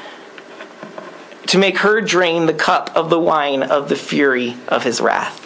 To 1.49 1.59
make 1.59 1.79
her 1.79 2.01
drain 2.01 2.47
the 2.47 2.55
cup 2.55 2.91
of 2.97 3.09
the 3.09 3.21
wine 3.21 3.63
of 3.63 3.89
the 3.89 3.97
fury 3.97 4.57
of 4.67 4.83
his 4.83 5.01
wrath. 5.01 5.43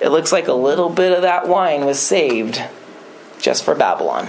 It 0.00 0.10
looks 0.10 0.32
like 0.32 0.48
a 0.48 0.52
little 0.52 0.90
bit 0.90 1.12
of 1.12 1.22
that 1.22 1.48
wine 1.48 1.84
was 1.84 1.98
saved 1.98 2.62
just 3.40 3.64
for 3.64 3.74
Babylon. 3.74 4.28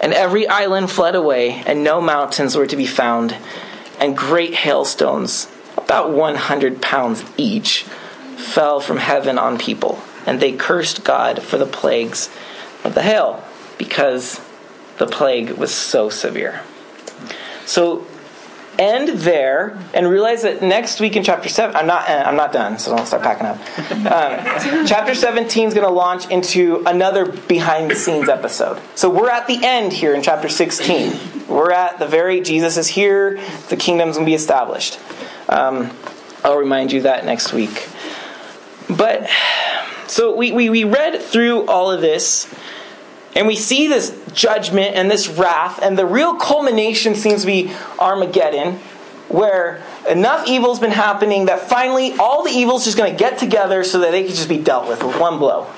And 0.00 0.14
every 0.14 0.48
island 0.48 0.90
fled 0.90 1.14
away, 1.14 1.62
and 1.66 1.84
no 1.84 2.00
mountains 2.00 2.56
were 2.56 2.66
to 2.66 2.76
be 2.76 2.86
found, 2.86 3.36
and 3.98 4.16
great 4.16 4.54
hailstones, 4.54 5.50
about 5.76 6.10
100 6.10 6.80
pounds 6.80 7.22
each, 7.36 7.82
fell 8.36 8.80
from 8.80 8.96
heaven 8.96 9.38
on 9.38 9.58
people. 9.58 10.02
And 10.26 10.40
they 10.40 10.52
cursed 10.52 11.04
God 11.04 11.42
for 11.42 11.58
the 11.58 11.66
plagues 11.66 12.30
of 12.82 12.94
the 12.94 13.02
hail, 13.02 13.44
because 13.76 14.40
the 14.98 15.06
plague 15.06 15.50
was 15.50 15.74
so 15.74 16.08
severe. 16.08 16.62
So 17.66 18.06
end 18.80 19.08
there 19.20 19.78
and 19.92 20.08
realize 20.08 20.42
that 20.42 20.62
next 20.62 21.00
week 21.00 21.14
in 21.14 21.22
chapter 21.22 21.48
7 21.48 21.76
i'm 21.76 21.86
not 21.86 22.08
i'm 22.08 22.36
not 22.36 22.52
done 22.52 22.78
so 22.78 22.96
don't 22.96 23.06
start 23.06 23.22
packing 23.22 23.46
up. 23.46 23.58
Um, 24.00 24.86
chapter 24.86 25.14
17 25.14 25.68
is 25.68 25.74
going 25.74 25.86
to 25.86 25.92
launch 25.92 26.28
into 26.30 26.82
another 26.86 27.26
behind 27.26 27.90
the 27.90 27.94
scenes 27.94 28.28
episode. 28.28 28.80
So 28.94 29.10
we're 29.10 29.30
at 29.30 29.46
the 29.46 29.58
end 29.62 29.92
here 29.92 30.14
in 30.14 30.22
chapter 30.22 30.48
16 30.48 31.46
we're 31.48 31.70
at 31.70 31.98
the 31.98 32.06
very 32.06 32.40
jesus 32.40 32.76
is 32.76 32.88
here 32.88 33.40
the 33.68 33.76
kingdom's 33.76 34.16
going 34.16 34.24
to 34.24 34.30
be 34.30 34.34
established. 34.34 34.98
Um, 35.48 35.90
i'll 36.42 36.56
remind 36.56 36.92
you 36.92 37.02
that 37.02 37.24
next 37.24 37.52
week. 37.52 37.88
But 38.88 39.28
so 40.06 40.34
we, 40.34 40.50
we, 40.50 40.70
we 40.70 40.84
read 40.84 41.20
through 41.20 41.66
all 41.66 41.92
of 41.92 42.00
this 42.00 42.52
and 43.34 43.46
we 43.46 43.56
see 43.56 43.86
this 43.86 44.18
judgment 44.32 44.96
and 44.96 45.10
this 45.10 45.28
wrath, 45.28 45.80
and 45.82 45.96
the 45.96 46.06
real 46.06 46.34
culmination 46.34 47.14
seems 47.14 47.42
to 47.42 47.46
be 47.46 47.72
Armageddon, 47.98 48.78
where 49.28 49.82
enough 50.08 50.48
evil's 50.48 50.80
been 50.80 50.90
happening 50.90 51.46
that 51.46 51.60
finally 51.60 52.14
all 52.18 52.42
the 52.42 52.50
evil's 52.50 52.84
just 52.84 52.96
going 52.96 53.12
to 53.12 53.18
get 53.18 53.38
together 53.38 53.84
so 53.84 54.00
that 54.00 54.10
they 54.10 54.24
can 54.24 54.34
just 54.34 54.48
be 54.48 54.58
dealt 54.58 54.88
with 54.88 55.02
with 55.04 55.18
one 55.18 55.38
blow. 55.38 55.68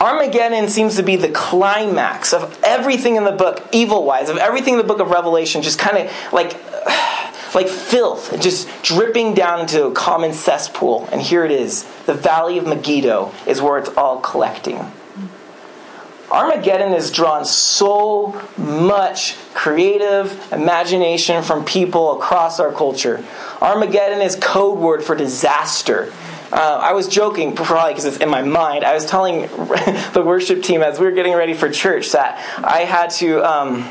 Armageddon 0.00 0.68
seems 0.68 0.96
to 0.96 1.02
be 1.02 1.16
the 1.16 1.28
climax 1.28 2.32
of 2.32 2.58
everything 2.64 3.16
in 3.16 3.24
the 3.24 3.32
book, 3.32 3.68
evil 3.70 4.04
wise, 4.04 4.30
of 4.30 4.38
everything 4.38 4.74
in 4.74 4.78
the 4.78 4.84
book 4.84 4.98
of 4.98 5.10
Revelation, 5.10 5.62
just 5.62 5.78
kind 5.78 5.98
of 5.98 6.32
like. 6.32 6.56
Like 7.52 7.66
filth, 7.66 8.40
just 8.40 8.68
dripping 8.84 9.34
down 9.34 9.62
into 9.62 9.86
a 9.86 9.92
common 9.92 10.32
cesspool. 10.32 11.08
And 11.10 11.20
here 11.20 11.44
it 11.44 11.50
is. 11.50 11.82
The 12.06 12.14
valley 12.14 12.58
of 12.58 12.66
Megiddo 12.68 13.32
is 13.44 13.60
where 13.60 13.76
it's 13.76 13.88
all 13.96 14.20
collecting. 14.20 14.92
Armageddon 16.30 16.92
has 16.92 17.10
drawn 17.10 17.44
so 17.44 18.40
much 18.56 19.36
creative 19.52 20.52
imagination 20.52 21.42
from 21.42 21.64
people 21.64 22.16
across 22.16 22.60
our 22.60 22.72
culture. 22.72 23.24
Armageddon 23.60 24.20
is 24.20 24.36
code 24.36 24.78
word 24.78 25.02
for 25.02 25.16
disaster. 25.16 26.12
Uh, 26.52 26.80
I 26.82 26.92
was 26.92 27.08
joking, 27.08 27.54
probably 27.54 27.92
because 27.92 28.04
it's 28.04 28.16
in 28.18 28.28
my 28.28 28.42
mind. 28.42 28.84
I 28.84 28.94
was 28.94 29.06
telling 29.06 29.42
the 30.12 30.22
worship 30.24 30.62
team 30.62 30.82
as 30.82 30.98
we 30.98 31.06
were 31.06 31.12
getting 31.12 31.34
ready 31.34 31.54
for 31.54 31.68
church 31.68 32.12
that 32.12 32.38
I 32.64 32.80
had 32.80 33.10
to. 33.10 33.40
Um, 33.44 33.88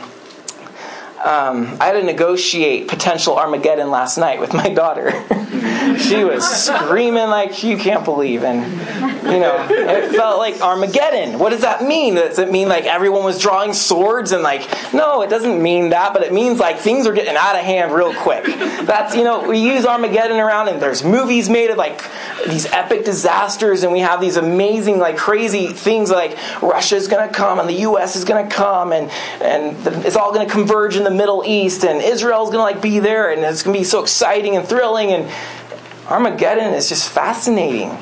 um, 1.24 1.78
I 1.80 1.88
had 1.88 1.94
to 1.94 2.04
negotiate 2.04 2.88
potential 2.88 3.38
Armageddon 3.38 3.92
last 3.92 4.18
night 4.18 4.40
with 4.40 4.54
my 4.54 4.70
daughter. 4.70 5.12
she 6.00 6.24
was 6.24 6.46
screaming 6.46 7.30
like 7.30 7.64
you 7.64 7.78
can't 7.78 8.04
believe, 8.04 8.44
and 8.44 8.64
you 9.24 9.40
know, 9.40 9.68
it 9.70 10.16
felt 10.16 10.38
like 10.40 10.62
Armageddon. 10.62 11.40
What 11.40 11.50
does 11.50 11.62
that 11.62 11.84
mean? 11.84 12.16
Does 12.16 12.40
it 12.40 12.52
mean 12.52 12.68
like 12.70 12.86
everyone 12.86 13.24
was 13.24 13.40
drawing 13.40 13.74
swords 13.74 14.32
and 14.32 14.44
like? 14.44 14.68
No, 14.94 15.22
it 15.22 15.30
doesn't 15.30 15.62
mean 15.62 15.90
that, 15.90 16.14
but 16.14 16.24
it 16.24 16.34
means 16.34 16.60
like 16.60 16.80
things 16.80 17.06
are 17.06 17.14
getting 17.14 17.36
out 17.36 17.56
of 17.56 17.64
hand 17.64 17.94
real 17.94 18.14
quick. 18.14 18.46
That's 18.46 19.16
you 19.16 19.24
know, 19.24 19.48
we 19.48 19.60
use 19.60 19.86
Armageddon 19.86 20.38
around, 20.38 20.70
and 20.70 20.82
there's 20.82 21.04
movies 21.04 21.50
made 21.50 21.70
of 21.70 21.78
like 21.78 22.04
these 22.48 22.66
epic 22.68 23.06
disasters, 23.06 23.84
and 23.84 23.92
we 23.92 24.00
have 24.00 24.22
these 24.22 24.38
amazing 24.38 25.00
like 25.00 25.18
crazy 25.18 25.68
things 25.68 26.10
like 26.10 26.38
Russia's 26.62 27.08
to 27.08 27.30
come 27.34 27.60
and 27.60 27.68
the 27.68 27.82
U.S. 27.82 28.16
is 28.16 28.24
to 28.24 28.50
come, 28.50 28.92
and 28.94 29.10
and 29.42 29.78
the, 29.84 30.08
it's 30.08 30.16
all 30.16 30.34
to 30.34 30.46
converge 30.46 30.96
in 30.96 31.04
the 31.04 31.09
the 31.10 31.16
Middle 31.16 31.44
East, 31.46 31.84
and 31.84 32.02
Israel's 32.02 32.52
gonna 32.52 32.64
like 32.64 32.82
be 32.82 33.00
there, 33.00 33.32
and 33.32 33.42
it's 33.42 33.64
gonna 33.64 33.78
be 33.78 33.84
so 33.84 34.02
exciting 34.02 34.56
and 34.56 34.68
thrilling. 34.68 35.12
And 35.12 35.32
Armageddon 36.08 36.74
is 36.74 36.90
just 36.90 37.10
fascinating. 37.10 37.98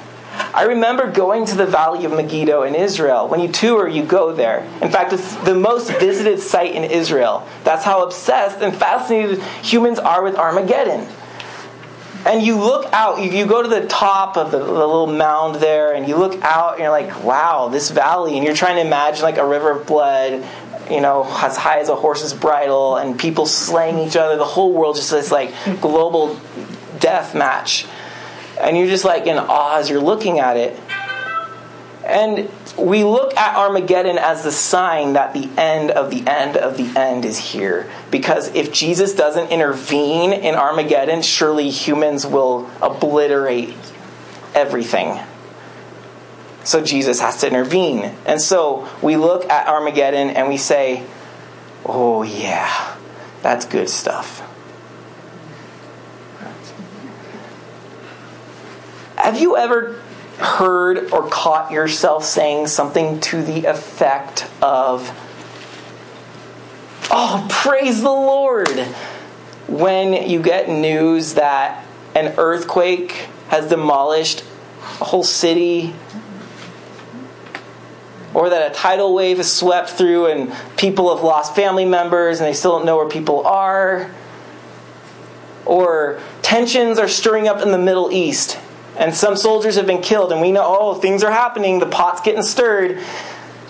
I 0.53 0.63
remember 0.65 1.09
going 1.11 1.45
to 1.47 1.55
the 1.55 1.65
Valley 1.65 2.05
of 2.05 2.11
Megiddo 2.11 2.63
in 2.63 2.75
Israel. 2.75 3.27
When 3.27 3.39
you 3.39 3.47
tour, 3.47 3.87
you 3.87 4.03
go 4.03 4.33
there. 4.33 4.59
In 4.81 4.91
fact, 4.91 5.13
it's 5.13 5.35
the 5.37 5.55
most 5.55 5.89
visited 5.99 6.39
site 6.39 6.75
in 6.75 6.83
Israel. 6.83 7.47
That's 7.63 7.83
how 7.83 8.03
obsessed 8.03 8.61
and 8.61 8.75
fascinated 8.75 9.41
humans 9.63 9.97
are 9.97 10.23
with 10.23 10.35
Armageddon. 10.35 11.07
And 12.25 12.43
you 12.43 12.59
look 12.59 12.91
out, 12.91 13.21
you, 13.21 13.45
go 13.45 13.63
to 13.63 13.69
the 13.69 13.87
top 13.87 14.35
of 14.35 14.51
the, 14.51 14.59
the, 14.59 14.71
little 14.71 15.07
mound 15.07 15.55
there, 15.55 15.93
and 15.93 16.07
you 16.07 16.17
look 16.17 16.41
out, 16.43 16.73
and 16.73 16.81
you're 16.81 16.91
like, 16.91 17.23
wow, 17.23 17.69
this 17.69 17.89
valley. 17.89 18.35
And 18.35 18.43
you're 18.43 18.55
trying 18.55 18.75
to 18.75 18.81
imagine 18.81 19.23
like 19.23 19.37
a 19.37 19.47
river 19.47 19.71
of 19.71 19.87
blood 19.87 20.45
you 20.89 21.01
know, 21.01 21.23
as 21.25 21.57
high 21.57 21.79
as 21.79 21.89
a 21.89 21.95
horse's 21.95 22.33
bridle, 22.33 22.97
and 22.97 23.17
people 23.19 23.45
slaying 23.45 23.99
each 23.99 24.15
other. 24.15 24.37
The 24.37 24.45
whole 24.45 24.73
world 24.73 24.95
just 24.95 25.11
this 25.11 25.31
like 25.31 25.53
global 25.81 26.39
death 26.99 27.35
match, 27.35 27.85
and 28.59 28.77
you're 28.77 28.87
just 28.87 29.05
like 29.05 29.27
in 29.27 29.37
awe 29.37 29.77
as 29.77 29.89
you're 29.89 30.01
looking 30.01 30.39
at 30.39 30.57
it. 30.57 30.79
And 32.05 32.49
we 32.77 33.03
look 33.03 33.35
at 33.35 33.57
Armageddon 33.57 34.17
as 34.17 34.43
the 34.43 34.51
sign 34.51 35.13
that 35.13 35.33
the 35.33 35.49
end 35.57 35.91
of 35.91 36.09
the 36.09 36.25
end 36.25 36.55
of 36.55 36.77
the 36.77 36.97
end 36.97 37.25
is 37.25 37.37
here. 37.37 37.91
Because 38.11 38.53
if 38.55 38.71
Jesus 38.71 39.13
doesn't 39.13 39.51
intervene 39.51 40.31
in 40.31 40.55
Armageddon, 40.55 41.21
surely 41.21 41.69
humans 41.69 42.25
will 42.25 42.69
obliterate 42.81 43.75
everything. 44.55 45.19
So 46.67 46.81
Jesus 46.81 47.21
has 47.21 47.37
to 47.37 47.47
intervene. 47.47 48.13
And 48.25 48.41
so 48.41 48.89
we 49.01 49.15
look 49.15 49.49
at 49.49 49.69
Armageddon 49.69 50.31
and 50.31 50.49
we 50.49 50.57
say, 50.57 51.05
oh, 51.85 52.23
yeah, 52.23 52.97
that's 53.41 53.63
good 53.63 53.89
stuff. 53.89 54.41
Have 59.15 59.39
you 59.39 59.55
ever 59.55 59.93
heard 60.39 61.13
or 61.13 61.29
caught 61.29 61.71
yourself 61.71 62.25
saying 62.25 62.67
something 62.67 63.21
to 63.21 63.41
the 63.41 63.63
effect 63.63 64.45
of, 64.61 65.09
Oh, 67.09 67.47
praise 67.49 68.01
the 68.01 68.09
Lord! 68.09 68.77
When 69.69 70.29
you 70.29 70.41
get 70.41 70.67
news 70.67 71.35
that 71.35 71.85
an 72.13 72.35
earthquake 72.37 73.29
has 73.47 73.69
demolished 73.69 74.43
a 74.99 75.05
whole 75.05 75.23
city 75.23 75.95
or 78.37 78.51
that 78.51 78.71
a 78.71 78.73
tidal 78.75 79.15
wave 79.15 79.37
has 79.37 79.51
swept 79.51 79.89
through 79.89 80.27
and 80.27 80.53
people 80.77 81.13
have 81.13 81.23
lost 81.23 81.55
family 81.55 81.85
members 81.85 82.39
and 82.39 82.47
they 82.47 82.53
still 82.53 82.77
don't 82.77 82.85
know 82.85 82.95
where 82.95 83.09
people 83.09 83.47
are. 83.47 84.11
Or 85.65 86.21
tensions 86.43 86.99
are 86.99 87.07
stirring 87.07 87.47
up 87.47 87.63
in 87.63 87.71
the 87.71 87.79
Middle 87.79 88.11
East 88.11 88.59
and 88.95 89.15
some 89.15 89.35
soldiers 89.35 89.75
have 89.75 89.87
been 89.87 90.03
killed 90.03 90.31
and 90.31 90.39
we 90.39 90.51
know, 90.51 90.63
oh, 90.63 90.93
things 90.93 91.23
are 91.23 91.31
happening, 91.31 91.79
the 91.79 91.87
pot's 91.87 92.21
getting 92.21 92.43
stirred. 92.43 93.03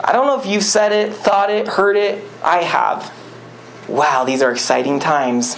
I 0.03 0.11
don't 0.11 0.27
know 0.27 0.37
if 0.37 0.45
you've 0.45 0.65
said 0.65 0.91
it, 0.91 1.13
thought 1.13 1.49
it, 1.49 1.69
heard 1.69 1.95
it. 1.95 2.21
I 2.43 2.63
have. 2.63 3.13
Wow, 3.87 4.25
these 4.25 4.41
are 4.41 4.51
exciting 4.51 4.99
times. 4.99 5.55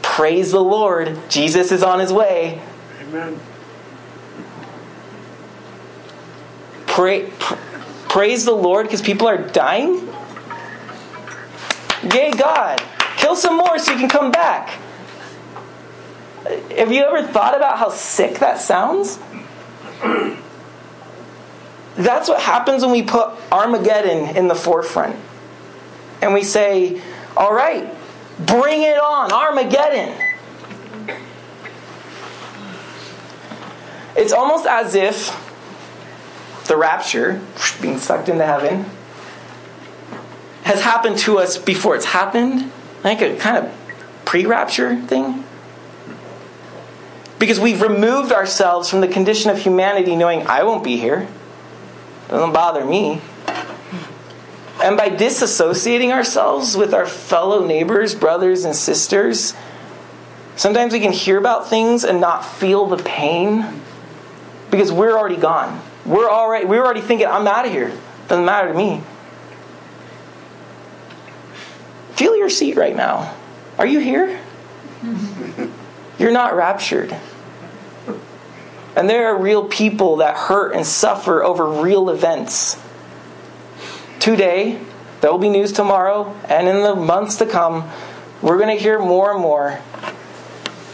Praise 0.00 0.52
the 0.52 0.62
Lord. 0.62 1.18
Jesus 1.28 1.70
is 1.70 1.82
on 1.82 2.00
his 2.00 2.14
way. 2.14 2.62
Amen. 3.02 3.38
Pray, 6.86 7.30
pray 7.38 7.58
praise 8.16 8.46
the 8.46 8.50
Lord 8.50 8.86
because 8.86 9.02
people 9.02 9.28
are 9.28 9.36
dying? 9.36 10.08
Yay, 12.14 12.30
God. 12.30 12.82
Kill 13.18 13.36
some 13.36 13.58
more 13.58 13.78
so 13.78 13.92
you 13.92 13.98
can 13.98 14.08
come 14.08 14.30
back. 14.30 14.70
Have 16.78 16.90
you 16.90 17.04
ever 17.04 17.26
thought 17.26 17.54
about 17.54 17.76
how 17.76 17.90
sick 17.90 18.38
that 18.38 18.58
sounds? 18.58 19.18
That's 21.96 22.30
what 22.30 22.40
happens 22.40 22.82
when 22.82 22.92
we 22.92 23.02
put 23.02 23.32
Armageddon 23.52 24.34
in 24.34 24.48
the 24.48 24.54
forefront. 24.54 25.16
And 26.22 26.32
we 26.32 26.42
say, 26.42 27.02
all 27.36 27.52
right, 27.52 27.86
bring 28.38 28.80
it 28.82 28.96
on, 28.96 29.30
Armageddon. 29.30 30.16
It's 34.16 34.32
almost 34.32 34.64
as 34.64 34.94
if 34.94 35.28
the 36.66 36.76
rapture, 36.76 37.40
being 37.80 37.98
sucked 37.98 38.28
into 38.28 38.44
heaven, 38.44 38.86
has 40.64 40.82
happened 40.82 41.18
to 41.18 41.38
us 41.38 41.58
before 41.58 41.94
it's 41.94 42.06
happened, 42.06 42.70
like 43.04 43.20
a 43.22 43.36
kind 43.36 43.56
of 43.56 43.72
pre 44.24 44.46
rapture 44.46 44.96
thing. 45.02 45.44
Because 47.38 47.60
we've 47.60 47.82
removed 47.82 48.32
ourselves 48.32 48.88
from 48.88 49.00
the 49.00 49.08
condition 49.08 49.50
of 49.50 49.58
humanity, 49.58 50.16
knowing 50.16 50.46
I 50.46 50.62
won't 50.62 50.82
be 50.82 50.96
here. 50.96 51.28
Doesn't 52.28 52.52
bother 52.52 52.84
me. 52.84 53.20
And 54.82 54.96
by 54.96 55.08
disassociating 55.08 56.10
ourselves 56.10 56.76
with 56.76 56.92
our 56.92 57.06
fellow 57.06 57.64
neighbors, 57.64 58.14
brothers, 58.14 58.64
and 58.64 58.74
sisters, 58.74 59.54
sometimes 60.56 60.92
we 60.92 61.00
can 61.00 61.12
hear 61.12 61.38
about 61.38 61.68
things 61.68 62.04
and 62.04 62.20
not 62.20 62.44
feel 62.44 62.86
the 62.86 63.02
pain 63.02 63.82
because 64.70 64.92
we're 64.92 65.16
already 65.16 65.36
gone. 65.36 65.80
We're 66.06 66.30
already 66.30 66.66
we're 66.66 66.84
already 66.84 67.00
thinking, 67.00 67.26
I'm 67.26 67.46
out 67.46 67.66
of 67.66 67.72
here. 67.72 67.92
Doesn't 68.28 68.44
matter 68.44 68.68
to 68.68 68.74
me. 68.74 69.02
Feel 72.12 72.36
your 72.36 72.48
seat 72.48 72.76
right 72.76 72.96
now. 72.96 73.34
Are 73.78 73.86
you 73.86 73.98
here? 73.98 74.40
You're 76.18 76.32
not 76.32 76.56
raptured. 76.56 77.14
And 78.96 79.10
there 79.10 79.26
are 79.26 79.38
real 79.38 79.68
people 79.68 80.16
that 80.16 80.36
hurt 80.36 80.74
and 80.74 80.86
suffer 80.86 81.44
over 81.44 81.82
real 81.82 82.08
events. 82.08 82.80
Today, 84.18 84.80
there 85.20 85.30
will 85.30 85.38
be 85.38 85.50
news 85.50 85.72
tomorrow, 85.72 86.34
and 86.48 86.66
in 86.66 86.80
the 86.82 86.94
months 86.94 87.36
to 87.36 87.46
come, 87.46 87.90
we're 88.40 88.56
going 88.56 88.74
to 88.74 88.82
hear 88.82 88.98
more 88.98 89.32
and 89.32 89.40
more. 89.40 89.78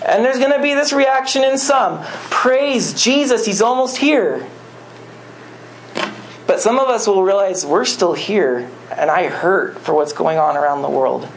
And 0.04 0.24
there's 0.24 0.38
going 0.38 0.52
to 0.52 0.60
be 0.60 0.74
this 0.74 0.92
reaction 0.92 1.44
in 1.44 1.58
some 1.58 2.02
praise 2.30 3.00
Jesus, 3.00 3.46
he's 3.46 3.62
almost 3.62 3.98
here. 3.98 4.48
But 6.46 6.60
some 6.60 6.78
of 6.78 6.88
us 6.88 7.06
will 7.06 7.22
realize 7.22 7.64
we're 7.64 7.84
still 7.84 8.14
here, 8.14 8.68
and 8.90 9.10
I 9.10 9.28
hurt 9.28 9.78
for 9.78 9.94
what's 9.94 10.12
going 10.12 10.38
on 10.38 10.56
around 10.56 10.82
the 10.82 10.90
world. 10.90 11.28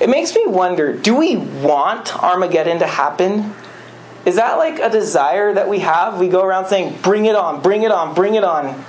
It 0.00 0.08
makes 0.08 0.34
me 0.34 0.46
wonder 0.46 0.92
do 0.92 1.14
we 1.14 1.36
want 1.36 2.16
Armageddon 2.22 2.80
to 2.80 2.86
happen? 2.86 3.54
Is 4.24 4.36
that 4.36 4.54
like 4.54 4.78
a 4.78 4.88
desire 4.88 5.54
that 5.54 5.68
we 5.68 5.80
have? 5.80 6.18
We 6.18 6.28
go 6.28 6.42
around 6.42 6.66
saying, 6.66 6.98
bring 7.02 7.26
it 7.26 7.34
on, 7.34 7.60
bring 7.60 7.82
it 7.82 7.90
on, 7.90 8.14
bring 8.14 8.34
it 8.34 8.44
on. 8.44 8.84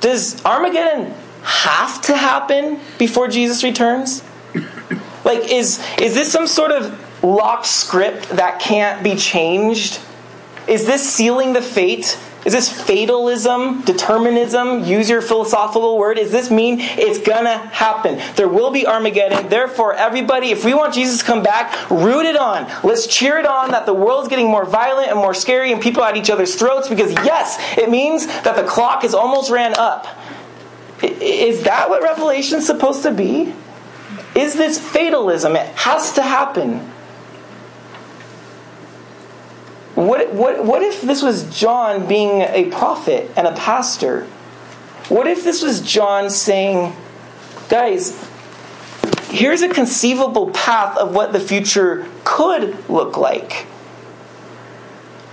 Does 0.00 0.44
Armageddon 0.44 1.14
have 1.42 2.00
to 2.02 2.16
happen 2.16 2.78
before 2.98 3.28
Jesus 3.28 3.64
returns? 3.64 4.22
Like, 5.24 5.50
is, 5.50 5.82
is 5.98 6.14
this 6.14 6.30
some 6.30 6.46
sort 6.46 6.72
of 6.72 7.24
locked 7.24 7.66
script 7.66 8.28
that 8.30 8.60
can't 8.60 9.02
be 9.02 9.16
changed? 9.16 10.00
Is 10.66 10.86
this 10.86 11.08
sealing 11.08 11.52
the 11.52 11.62
fate 11.62 12.18
is 12.44 12.52
this 12.52 12.68
fatalism, 12.68 13.80
determinism? 13.82 14.84
Use 14.84 15.08
your 15.08 15.22
philosophical 15.22 15.96
word. 15.96 16.18
Does 16.18 16.30
this 16.30 16.50
mean 16.50 16.76
it's 16.80 17.18
gonna 17.18 17.56
happen? 17.56 18.20
There 18.36 18.48
will 18.48 18.70
be 18.70 18.86
Armageddon. 18.86 19.48
Therefore, 19.48 19.94
everybody, 19.94 20.50
if 20.50 20.62
we 20.62 20.74
want 20.74 20.92
Jesus 20.92 21.20
to 21.20 21.24
come 21.24 21.42
back, 21.42 21.90
root 21.90 22.26
it 22.26 22.36
on. 22.36 22.70
Let's 22.82 23.06
cheer 23.06 23.38
it 23.38 23.46
on 23.46 23.70
that 23.70 23.86
the 23.86 23.94
world's 23.94 24.28
getting 24.28 24.48
more 24.48 24.66
violent 24.66 25.08
and 25.08 25.16
more 25.16 25.32
scary 25.32 25.72
and 25.72 25.80
people 25.80 26.04
at 26.04 26.16
each 26.16 26.28
other's 26.28 26.54
throats 26.54 26.86
because, 26.88 27.12
yes, 27.12 27.58
it 27.78 27.88
means 27.88 28.26
that 28.26 28.56
the 28.56 28.64
clock 28.64 29.04
is 29.04 29.14
almost 29.14 29.50
ran 29.50 29.74
up. 29.78 30.06
Is 31.02 31.62
that 31.62 31.88
what 31.88 32.02
Revelation 32.02 32.58
is 32.58 32.66
supposed 32.66 33.02
to 33.04 33.10
be? 33.10 33.54
Is 34.34 34.54
this 34.54 34.78
fatalism? 34.78 35.56
It 35.56 35.66
has 35.76 36.12
to 36.12 36.22
happen. 36.22 36.90
What, 40.06 40.34
what, 40.34 40.64
what 40.64 40.82
if 40.82 41.00
this 41.00 41.22
was 41.22 41.44
John 41.56 42.06
being 42.06 42.42
a 42.42 42.70
prophet 42.70 43.30
and 43.36 43.46
a 43.46 43.52
pastor? 43.52 44.24
What 45.08 45.26
if 45.26 45.44
this 45.44 45.62
was 45.62 45.80
John 45.80 46.28
saying, 46.28 46.94
guys, 47.70 48.28
here's 49.30 49.62
a 49.62 49.68
conceivable 49.68 50.50
path 50.50 50.98
of 50.98 51.14
what 51.14 51.32
the 51.32 51.40
future 51.40 52.06
could 52.22 52.88
look 52.90 53.16
like, 53.16 53.66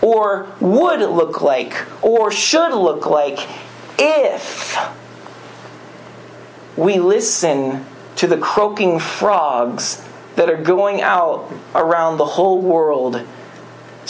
or 0.01 0.47
would 0.61 1.01
look 1.01 1.41
like, 1.41 1.85
or 2.01 2.31
should 2.31 2.73
look 2.73 3.05
like 3.05 3.39
if 3.99 4.77
we 6.77 6.97
listen 6.97 7.85
to 8.15 8.25
the 8.25 8.37
croaking 8.37 8.99
frogs 8.99 10.07
that 10.37 10.49
are 10.49 10.61
going 10.61 11.01
out 11.01 11.51
around 11.75 12.17
the 12.17 12.25
whole 12.25 12.61
world 12.61 13.21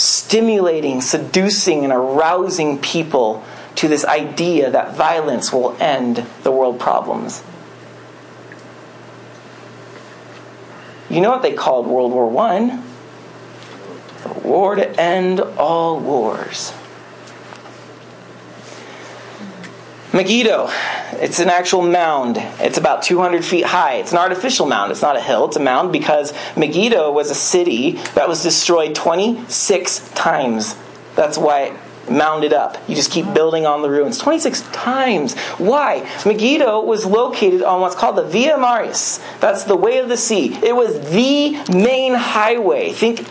stimulating, 0.02 1.00
seducing, 1.02 1.84
and 1.84 1.94
arousing 1.94 2.80
people 2.80 3.44
to 3.76 3.88
this 3.88 4.04
idea 4.04 4.72
that 4.72 4.96
violence 4.96 5.54
will 5.54 5.76
end 5.80 6.26
the 6.44 6.52
world 6.52 6.80
problems. 6.80 7.44
You 11.10 11.22
know 11.22 11.30
what 11.30 11.42
they 11.42 11.54
called 11.54 11.88
World 11.88 12.12
War 12.12 12.38
I? 12.42 12.82
The 14.24 14.40
war 14.40 14.76
to 14.76 15.00
end 15.00 15.40
all 15.40 16.00
wars. 16.00 16.74
Megiddo, 20.14 20.70
it's 21.14 21.40
an 21.40 21.50
actual 21.50 21.82
mound. 21.82 22.36
It's 22.60 22.78
about 22.78 23.02
200 23.04 23.46
feet 23.46 23.66
high. 23.66 23.96
It's 23.96 24.12
an 24.12 24.18
artificial 24.18 24.66
mound. 24.66 24.92
It's 24.92 25.02
not 25.02 25.16
a 25.16 25.22
hill, 25.22 25.46
it's 25.46 25.56
a 25.56 25.62
mound 25.62 25.94
because 25.94 26.34
Megiddo 26.58 27.12
was 27.12 27.32
a 27.32 27.36
city 27.36 27.94
that 28.16 28.28
was 28.28 28.44
destroyed 28.44 28.94
26 28.94 30.10
times. 30.10 30.76
That's 31.16 31.38
why 31.38 31.62
it 31.62 31.74
mounded 32.10 32.52
up. 32.52 32.78
You 32.90 32.96
just 32.96 33.12
keep 33.12 33.34
building 33.34 33.66
on 33.66 33.82
the 33.82 33.90
ruins. 33.90 34.18
26 34.18 34.62
times. 34.74 35.38
Why? 35.58 36.10
Megiddo 36.26 36.82
was 36.82 37.06
located 37.06 37.64
on 37.64 37.80
what's 37.80 37.96
called 37.96 38.18
the 38.18 38.24
Via 38.24 38.58
Maris. 38.58 39.22
That's 39.40 39.64
the 39.64 39.78
way 39.78 40.00
of 40.00 40.10
the 40.10 40.18
sea. 40.18 40.54
It 40.62 40.76
was 40.76 41.12
the 41.12 41.58
main 41.74 42.16
highway. 42.16 42.92
Think 42.92 43.26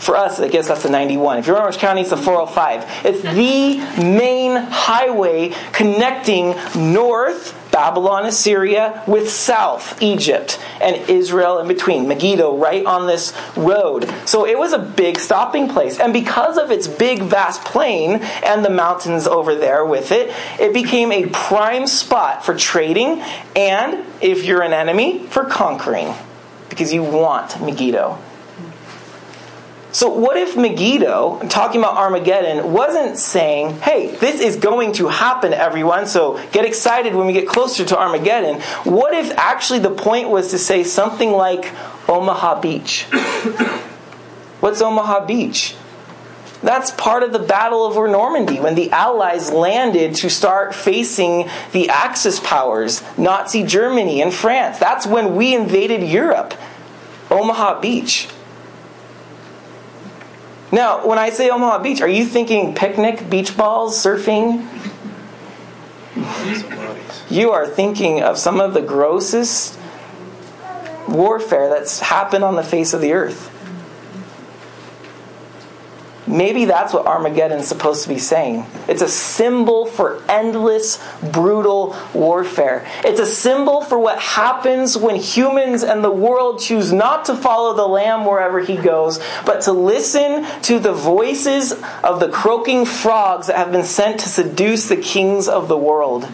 for 0.00 0.16
us, 0.16 0.40
it 0.40 0.50
guess 0.50 0.70
us 0.70 0.82
the 0.82 0.90
91. 0.90 1.38
If 1.38 1.46
you're 1.46 1.56
in 1.56 1.62
Orange 1.62 1.76
County, 1.76 2.00
it's 2.00 2.10
the 2.10 2.16
405. 2.16 3.04
It's 3.04 3.20
the 3.20 4.02
main 4.02 4.56
highway 4.56 5.54
connecting 5.72 6.54
north, 6.74 7.54
Babylon, 7.70 8.24
Assyria, 8.24 9.04
with 9.06 9.30
south, 9.30 10.00
Egypt, 10.02 10.58
and 10.80 10.96
Israel 11.10 11.58
in 11.58 11.68
between. 11.68 12.08
Megiddo, 12.08 12.56
right 12.56 12.84
on 12.86 13.06
this 13.06 13.36
road. 13.56 14.10
So 14.24 14.46
it 14.46 14.58
was 14.58 14.72
a 14.72 14.78
big 14.78 15.18
stopping 15.18 15.68
place. 15.68 16.00
And 16.00 16.14
because 16.14 16.56
of 16.56 16.70
its 16.70 16.88
big, 16.88 17.22
vast 17.22 17.62
plain 17.64 18.16
and 18.42 18.64
the 18.64 18.70
mountains 18.70 19.26
over 19.26 19.54
there 19.54 19.84
with 19.84 20.12
it, 20.12 20.34
it 20.58 20.72
became 20.72 21.12
a 21.12 21.26
prime 21.26 21.86
spot 21.86 22.44
for 22.44 22.56
trading 22.56 23.20
and, 23.54 24.04
if 24.22 24.46
you're 24.46 24.62
an 24.62 24.72
enemy, 24.72 25.26
for 25.26 25.44
conquering. 25.44 26.14
Because 26.70 26.90
you 26.92 27.02
want 27.02 27.60
Megiddo. 27.60 28.18
So, 29.92 30.08
what 30.08 30.36
if 30.36 30.56
Megiddo, 30.56 31.40
talking 31.48 31.80
about 31.80 31.96
Armageddon, 31.96 32.72
wasn't 32.72 33.18
saying, 33.18 33.80
hey, 33.80 34.14
this 34.16 34.40
is 34.40 34.56
going 34.56 34.92
to 34.94 35.08
happen, 35.08 35.52
everyone, 35.52 36.06
so 36.06 36.40
get 36.52 36.64
excited 36.64 37.14
when 37.14 37.26
we 37.26 37.32
get 37.32 37.48
closer 37.48 37.84
to 37.84 37.98
Armageddon? 37.98 38.60
What 38.84 39.14
if 39.14 39.36
actually 39.36 39.80
the 39.80 39.90
point 39.90 40.28
was 40.28 40.50
to 40.50 40.58
say 40.58 40.84
something 40.84 41.32
like 41.32 41.72
Omaha 42.08 42.60
Beach? 42.60 43.04
What's 44.60 44.80
Omaha 44.80 45.26
Beach? 45.26 45.74
That's 46.62 46.90
part 46.92 47.22
of 47.22 47.32
the 47.32 47.38
Battle 47.38 47.86
of 47.86 47.96
Normandy 48.10 48.60
when 48.60 48.74
the 48.74 48.90
Allies 48.92 49.50
landed 49.50 50.14
to 50.16 50.30
start 50.30 50.74
facing 50.74 51.48
the 51.72 51.88
Axis 51.88 52.38
powers, 52.38 53.02
Nazi 53.18 53.64
Germany 53.64 54.20
and 54.22 54.32
France. 54.32 54.78
That's 54.78 55.06
when 55.06 55.34
we 55.34 55.54
invaded 55.54 56.02
Europe. 56.02 56.54
Omaha 57.30 57.80
Beach. 57.80 58.28
Now, 60.72 61.06
when 61.06 61.18
I 61.18 61.30
say 61.30 61.50
Omaha 61.50 61.82
Beach, 61.82 62.00
are 62.00 62.08
you 62.08 62.24
thinking 62.24 62.74
picnic, 62.74 63.28
beach 63.28 63.56
balls, 63.56 63.96
surfing? 63.96 64.66
You 67.28 67.50
are 67.52 67.66
thinking 67.66 68.22
of 68.22 68.38
some 68.38 68.60
of 68.60 68.74
the 68.74 68.82
grossest 68.82 69.78
warfare 71.08 71.68
that's 71.68 72.00
happened 72.00 72.44
on 72.44 72.56
the 72.56 72.62
face 72.62 72.92
of 72.92 73.00
the 73.00 73.12
earth. 73.12 73.48
Maybe 76.26 76.66
that's 76.66 76.92
what 76.92 77.06
Armageddon's 77.06 77.66
supposed 77.66 78.02
to 78.02 78.08
be 78.08 78.18
saying. 78.18 78.66
It's 78.88 79.02
a 79.02 79.08
symbol 79.08 79.86
for 79.86 80.22
endless, 80.28 81.02
brutal 81.32 81.96
warfare. 82.12 82.86
It's 83.04 83.20
a 83.20 83.26
symbol 83.26 83.80
for 83.80 83.98
what 83.98 84.18
happens 84.18 84.96
when 84.96 85.16
humans 85.16 85.82
and 85.82 86.04
the 86.04 86.10
world 86.10 86.60
choose 86.60 86.92
not 86.92 87.24
to 87.24 87.34
follow 87.34 87.74
the 87.74 87.86
Lamb 87.86 88.26
wherever 88.26 88.60
he 88.60 88.76
goes, 88.76 89.18
but 89.46 89.62
to 89.62 89.72
listen 89.72 90.46
to 90.62 90.78
the 90.78 90.92
voices 90.92 91.72
of 92.04 92.20
the 92.20 92.28
croaking 92.28 92.84
frogs 92.84 93.46
that 93.46 93.56
have 93.56 93.72
been 93.72 93.84
sent 93.84 94.20
to 94.20 94.28
seduce 94.28 94.88
the 94.88 94.96
kings 94.96 95.48
of 95.48 95.68
the 95.68 95.78
world. 95.78 96.28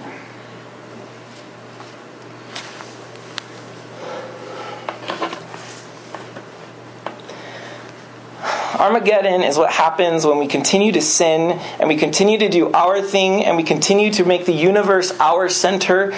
Armageddon 8.76 9.42
is 9.42 9.56
what 9.56 9.70
happens 9.70 10.26
when 10.26 10.38
we 10.38 10.46
continue 10.46 10.92
to 10.92 11.00
sin 11.00 11.58
and 11.80 11.88
we 11.88 11.96
continue 11.96 12.38
to 12.38 12.48
do 12.48 12.72
our 12.72 13.00
thing 13.02 13.44
and 13.44 13.56
we 13.56 13.62
continue 13.62 14.10
to 14.12 14.24
make 14.24 14.46
the 14.46 14.52
universe 14.52 15.12
our 15.18 15.48
center. 15.48 16.14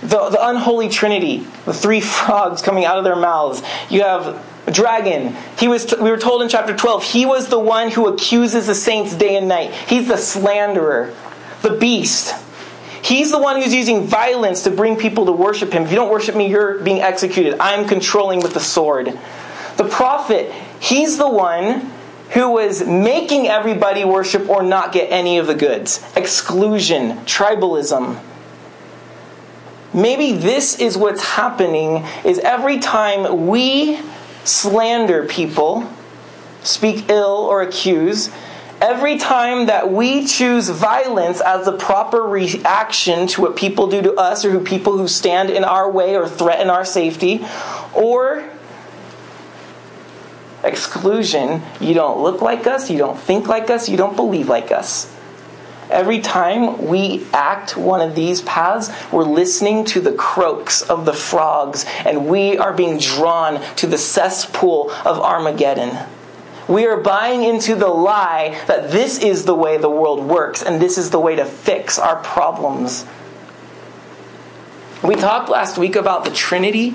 The, 0.00 0.30
the 0.30 0.38
unholy 0.40 0.88
trinity, 0.88 1.46
the 1.64 1.74
three 1.74 2.00
frogs 2.02 2.62
coming 2.62 2.84
out 2.84 2.98
of 2.98 3.04
their 3.04 3.16
mouths. 3.16 3.62
You 3.90 4.02
have 4.02 4.44
dragon. 4.72 5.34
He 5.58 5.68
was 5.68 5.94
we 6.00 6.10
were 6.10 6.18
told 6.18 6.42
in 6.42 6.48
chapter 6.48 6.76
12, 6.76 7.04
he 7.04 7.26
was 7.26 7.48
the 7.48 7.58
one 7.58 7.90
who 7.90 8.06
accuses 8.08 8.66
the 8.66 8.74
saints 8.74 9.14
day 9.14 9.36
and 9.36 9.48
night. 9.48 9.72
He's 9.72 10.08
the 10.08 10.16
slanderer, 10.16 11.14
the 11.62 11.70
beast. 11.70 12.34
He's 13.02 13.30
the 13.30 13.38
one 13.38 13.60
who's 13.60 13.72
using 13.72 14.04
violence 14.06 14.64
to 14.64 14.70
bring 14.70 14.96
people 14.96 15.26
to 15.26 15.32
worship 15.32 15.72
him. 15.72 15.84
If 15.84 15.90
you 15.90 15.96
don't 15.96 16.10
worship 16.10 16.34
me, 16.34 16.48
you're 16.48 16.80
being 16.80 17.00
executed. 17.00 17.56
I'm 17.60 17.88
controlling 17.88 18.40
with 18.40 18.54
the 18.54 18.60
sword. 18.60 19.18
The 19.76 19.88
prophet, 19.88 20.52
he's 20.80 21.18
the 21.18 21.28
one 21.28 21.90
who 22.30 22.50
was 22.50 22.86
making 22.86 23.48
everybody 23.48 24.04
worship 24.04 24.48
or 24.48 24.62
not 24.62 24.92
get 24.92 25.10
any 25.10 25.38
of 25.38 25.46
the 25.46 25.54
goods. 25.54 26.04
Exclusion, 26.14 27.12
tribalism. 27.20 28.20
Maybe 29.94 30.32
this 30.32 30.78
is 30.78 30.98
what's 30.98 31.22
happening 31.22 32.04
is 32.24 32.38
every 32.40 32.78
time 32.78 33.46
we 33.46 33.98
slander 34.44 35.24
people, 35.24 35.90
speak 36.62 37.08
ill 37.08 37.46
or 37.48 37.62
accuse, 37.62 38.30
Every 38.80 39.18
time 39.18 39.66
that 39.66 39.90
we 39.90 40.24
choose 40.24 40.68
violence 40.68 41.40
as 41.40 41.64
the 41.64 41.72
proper 41.72 42.22
reaction 42.22 43.26
to 43.28 43.40
what 43.40 43.56
people 43.56 43.88
do 43.88 44.00
to 44.02 44.14
us 44.14 44.44
or 44.44 44.52
who 44.52 44.60
people 44.60 44.96
who 44.96 45.08
stand 45.08 45.50
in 45.50 45.64
our 45.64 45.90
way 45.90 46.16
or 46.16 46.28
threaten 46.28 46.70
our 46.70 46.84
safety, 46.84 47.44
or 47.92 48.48
exclusion, 50.64 51.62
you 51.80 51.94
don't 51.94 52.20
look 52.20 52.42
like 52.42 52.66
us, 52.66 52.90
you 52.90 52.98
don't 52.98 53.18
think 53.18 53.48
like 53.48 53.70
us, 53.70 53.88
you 53.88 53.96
don't 53.96 54.16
believe 54.16 54.48
like 54.48 54.72
us. 54.72 55.14
Every 55.90 56.20
time 56.20 56.86
we 56.86 57.26
act 57.32 57.76
one 57.76 58.02
of 58.02 58.14
these 58.14 58.42
paths, 58.42 58.90
we're 59.10 59.24
listening 59.24 59.86
to 59.86 60.00
the 60.00 60.12
croaks 60.12 60.82
of 60.82 61.06
the 61.06 61.14
frogs, 61.14 61.86
and 62.04 62.26
we 62.26 62.58
are 62.58 62.74
being 62.74 62.98
drawn 62.98 63.62
to 63.76 63.86
the 63.86 63.96
cesspool 63.96 64.90
of 65.06 65.18
Armageddon. 65.18 66.06
We 66.68 66.86
are 66.86 66.98
buying 66.98 67.42
into 67.42 67.74
the 67.74 67.88
lie 67.88 68.62
that 68.66 68.90
this 68.90 69.18
is 69.18 69.46
the 69.46 69.54
way 69.54 69.78
the 69.78 69.88
world 69.88 70.22
works 70.22 70.62
and 70.62 70.78
this 70.78 70.98
is 70.98 71.08
the 71.08 71.18
way 71.18 71.34
to 71.36 71.46
fix 71.46 71.98
our 71.98 72.16
problems. 72.16 73.06
We 75.02 75.14
talked 75.14 75.48
last 75.48 75.78
week 75.78 75.96
about 75.96 76.26
the 76.26 76.30
Trinity 76.30 76.94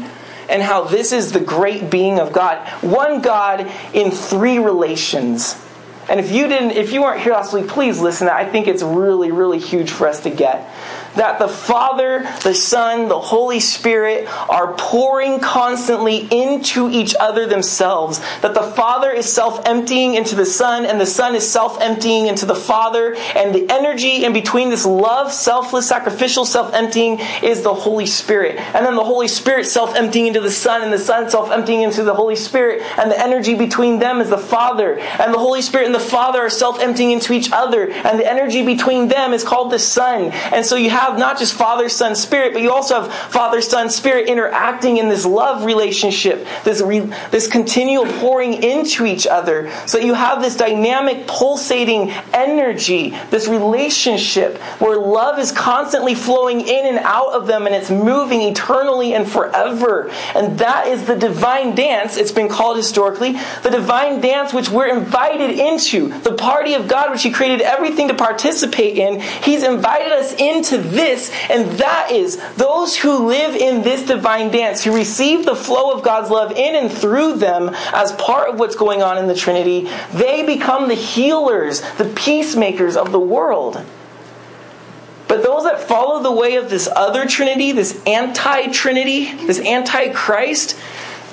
and 0.54 0.62
how 0.62 0.84
this 0.84 1.12
is 1.12 1.32
the 1.32 1.39
great 1.39 1.89
being 1.89 2.20
of 2.20 2.32
God. 2.32 2.66
One 2.84 3.22
God 3.22 3.70
in 3.93 4.12
three 4.12 4.60
relations. 4.60 5.60
And 6.08 6.20
if 6.20 6.32
you 6.32 6.47
didn't 6.47 6.72
if 6.72 6.93
you 6.93 7.01
weren't 7.01 7.22
here 7.22 7.34
last 7.34 7.54
week, 7.54 7.68
please 7.68 7.99
listen. 7.99 8.30
I 8.30 8.45
think 8.45 8.68
it's 8.68 8.84
really 8.84 9.32
really 9.32 9.60
huge 9.60 9.89
for 9.89 10.08
us 10.08 10.22
to 10.24 10.30
get 10.30 10.70
that 11.16 11.39
the 11.39 11.47
Father, 11.47 12.28
the 12.43 12.53
Son, 12.53 13.07
the 13.07 13.20
Holy 13.20 13.59
Spirit 13.59 14.28
are 14.49 14.74
pouring 14.74 15.39
constantly 15.39 16.28
into 16.32 16.89
each 16.89 17.16
other 17.20 17.45
themselves. 17.45 18.20
That 18.41 18.53
the 18.53 18.64
Father 18.64 19.11
is 19.11 19.32
self 19.32 19.61
emptying 19.66 20.16
into 20.16 20.36
the 20.36 20.45
Son, 20.45 20.86
and 20.86 20.99
the 20.99 21.05
Son 21.05 21.36
is 21.36 21.49
self 21.49 21.80
emptying 21.82 22.28
into 22.28 22.45
the 22.45 22.55
Father. 22.55 23.16
And 23.36 23.53
the 23.53 23.72
energy 23.72 24.26
in 24.26 24.34
between 24.34 24.70
this 24.70 24.86
love, 24.86 25.32
selfless, 25.32 25.88
sacrificial 25.88 26.45
self 26.45 26.74
emptying 26.74 27.20
is 27.41 27.61
the 27.61 27.74
Holy 27.74 28.05
Spirit. 28.05 28.57
And 28.57 28.86
then 28.86 28.95
the 28.95 29.03
Holy 29.03 29.28
Spirit 29.28 29.66
self 29.66 29.95
emptying 29.95 30.28
into 30.28 30.41
the 30.41 30.51
Son, 30.51 30.82
and 30.82 30.91
the 30.91 30.99
Son 30.99 31.30
self 31.30 31.51
emptying 31.51 31.82
into 31.82 32.03
the 32.03 32.14
Holy 32.14 32.36
Spirit. 32.36 32.82
And 32.97 33.11
the 33.11 33.20
energy 33.20 33.55
between 33.55 33.99
them 33.99 34.22
is 34.22 34.30
the 34.30 34.38
Father. 34.38 34.97
And 34.99 35.34
the 35.34 35.39
Holy 35.39 35.61
Spirit 35.61 35.86
and 35.86 35.95
the 35.95 35.99
Father 35.99 36.41
are 36.41 36.49
self 36.49 36.80
emptying 36.80 37.11
into 37.11 37.34
each 37.34 37.51
other. 37.51 37.91
And 37.91 38.20
the 38.20 38.30
energy 38.30 38.66
between 38.66 39.07
them 39.07 39.34
is 39.34 39.43
called 39.43 39.72
the 39.72 39.80
Son. 39.80 40.32
And 40.32 40.66
so 40.66 40.76
you 40.76 40.89
have 40.89 41.03
have 41.04 41.20
not 41.20 41.38
just 41.38 41.54
Father, 41.54 41.89
Son, 41.89 42.16
Spirit, 42.16 42.54
but 42.54 42.62
you 42.62 42.72
also 42.72 43.01
have 43.01 43.14
Father, 43.14 43.62
Son, 43.62 43.89
Spirit 43.89 44.28
interacting 44.30 44.97
in 44.97 45.10
this 45.10 45.26
love 45.26 45.66
relationship, 45.66 46.45
this, 46.64 46.82
re, 46.82 46.99
this 47.32 47.47
continual 47.47 48.06
pouring 48.06 48.64
into 48.64 49.06
each 49.06 49.28
other. 49.28 49.72
So 49.86 49.97
you 49.97 50.14
have 50.14 50.41
this 50.41 50.56
dynamic, 50.56 51.28
pulsating 51.28 52.12
energy, 52.34 53.18
this 53.30 53.47
relationship 53.47 54.58
where 54.80 54.97
love 54.97 55.39
is 55.39 55.51
constantly 55.51 56.16
flowing 56.16 56.62
in 56.62 56.86
and 56.86 56.99
out 56.99 57.34
of 57.34 57.47
them 57.47 57.66
and 57.66 57.76
it's 57.76 57.89
moving 57.89 58.41
eternally 58.41 59.14
and 59.14 59.30
forever. 59.30 60.10
And 60.36 60.60
that 60.60 60.88
is 60.88 61.06
the 61.06 61.16
divine 61.16 61.76
dance, 61.76 62.18
it's 62.18 62.32
been 62.32 62.49
called 62.49 62.78
historically, 62.78 63.34
the 63.64 63.70
divine 63.70 64.22
dance 64.22 64.54
which 64.54 64.70
we're 64.70 64.95
invited 64.95 65.51
into, 65.51 66.10
the 66.20 66.34
party 66.34 66.74
of 66.74 66.88
God 66.88 67.12
which 67.12 67.24
He 67.24 67.32
created 67.32 67.62
everything 67.62 68.08
to 68.08 68.14
participate 68.14 68.97
in. 68.97 69.20
He's 69.20 69.64
invited 69.64 70.12
us 70.12 70.34
into 70.34 70.78
this, 70.94 71.32
and 71.50 71.72
that 71.80 72.12
is 72.12 72.38
those 72.56 72.96
who 72.96 73.28
live 73.28 73.56
in 73.56 73.82
this 73.82 74.06
divine 74.06 74.52
dance, 74.52 74.84
who 74.84 74.96
receive 74.96 75.46
the 75.46 75.56
flow 75.56 75.91
of 75.91 76.04
God's 76.04 76.30
love 76.30 76.52
in 76.52 76.76
and 76.76 76.91
through 76.91 77.38
them 77.38 77.72
as 77.94 78.12
part 78.14 78.50
of 78.50 78.60
what's 78.60 78.76
going 78.76 79.02
on 79.02 79.18
in 79.18 79.28
the 79.28 79.36
Trinity, 79.36 79.89
they 80.14 80.46
become 80.46 80.88
the 80.88 80.96
healers, 80.96 81.82
the 81.98 82.12
peacemakers 82.16 82.96
of 82.96 83.12
the 83.12 83.20
world. 83.20 83.84
But 85.28 85.41
those 85.41 85.64
that 85.64 85.80
follow 85.80 86.22
the 86.22 86.32
way 86.32 86.58
of 86.58 86.70
this 86.70 86.88
other 86.96 87.26
Trinity, 87.26 87.72
this 87.72 88.00
anti 88.06 88.68
Trinity, 88.68 89.34
this 89.34 89.60
anti 89.60 90.10
Christ, 90.14 90.78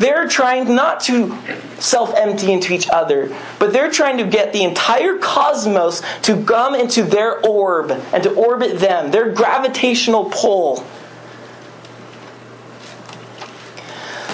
they're 0.00 0.26
trying 0.26 0.74
not 0.74 1.00
to 1.00 1.36
self 1.78 2.14
empty 2.16 2.50
into 2.50 2.72
each 2.72 2.88
other, 2.88 3.36
but 3.58 3.74
they're 3.74 3.90
trying 3.90 4.16
to 4.16 4.24
get 4.24 4.54
the 4.54 4.64
entire 4.64 5.18
cosmos 5.18 6.02
to 6.22 6.42
come 6.42 6.74
into 6.74 7.02
their 7.02 7.38
orb 7.46 7.90
and 7.90 8.22
to 8.22 8.34
orbit 8.34 8.78
them, 8.78 9.10
their 9.10 9.30
gravitational 9.30 10.30
pull. 10.30 10.86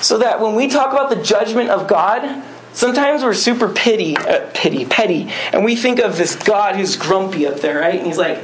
So 0.01 0.19
that 0.19 0.41
when 0.41 0.55
we 0.55 0.69
talk 0.69 0.93
about 0.93 1.11
the 1.11 1.21
judgment 1.21 1.71
of 1.71 1.89
God, 1.89 2.45
sometimes 2.73 3.25
we're 3.25 3.35
super 3.35 3.69
pity, 3.69 4.17
uh, 4.17 4.49
pity, 4.55 4.85
petty, 4.85 5.33
and 5.53 5.65
we 5.65 5.75
think 5.75 5.99
of 5.99 6.17
this 6.17 6.37
God 6.37 6.77
who's 6.77 6.95
grumpy 6.95 7.45
up 7.45 7.59
there, 7.61 7.81
right? 7.81 7.97
And 7.97 8.07
he's 8.07 8.19
like, 8.19 8.39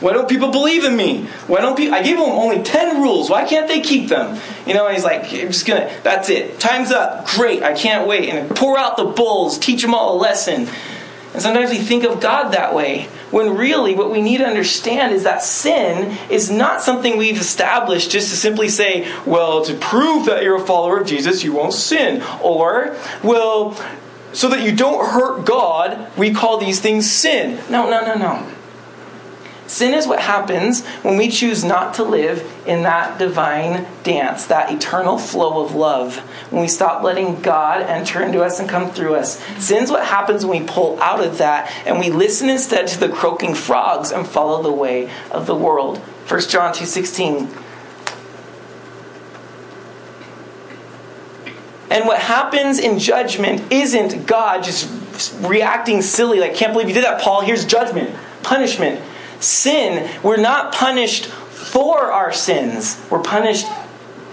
why 0.00 0.12
don't 0.12 0.28
people 0.28 0.50
believe 0.50 0.84
in 0.84 0.96
me? 0.96 1.24
Why 1.46 1.60
don't 1.60 1.76
people? 1.76 1.94
I 1.94 2.02
gave 2.02 2.16
them 2.16 2.28
only 2.28 2.62
ten 2.62 3.02
rules. 3.02 3.28
Why 3.28 3.46
can't 3.46 3.68
they 3.68 3.80
keep 3.80 4.08
them? 4.08 4.40
You 4.66 4.74
know, 4.74 4.86
and 4.86 4.94
he's 4.94 5.04
like, 5.04 5.24
I'm 5.24 5.48
just 5.48 5.66
gonna. 5.66 5.94
That's 6.02 6.30
it. 6.30 6.58
Time's 6.58 6.90
up. 6.90 7.26
Great. 7.26 7.62
I 7.62 7.74
can't 7.74 8.08
wait. 8.08 8.30
And 8.30 8.54
pour 8.56 8.78
out 8.78 8.96
the 8.96 9.04
bulls. 9.04 9.58
Teach 9.58 9.82
them 9.82 9.94
all 9.94 10.16
a 10.16 10.18
lesson. 10.18 10.68
And 11.32 11.40
sometimes 11.40 11.70
we 11.70 11.78
think 11.78 12.02
of 12.04 12.20
God 12.20 12.50
that 12.54 12.74
way, 12.74 13.04
when 13.30 13.56
really 13.56 13.94
what 13.94 14.10
we 14.10 14.20
need 14.20 14.38
to 14.38 14.46
understand 14.46 15.14
is 15.14 15.22
that 15.22 15.42
sin 15.44 16.18
is 16.28 16.50
not 16.50 16.82
something 16.82 17.16
we've 17.16 17.40
established 17.40 18.10
just 18.10 18.30
to 18.30 18.36
simply 18.36 18.68
say, 18.68 19.08
well, 19.24 19.64
to 19.64 19.74
prove 19.74 20.26
that 20.26 20.42
you're 20.42 20.56
a 20.56 20.66
follower 20.66 20.98
of 20.98 21.06
Jesus, 21.06 21.44
you 21.44 21.52
won't 21.52 21.72
sin. 21.72 22.22
Or, 22.42 22.96
well, 23.22 23.80
so 24.32 24.48
that 24.48 24.62
you 24.62 24.74
don't 24.74 25.08
hurt 25.08 25.44
God, 25.44 26.10
we 26.16 26.32
call 26.32 26.58
these 26.58 26.80
things 26.80 27.08
sin. 27.08 27.60
No, 27.70 27.88
no, 27.88 28.04
no, 28.04 28.14
no. 28.14 28.52
Sin 29.70 29.94
is 29.94 30.08
what 30.08 30.18
happens 30.18 30.84
when 31.02 31.16
we 31.16 31.28
choose 31.28 31.62
not 31.62 31.94
to 31.94 32.02
live 32.02 32.44
in 32.66 32.82
that 32.82 33.20
divine 33.20 33.86
dance, 34.02 34.46
that 34.46 34.72
eternal 34.72 35.16
flow 35.16 35.64
of 35.64 35.76
love. 35.76 36.16
When 36.50 36.62
we 36.62 36.66
stop 36.66 37.04
letting 37.04 37.40
God 37.40 37.82
enter 37.82 38.20
into 38.20 38.42
us 38.42 38.58
and 38.58 38.68
come 38.68 38.90
through 38.90 39.14
us. 39.14 39.40
Sin's 39.64 39.88
what 39.88 40.04
happens 40.04 40.44
when 40.44 40.62
we 40.62 40.66
pull 40.66 41.00
out 41.00 41.24
of 41.24 41.38
that 41.38 41.72
and 41.86 42.00
we 42.00 42.10
listen 42.10 42.48
instead 42.48 42.88
to 42.88 42.98
the 42.98 43.08
croaking 43.08 43.54
frogs 43.54 44.10
and 44.10 44.26
follow 44.26 44.60
the 44.60 44.72
way 44.72 45.08
of 45.30 45.46
the 45.46 45.54
world. 45.54 45.98
1 46.26 46.50
John 46.50 46.74
2:16 46.74 47.48
And 51.90 52.06
what 52.06 52.18
happens 52.18 52.80
in 52.80 52.98
judgment 52.98 53.70
isn't 53.70 54.26
God 54.26 54.64
just 54.64 54.90
reacting 55.42 56.02
silly, 56.02 56.40
like, 56.40 56.56
can't 56.56 56.72
believe 56.72 56.88
you 56.88 56.94
did 56.94 57.04
that, 57.04 57.20
Paul. 57.20 57.42
Here's 57.42 57.64
judgment, 57.64 58.12
punishment 58.42 59.00
sin, 59.40 60.08
we're 60.22 60.36
not 60.36 60.72
punished 60.72 61.26
for 61.26 62.12
our 62.12 62.32
sins, 62.32 63.00
we're 63.10 63.22
punished 63.22 63.66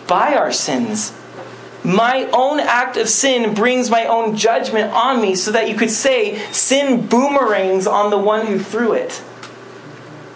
by 0.08 0.36
our 0.36 0.52
sins. 0.52 1.14
My 1.84 2.30
own 2.34 2.60
act 2.60 2.98
of 2.98 3.08
sin 3.08 3.54
brings 3.54 3.90
my 3.90 4.06
own 4.06 4.36
judgment 4.36 4.92
on 4.92 5.22
me, 5.22 5.36
so 5.36 5.52
that 5.52 5.70
you 5.70 5.76
could 5.76 5.92
say 5.92 6.38
sin 6.52 7.08
boomerangs 7.08 7.88
on 7.88 8.10
the 8.10 8.18
one 8.18 8.46
who 8.46 8.60
threw 8.60 8.94
it. 8.94 9.22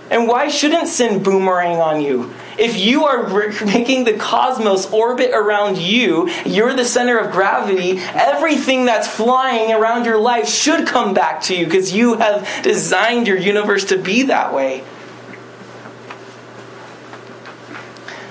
And 0.09 0.27
why 0.27 0.49
shouldn't 0.49 0.87
sin 0.87 1.23
boomerang 1.23 1.77
on 1.77 2.01
you? 2.01 2.33
If 2.57 2.77
you 2.77 3.05
are 3.05 3.27
making 3.65 4.03
the 4.03 4.13
cosmos 4.13 4.91
orbit 4.91 5.31
around 5.33 5.77
you, 5.77 6.29
you're 6.45 6.73
the 6.73 6.85
center 6.85 7.17
of 7.17 7.31
gravity, 7.31 7.99
everything 7.99 8.85
that's 8.85 9.07
flying 9.07 9.71
around 9.71 10.05
your 10.05 10.17
life 10.17 10.47
should 10.47 10.87
come 10.87 11.13
back 11.13 11.41
to 11.43 11.55
you 11.55 11.65
because 11.65 11.93
you 11.93 12.15
have 12.15 12.47
designed 12.63 13.27
your 13.27 13.37
universe 13.37 13.85
to 13.85 13.97
be 13.97 14.23
that 14.23 14.53
way. 14.53 14.83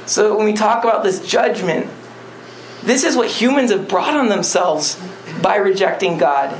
So 0.07 0.37
when 0.37 0.45
we 0.45 0.55
talk 0.55 0.83
about 0.83 1.05
this 1.05 1.25
judgment, 1.25 1.89
this 2.83 3.05
is 3.05 3.17
what 3.17 3.29
humans 3.29 3.71
have 3.71 3.89
brought 3.89 4.17
on 4.17 4.29
themselves. 4.29 5.01
by 5.41 5.57
rejecting 5.57 6.19
God. 6.19 6.51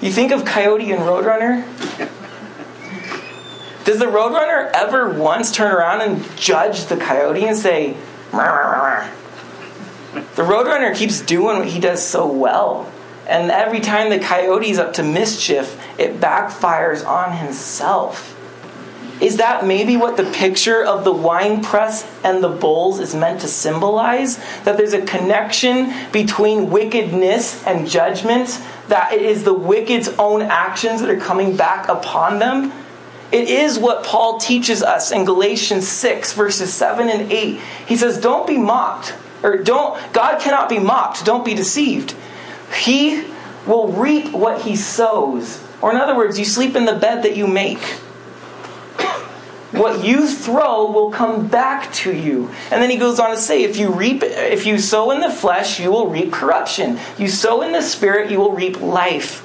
You 0.00 0.12
think 0.12 0.32
of 0.32 0.44
Coyote 0.44 0.90
and 0.92 1.02
Roadrunner? 1.02 2.10
Does 3.84 3.98
the 3.98 4.06
Roadrunner 4.06 4.70
ever 4.72 5.10
once 5.10 5.50
turn 5.50 5.74
around 5.74 6.02
and 6.02 6.36
judge 6.36 6.86
the 6.86 6.96
Coyote 6.96 7.46
and 7.46 7.56
say, 7.56 7.96
The 10.12 10.42
Roadrunner 10.42 10.94
keeps 10.94 11.20
doing 11.20 11.58
what 11.58 11.68
he 11.68 11.80
does 11.80 12.06
so 12.06 12.30
well. 12.30 12.90
And 13.26 13.50
every 13.50 13.80
time 13.80 14.10
the 14.10 14.20
Coyote's 14.20 14.78
up 14.78 14.92
to 14.94 15.02
mischief, 15.02 15.80
it 15.98 16.20
backfires 16.20 17.06
on 17.06 17.36
himself. 17.36 18.38
Is 19.20 19.36
that 19.36 19.64
maybe 19.64 19.96
what 19.96 20.16
the 20.16 20.24
picture 20.24 20.84
of 20.84 21.04
the 21.04 21.12
wine 21.12 21.62
press 21.62 22.04
and 22.24 22.42
the 22.42 22.48
bowls 22.48 22.98
is 22.98 23.14
meant 23.14 23.40
to 23.42 23.48
symbolize? 23.48 24.36
That 24.64 24.76
there's 24.76 24.94
a 24.94 25.02
connection 25.02 25.92
between 26.10 26.70
wickedness 26.70 27.64
and 27.64 27.88
judgment, 27.88 28.60
that 28.88 29.12
it 29.12 29.22
is 29.22 29.44
the 29.44 29.54
wicked's 29.54 30.08
own 30.18 30.42
actions 30.42 31.00
that 31.00 31.10
are 31.10 31.20
coming 31.20 31.56
back 31.56 31.88
upon 31.88 32.40
them? 32.40 32.72
It 33.32 33.48
is 33.48 33.78
what 33.78 34.04
Paul 34.04 34.38
teaches 34.38 34.82
us 34.82 35.10
in 35.10 35.24
Galatians 35.24 35.88
6, 35.88 36.34
verses 36.34 36.72
7 36.72 37.08
and 37.08 37.32
8. 37.32 37.58
He 37.86 37.96
says, 37.96 38.20
Don't 38.20 38.46
be 38.46 38.58
mocked, 38.58 39.14
or 39.42 39.56
don't, 39.56 39.98
God 40.12 40.40
cannot 40.40 40.68
be 40.68 40.78
mocked, 40.78 41.24
don't 41.24 41.44
be 41.44 41.54
deceived. 41.54 42.14
He 42.78 43.24
will 43.66 43.88
reap 43.88 44.32
what 44.32 44.62
he 44.62 44.76
sows. 44.76 45.64
Or, 45.80 45.90
in 45.90 45.96
other 45.96 46.14
words, 46.14 46.38
you 46.38 46.44
sleep 46.44 46.76
in 46.76 46.84
the 46.84 46.94
bed 46.94 47.22
that 47.24 47.36
you 47.36 47.46
make. 47.46 47.82
What 49.72 50.04
you 50.04 50.28
throw 50.28 50.90
will 50.90 51.10
come 51.10 51.48
back 51.48 51.90
to 51.94 52.14
you. 52.14 52.50
And 52.70 52.82
then 52.82 52.90
he 52.90 52.98
goes 52.98 53.18
on 53.18 53.30
to 53.30 53.38
say, 53.38 53.62
if 53.64 53.78
you 53.78 53.90
reap 53.90 54.22
if 54.22 54.66
you 54.66 54.78
sow 54.78 55.10
in 55.10 55.20
the 55.20 55.30
flesh, 55.30 55.80
you 55.80 55.90
will 55.90 56.08
reap 56.08 56.30
corruption. 56.30 57.00
You 57.16 57.28
sow 57.28 57.62
in 57.62 57.72
the 57.72 57.80
spirit, 57.80 58.30
you 58.30 58.38
will 58.38 58.52
reap 58.52 58.80
life. 58.82 59.42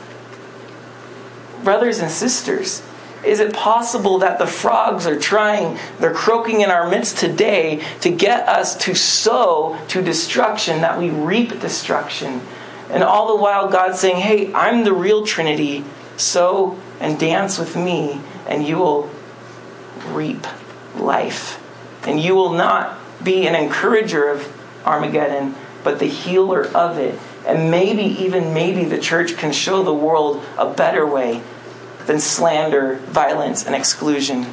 Brothers 1.63 1.99
and 1.99 2.11
sisters, 2.11 2.83
is 3.23 3.39
it 3.39 3.53
possible 3.53 4.19
that 4.19 4.39
the 4.39 4.47
frogs 4.47 5.07
are 5.07 5.19
trying, 5.19 5.77
they're 5.99 6.13
croaking 6.13 6.61
in 6.61 6.69
our 6.69 6.89
midst 6.89 7.17
today 7.17 7.83
to 8.01 8.09
get 8.09 8.47
us 8.47 8.75
to 8.77 8.93
sow 8.93 9.77
to 9.89 10.01
destruction, 10.01 10.81
that 10.81 10.99
we 10.99 11.09
reap 11.09 11.59
destruction? 11.59 12.41
And 12.89 13.03
all 13.03 13.35
the 13.35 13.41
while, 13.41 13.69
God's 13.69 13.99
saying, 13.99 14.17
Hey, 14.17 14.53
I'm 14.53 14.83
the 14.83 14.93
real 14.93 15.25
Trinity. 15.25 15.83
Sow 16.15 16.79
and 16.99 17.19
dance 17.19 17.59
with 17.59 17.75
me, 17.75 18.21
and 18.47 18.65
you 18.65 18.77
will 18.77 19.09
reap 20.07 20.47
life. 20.95 21.63
And 22.07 22.19
you 22.19 22.35
will 22.35 22.53
not 22.53 22.97
be 23.23 23.47
an 23.47 23.55
encourager 23.55 24.29
of 24.29 24.53
Armageddon, 24.85 25.55
but 25.83 25.99
the 25.99 26.07
healer 26.07 26.65
of 26.67 26.97
it. 26.97 27.19
And 27.45 27.69
maybe, 27.69 28.03
even 28.03 28.53
maybe, 28.53 28.85
the 28.85 28.99
church 28.99 29.37
can 29.37 29.51
show 29.51 29.83
the 29.83 29.93
world 29.93 30.43
a 30.57 30.71
better 30.73 31.05
way 31.05 31.43
than 32.07 32.19
slander, 32.19 32.95
violence, 33.05 33.65
and 33.65 33.75
exclusion. 33.75 34.47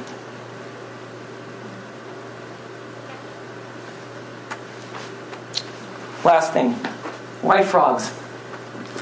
Last 6.23 6.53
thing 6.53 6.75
why 7.45 7.63
frogs? 7.63 8.07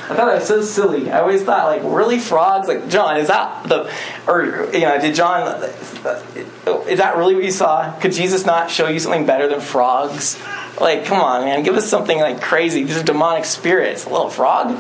I 0.04 0.16
thought 0.16 0.26
that 0.26 0.36
was 0.36 0.48
so 0.48 0.62
silly. 0.62 1.10
I 1.10 1.22
always 1.22 1.44
thought, 1.44 1.66
like, 1.68 1.82
really 1.84 2.20
frogs? 2.20 2.68
Like, 2.68 2.90
John, 2.90 3.16
is 3.18 3.30
that 3.30 3.70
the, 3.70 3.90
or, 4.28 4.70
you 4.74 4.82
know, 4.82 5.00
did 5.00 5.16
John, 5.16 5.64
is 5.64 6.98
that 7.00 7.16
really 7.16 7.36
what 7.36 7.44
you 7.46 7.52
saw? 7.52 7.98
Could 8.00 8.12
Jesus 8.12 8.46
not 8.46 8.70
show 8.70 8.90
you 8.90 9.00
something 9.00 9.26
better 9.26 9.48
than 9.48 9.62
frogs? 9.62 10.38
Like, 10.80 11.06
come 11.06 11.22
on, 11.22 11.46
man, 11.46 11.64
give 11.64 11.76
us 11.76 11.90
something 11.90 12.20
like 12.20 12.42
crazy. 12.42 12.84
These 12.84 12.98
are 12.98 13.04
demonic 13.04 13.46
spirits. 13.46 14.06
A 14.06 14.10
little 14.10 14.30
frog? 14.30 14.78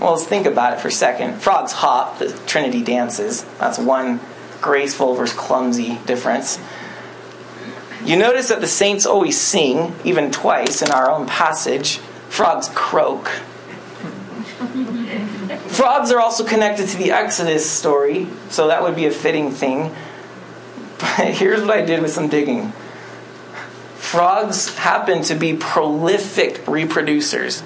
Well, 0.00 0.12
let's 0.12 0.24
think 0.24 0.46
about 0.46 0.74
it 0.74 0.80
for 0.80 0.88
a 0.88 0.92
second. 0.92 1.40
Frogs 1.40 1.72
hop, 1.72 2.18
the 2.18 2.32
Trinity 2.46 2.82
dances. 2.82 3.44
That's 3.58 3.78
one 3.78 4.20
graceful 4.60 5.14
versus 5.14 5.36
clumsy 5.36 5.98
difference. 6.06 6.58
You 8.04 8.16
notice 8.16 8.48
that 8.48 8.60
the 8.60 8.66
saints 8.66 9.06
always 9.06 9.40
sing, 9.40 9.94
even 10.04 10.32
twice 10.32 10.82
in 10.82 10.90
our 10.90 11.10
own 11.10 11.26
passage. 11.26 11.98
Frogs 12.28 12.68
croak. 12.74 13.28
Frogs 15.68 16.10
are 16.10 16.20
also 16.20 16.44
connected 16.44 16.88
to 16.88 16.96
the 16.96 17.12
Exodus 17.12 17.68
story, 17.68 18.26
so 18.48 18.68
that 18.68 18.82
would 18.82 18.96
be 18.96 19.06
a 19.06 19.10
fitting 19.10 19.50
thing. 19.50 19.94
But 20.98 21.08
here's 21.34 21.60
what 21.60 21.70
I 21.70 21.82
did 21.82 22.02
with 22.02 22.12
some 22.12 22.28
digging 22.28 22.72
frogs 24.12 24.76
happen 24.76 25.22
to 25.22 25.34
be 25.34 25.54
prolific 25.54 26.56
reproducers. 26.66 27.62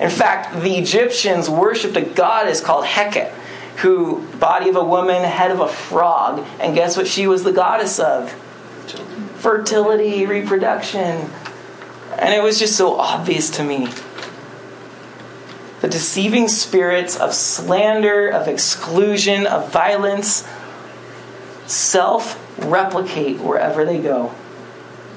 In 0.00 0.10
fact, 0.10 0.62
the 0.62 0.76
Egyptians 0.76 1.50
worshipped 1.50 1.96
a 1.96 2.02
goddess 2.02 2.60
called 2.60 2.84
Heket, 2.84 3.32
who, 3.78 4.26
body 4.38 4.68
of 4.68 4.76
a 4.76 4.84
woman, 4.84 5.22
head 5.24 5.50
of 5.50 5.60
a 5.60 5.68
frog, 5.68 6.46
and 6.60 6.74
guess 6.74 6.96
what 6.96 7.06
she 7.06 7.26
was 7.26 7.44
the 7.44 7.52
goddess 7.52 7.98
of? 7.98 8.30
Fertility, 9.36 10.26
reproduction. 10.26 11.30
And 12.18 12.34
it 12.34 12.42
was 12.42 12.58
just 12.58 12.76
so 12.76 12.96
obvious 12.96 13.50
to 13.50 13.64
me. 13.64 13.88
The 15.80 15.88
deceiving 15.88 16.48
spirits 16.48 17.16
of 17.16 17.32
slander, 17.34 18.28
of 18.28 18.48
exclusion, 18.48 19.46
of 19.46 19.72
violence 19.72 20.46
self 21.66 22.44
replicate 22.58 23.38
wherever 23.38 23.84
they 23.84 24.00
go. 24.00 24.34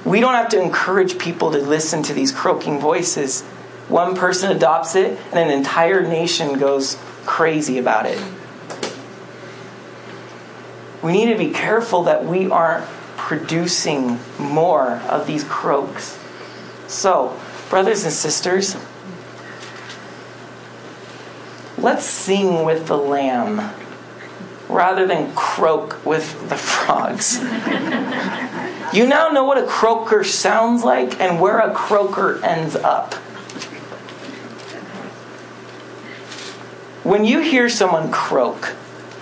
We 0.04 0.20
don't 0.20 0.34
have 0.34 0.48
to 0.50 0.60
encourage 0.60 1.18
people 1.18 1.50
to 1.52 1.58
listen 1.58 2.02
to 2.04 2.12
these 2.14 2.30
croaking 2.30 2.78
voices. 2.78 3.44
One 3.88 4.14
person 4.14 4.50
adopts 4.50 4.94
it, 4.94 5.18
and 5.32 5.38
an 5.38 5.50
entire 5.50 6.02
nation 6.02 6.58
goes 6.58 6.96
crazy 7.24 7.78
about 7.78 8.06
it. 8.06 8.22
We 11.02 11.12
need 11.12 11.32
to 11.32 11.38
be 11.38 11.50
careful 11.50 12.04
that 12.04 12.24
we 12.24 12.50
aren't 12.50 12.86
producing 13.16 14.20
more 14.38 15.02
of 15.08 15.26
these 15.26 15.44
croaks. 15.44 16.18
So, 16.86 17.38
brothers 17.70 18.04
and 18.04 18.12
sisters, 18.12 18.76
let's 21.78 22.04
sing 22.04 22.64
with 22.64 22.86
the 22.86 22.96
lamb 22.96 23.72
rather 24.68 25.06
than 25.06 25.32
croak 25.34 26.04
with 26.04 26.48
the 26.48 26.56
frogs. 26.56 27.38
you 28.92 29.06
now 29.06 29.28
know 29.28 29.44
what 29.44 29.58
a 29.58 29.66
croaker 29.66 30.24
sounds 30.24 30.84
like 30.84 31.20
and 31.20 31.40
where 31.40 31.58
a 31.58 31.74
croaker 31.74 32.42
ends 32.44 32.76
up. 32.76 33.14
When 37.04 37.24
you 37.24 37.40
hear 37.40 37.68
someone 37.68 38.12
croak, 38.12 38.74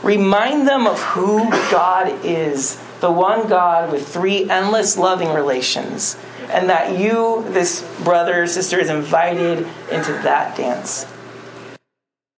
remind 0.02 0.68
them 0.68 0.86
of 0.86 1.00
who 1.00 1.48
God 1.70 2.24
is 2.24 2.78
the 3.00 3.10
one 3.10 3.48
God 3.48 3.90
with 3.90 4.06
three 4.06 4.48
endless 4.50 4.98
loving 4.98 5.32
relations, 5.32 6.18
and 6.50 6.68
that 6.68 6.98
you, 6.98 7.44
this 7.48 7.82
brother 8.04 8.42
or 8.42 8.46
sister, 8.46 8.78
is 8.78 8.90
invited 8.90 9.66
into 9.90 10.12
that 10.12 10.56
dance. 10.56 11.06